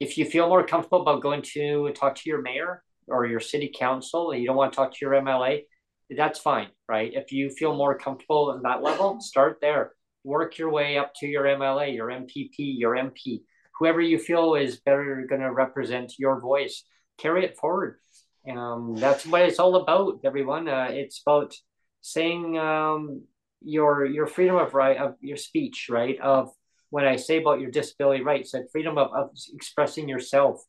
[0.00, 3.72] if you feel more comfortable about going to talk to your mayor or your city
[3.74, 5.62] council, and you don't want to talk to your MLA,
[6.10, 7.12] that's fine, right?
[7.14, 9.92] If you feel more comfortable in that level, start there.
[10.24, 13.42] Work your way up to your MLA, your MPP, your MP,
[13.78, 16.84] whoever you feel is better going to represent your voice.
[17.18, 17.98] Carry it forward.
[18.48, 20.68] Um, that's what it's all about, everyone.
[20.68, 21.54] Uh, it's about
[22.00, 23.22] saying um,
[23.62, 26.18] your your freedom of right of your speech, right?
[26.20, 26.50] Of
[26.90, 30.62] when I say about your disability rights, that freedom of, of expressing yourself.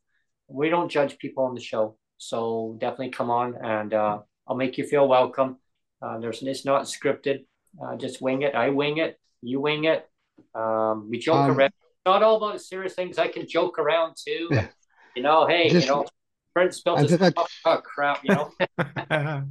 [0.47, 4.77] We don't judge people on the show, so definitely come on and uh, I'll make
[4.77, 5.57] you feel welcome.
[6.01, 7.45] Uh, there's it's not scripted.
[7.81, 8.55] Uh, just wing it.
[8.55, 9.19] I wing it.
[9.41, 10.07] You wing it.
[10.55, 11.73] Um, we joke Um, around.
[12.05, 13.17] Not all about serious things.
[13.17, 14.47] I can joke around too.
[14.51, 14.67] Yeah.
[15.15, 16.05] You know, hey, Just- you know,
[16.53, 18.23] Brent spilled I his forgot- oh, oh, crap.
[18.23, 18.51] You know,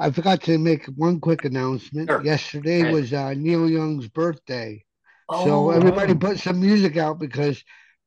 [0.00, 2.10] I forgot to make one quick announcement.
[2.10, 2.24] Sure.
[2.24, 2.92] Yesterday Okay.
[2.92, 4.82] was uh, Neil Young's birthday.
[5.28, 6.18] Oh, so everybody wow.
[6.20, 7.62] put some music out because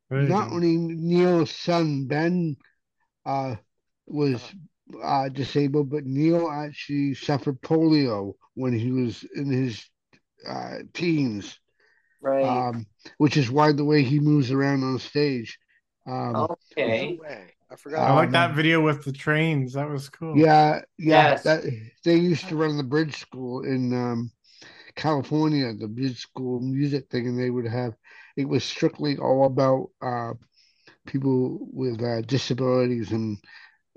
[0.10, 2.56] There you not only Neil's son Ben
[3.26, 3.56] uh,
[4.08, 4.42] was
[5.04, 9.86] uh, disabled, but Neil actually suffered polio when he was in his
[10.48, 11.60] uh, teens,
[12.22, 12.44] right.
[12.44, 12.86] um,
[13.18, 15.60] which is why the way he moves around on stage.
[16.08, 17.18] Um, okay.
[17.18, 17.54] No way.
[17.70, 18.16] I I forgot.
[18.16, 19.74] like um, that video with the trains.
[19.74, 20.38] That was cool.
[20.38, 21.32] Yeah, yeah.
[21.32, 21.44] Yes.
[21.44, 21.64] That
[22.04, 24.32] they used to run the bridge school in um,
[25.00, 27.96] California, the bridge school music thing, and they would have
[28.38, 30.34] it was strictly all about uh,
[31.08, 33.12] people with uh, disabilities.
[33.12, 33.38] And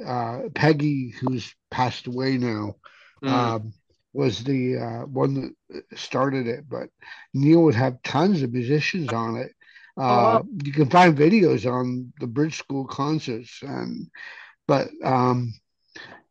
[0.07, 2.77] uh, Peggy, who's passed away now,
[3.23, 3.55] Mm.
[3.55, 3.75] um,
[4.15, 6.69] was the uh, one that started it.
[6.69, 6.89] But
[7.35, 9.53] Neil would have tons of musicians on it.
[9.99, 10.47] Uh, wow.
[10.65, 14.07] You can find videos on the Bridge School concerts, and
[14.69, 15.55] but um,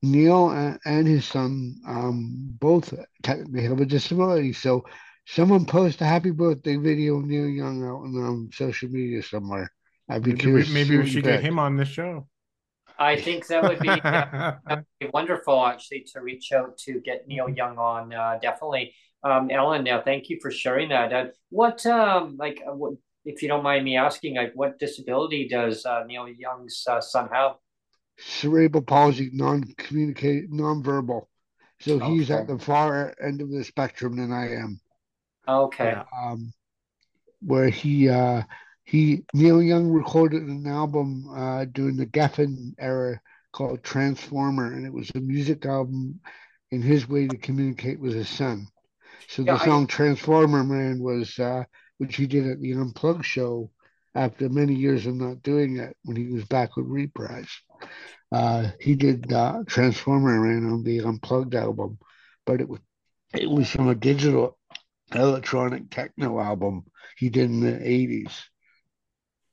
[0.01, 4.53] Neil and, and his son um, both technically have a disability.
[4.53, 4.85] So
[5.25, 9.71] someone post a happy birthday video of Neil Young out on um, social media somewhere.
[10.09, 10.67] I'd be Maybe curious.
[10.67, 12.27] to maybe we should get him on the show.
[12.97, 17.27] I think that would be, yeah, that'd be wonderful actually to reach out to get
[17.27, 18.13] Neil Young on.
[18.13, 18.93] Uh, definitely.
[19.23, 21.13] Um, Ellen, now thank you for sharing that.
[21.13, 25.47] Uh, what, um, like, uh, what, if you don't mind me asking, like, what disability
[25.47, 27.53] does uh, Neil Young's uh, son have?
[28.23, 31.27] Cerebral palsy, non-communicate, non-verbal.
[31.79, 34.79] So he's at the far end of the spectrum than I am.
[35.47, 35.95] Okay.
[36.15, 36.53] Um,
[37.41, 38.43] where he uh,
[38.83, 43.19] he Neil Young recorded an album uh, during the Geffen era
[43.51, 46.19] called Transformer, and it was a music album
[46.69, 48.67] in his way to communicate with his son.
[49.27, 51.63] So Yeah, the I- song Transformer Man was uh,
[51.97, 53.71] which he did at the Unplugged show
[54.13, 57.49] after many years of not doing it when he was back with Reprise.
[58.31, 61.97] Uh, he did uh, Transformer Man on the Unplugged album,
[62.45, 62.79] but it was
[63.33, 64.57] it was from a digital
[65.13, 66.83] electronic techno album
[67.17, 68.31] he did in the 80s.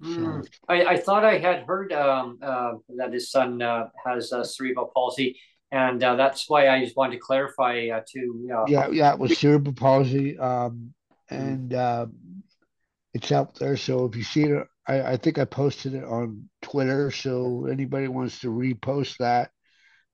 [0.03, 0.45] Mm.
[0.45, 0.51] So.
[0.69, 5.39] I, I thought I had heard um, uh, that his son uh, has cerebral palsy,
[5.73, 8.49] and uh, that's why I just wanted to clarify uh, to.
[8.55, 10.95] Uh, yeah, yeah, it was cerebral palsy, um,
[11.31, 12.13] and um,
[13.13, 13.77] it's out there.
[13.77, 17.10] So if you see it, I, I think I posted it on Twitter.
[17.10, 19.51] So anybody wants to repost that,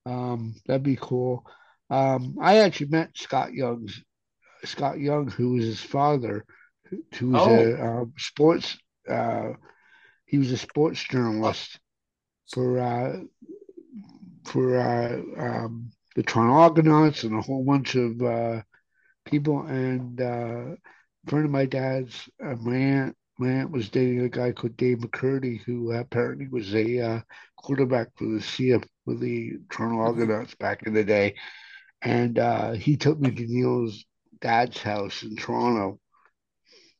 [0.05, 1.45] um, that'd be cool.
[1.89, 4.03] Um, I actually met Scott Young's
[4.63, 6.45] Scott Young, who was his father,
[7.15, 7.55] who was oh.
[7.55, 8.77] a uh, sports
[9.09, 9.53] uh,
[10.25, 11.79] he was a sports journalist
[12.51, 13.17] for uh,
[14.45, 18.61] for uh, um, the Toronto Argonauts and a whole bunch of uh,
[19.25, 19.61] people.
[19.65, 24.51] And uh, a friend of my dad's, my aunt, my aunt was dating a guy
[24.51, 27.21] called Dave McCurdy, who apparently was a uh,
[27.57, 30.21] quarterback for the CF for the Toronto mm-hmm.
[30.21, 31.35] Argonauts back in the day.
[32.01, 34.05] And uh, he took me to Neil's
[34.39, 35.99] dad's house in Toronto.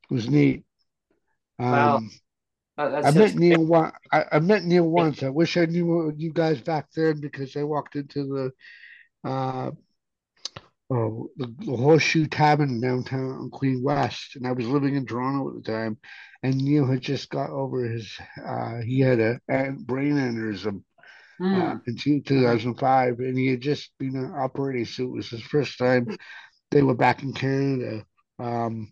[0.10, 0.66] It was neat.
[1.60, 2.02] Um, wow.
[2.78, 3.94] Uh, I met Neil one.
[4.12, 5.24] I, I, met Neil once.
[5.24, 8.52] I wish I knew you guys back then because I walked into
[9.24, 9.72] the uh,
[10.92, 15.50] oh, the, the, Horseshoe Tavern downtown on Queen West, and I was living in Toronto
[15.50, 15.98] at the time.
[16.44, 18.18] And Neil had just got over his.
[18.46, 20.84] Uh, he had a, a brain aneurysm
[21.42, 21.82] mm.
[21.88, 24.86] in 2005, and he had just been operating.
[24.86, 26.16] So it was his first time.
[26.72, 28.06] They were back in Canada.
[28.38, 28.92] Um,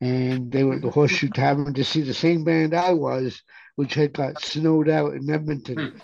[0.00, 3.40] and they were at the Horseshoe Tavern to see the same band I was,
[3.76, 6.00] which had got snowed out in Edmonton.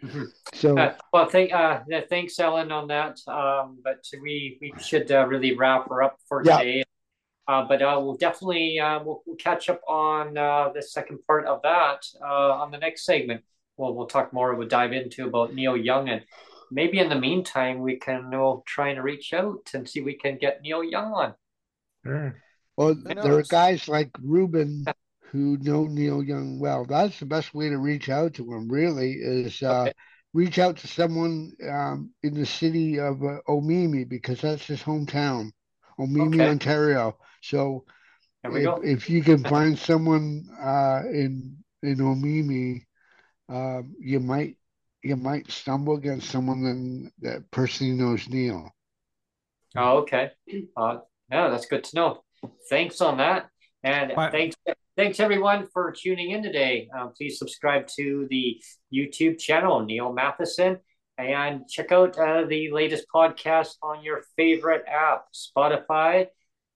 [0.00, 0.24] Hmm.
[0.54, 3.18] so, uh, well, thank uh, thanks, Ellen, on that.
[3.26, 6.58] Um, but we we should uh, really wrap her up for yeah.
[6.58, 6.84] today.
[7.48, 11.46] Uh, but uh, we'll definitely uh, we'll, we'll catch up on uh, the second part
[11.46, 13.42] of that uh, on the next segment.
[13.76, 14.54] We'll we'll talk more.
[14.54, 16.22] We'll dive into about Neil Young and
[16.70, 20.14] maybe in the meantime we can we'll try and reach out and see if we
[20.14, 21.34] can get Neil Young on.
[22.04, 22.42] Sure.
[22.76, 24.84] Well, there are guys like Ruben
[25.30, 26.84] who know Neil Young well.
[26.84, 28.68] That's the best way to reach out to him.
[28.68, 29.92] Really, is uh, okay.
[30.32, 35.50] reach out to someone um, in the city of uh, Omemee because that's his hometown,
[35.98, 36.48] Omemee, okay.
[36.48, 37.16] Ontario.
[37.42, 37.84] So,
[38.44, 42.82] if, if, you can find someone uh, in in Omemee,
[43.48, 44.56] um, you might
[45.02, 48.70] you might stumble against someone that, that personally knows Neil.
[49.76, 50.30] Oh, okay.
[50.76, 50.98] Uh,
[51.30, 52.22] yeah, that's good to know
[52.68, 53.48] thanks on that.
[53.82, 54.56] And thanks,
[54.96, 56.88] thanks everyone for tuning in today.
[56.96, 58.60] Um, please subscribe to the
[58.92, 60.78] YouTube channel, Neil Matheson,
[61.18, 66.26] and check out uh, the latest podcast on your favorite app, Spotify.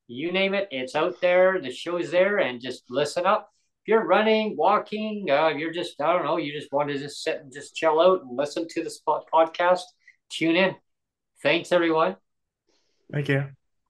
[0.06, 1.60] You name it, it's out there.
[1.60, 3.50] The show's there, and just listen up.
[3.84, 7.22] If you're running, walking, uh, you're just, I don't know, you just want to just
[7.22, 8.94] sit and just chill out and listen to the
[9.32, 9.82] podcast,
[10.28, 10.74] tune in.
[11.42, 12.16] Thanks, everyone.
[13.10, 13.59] Thank you.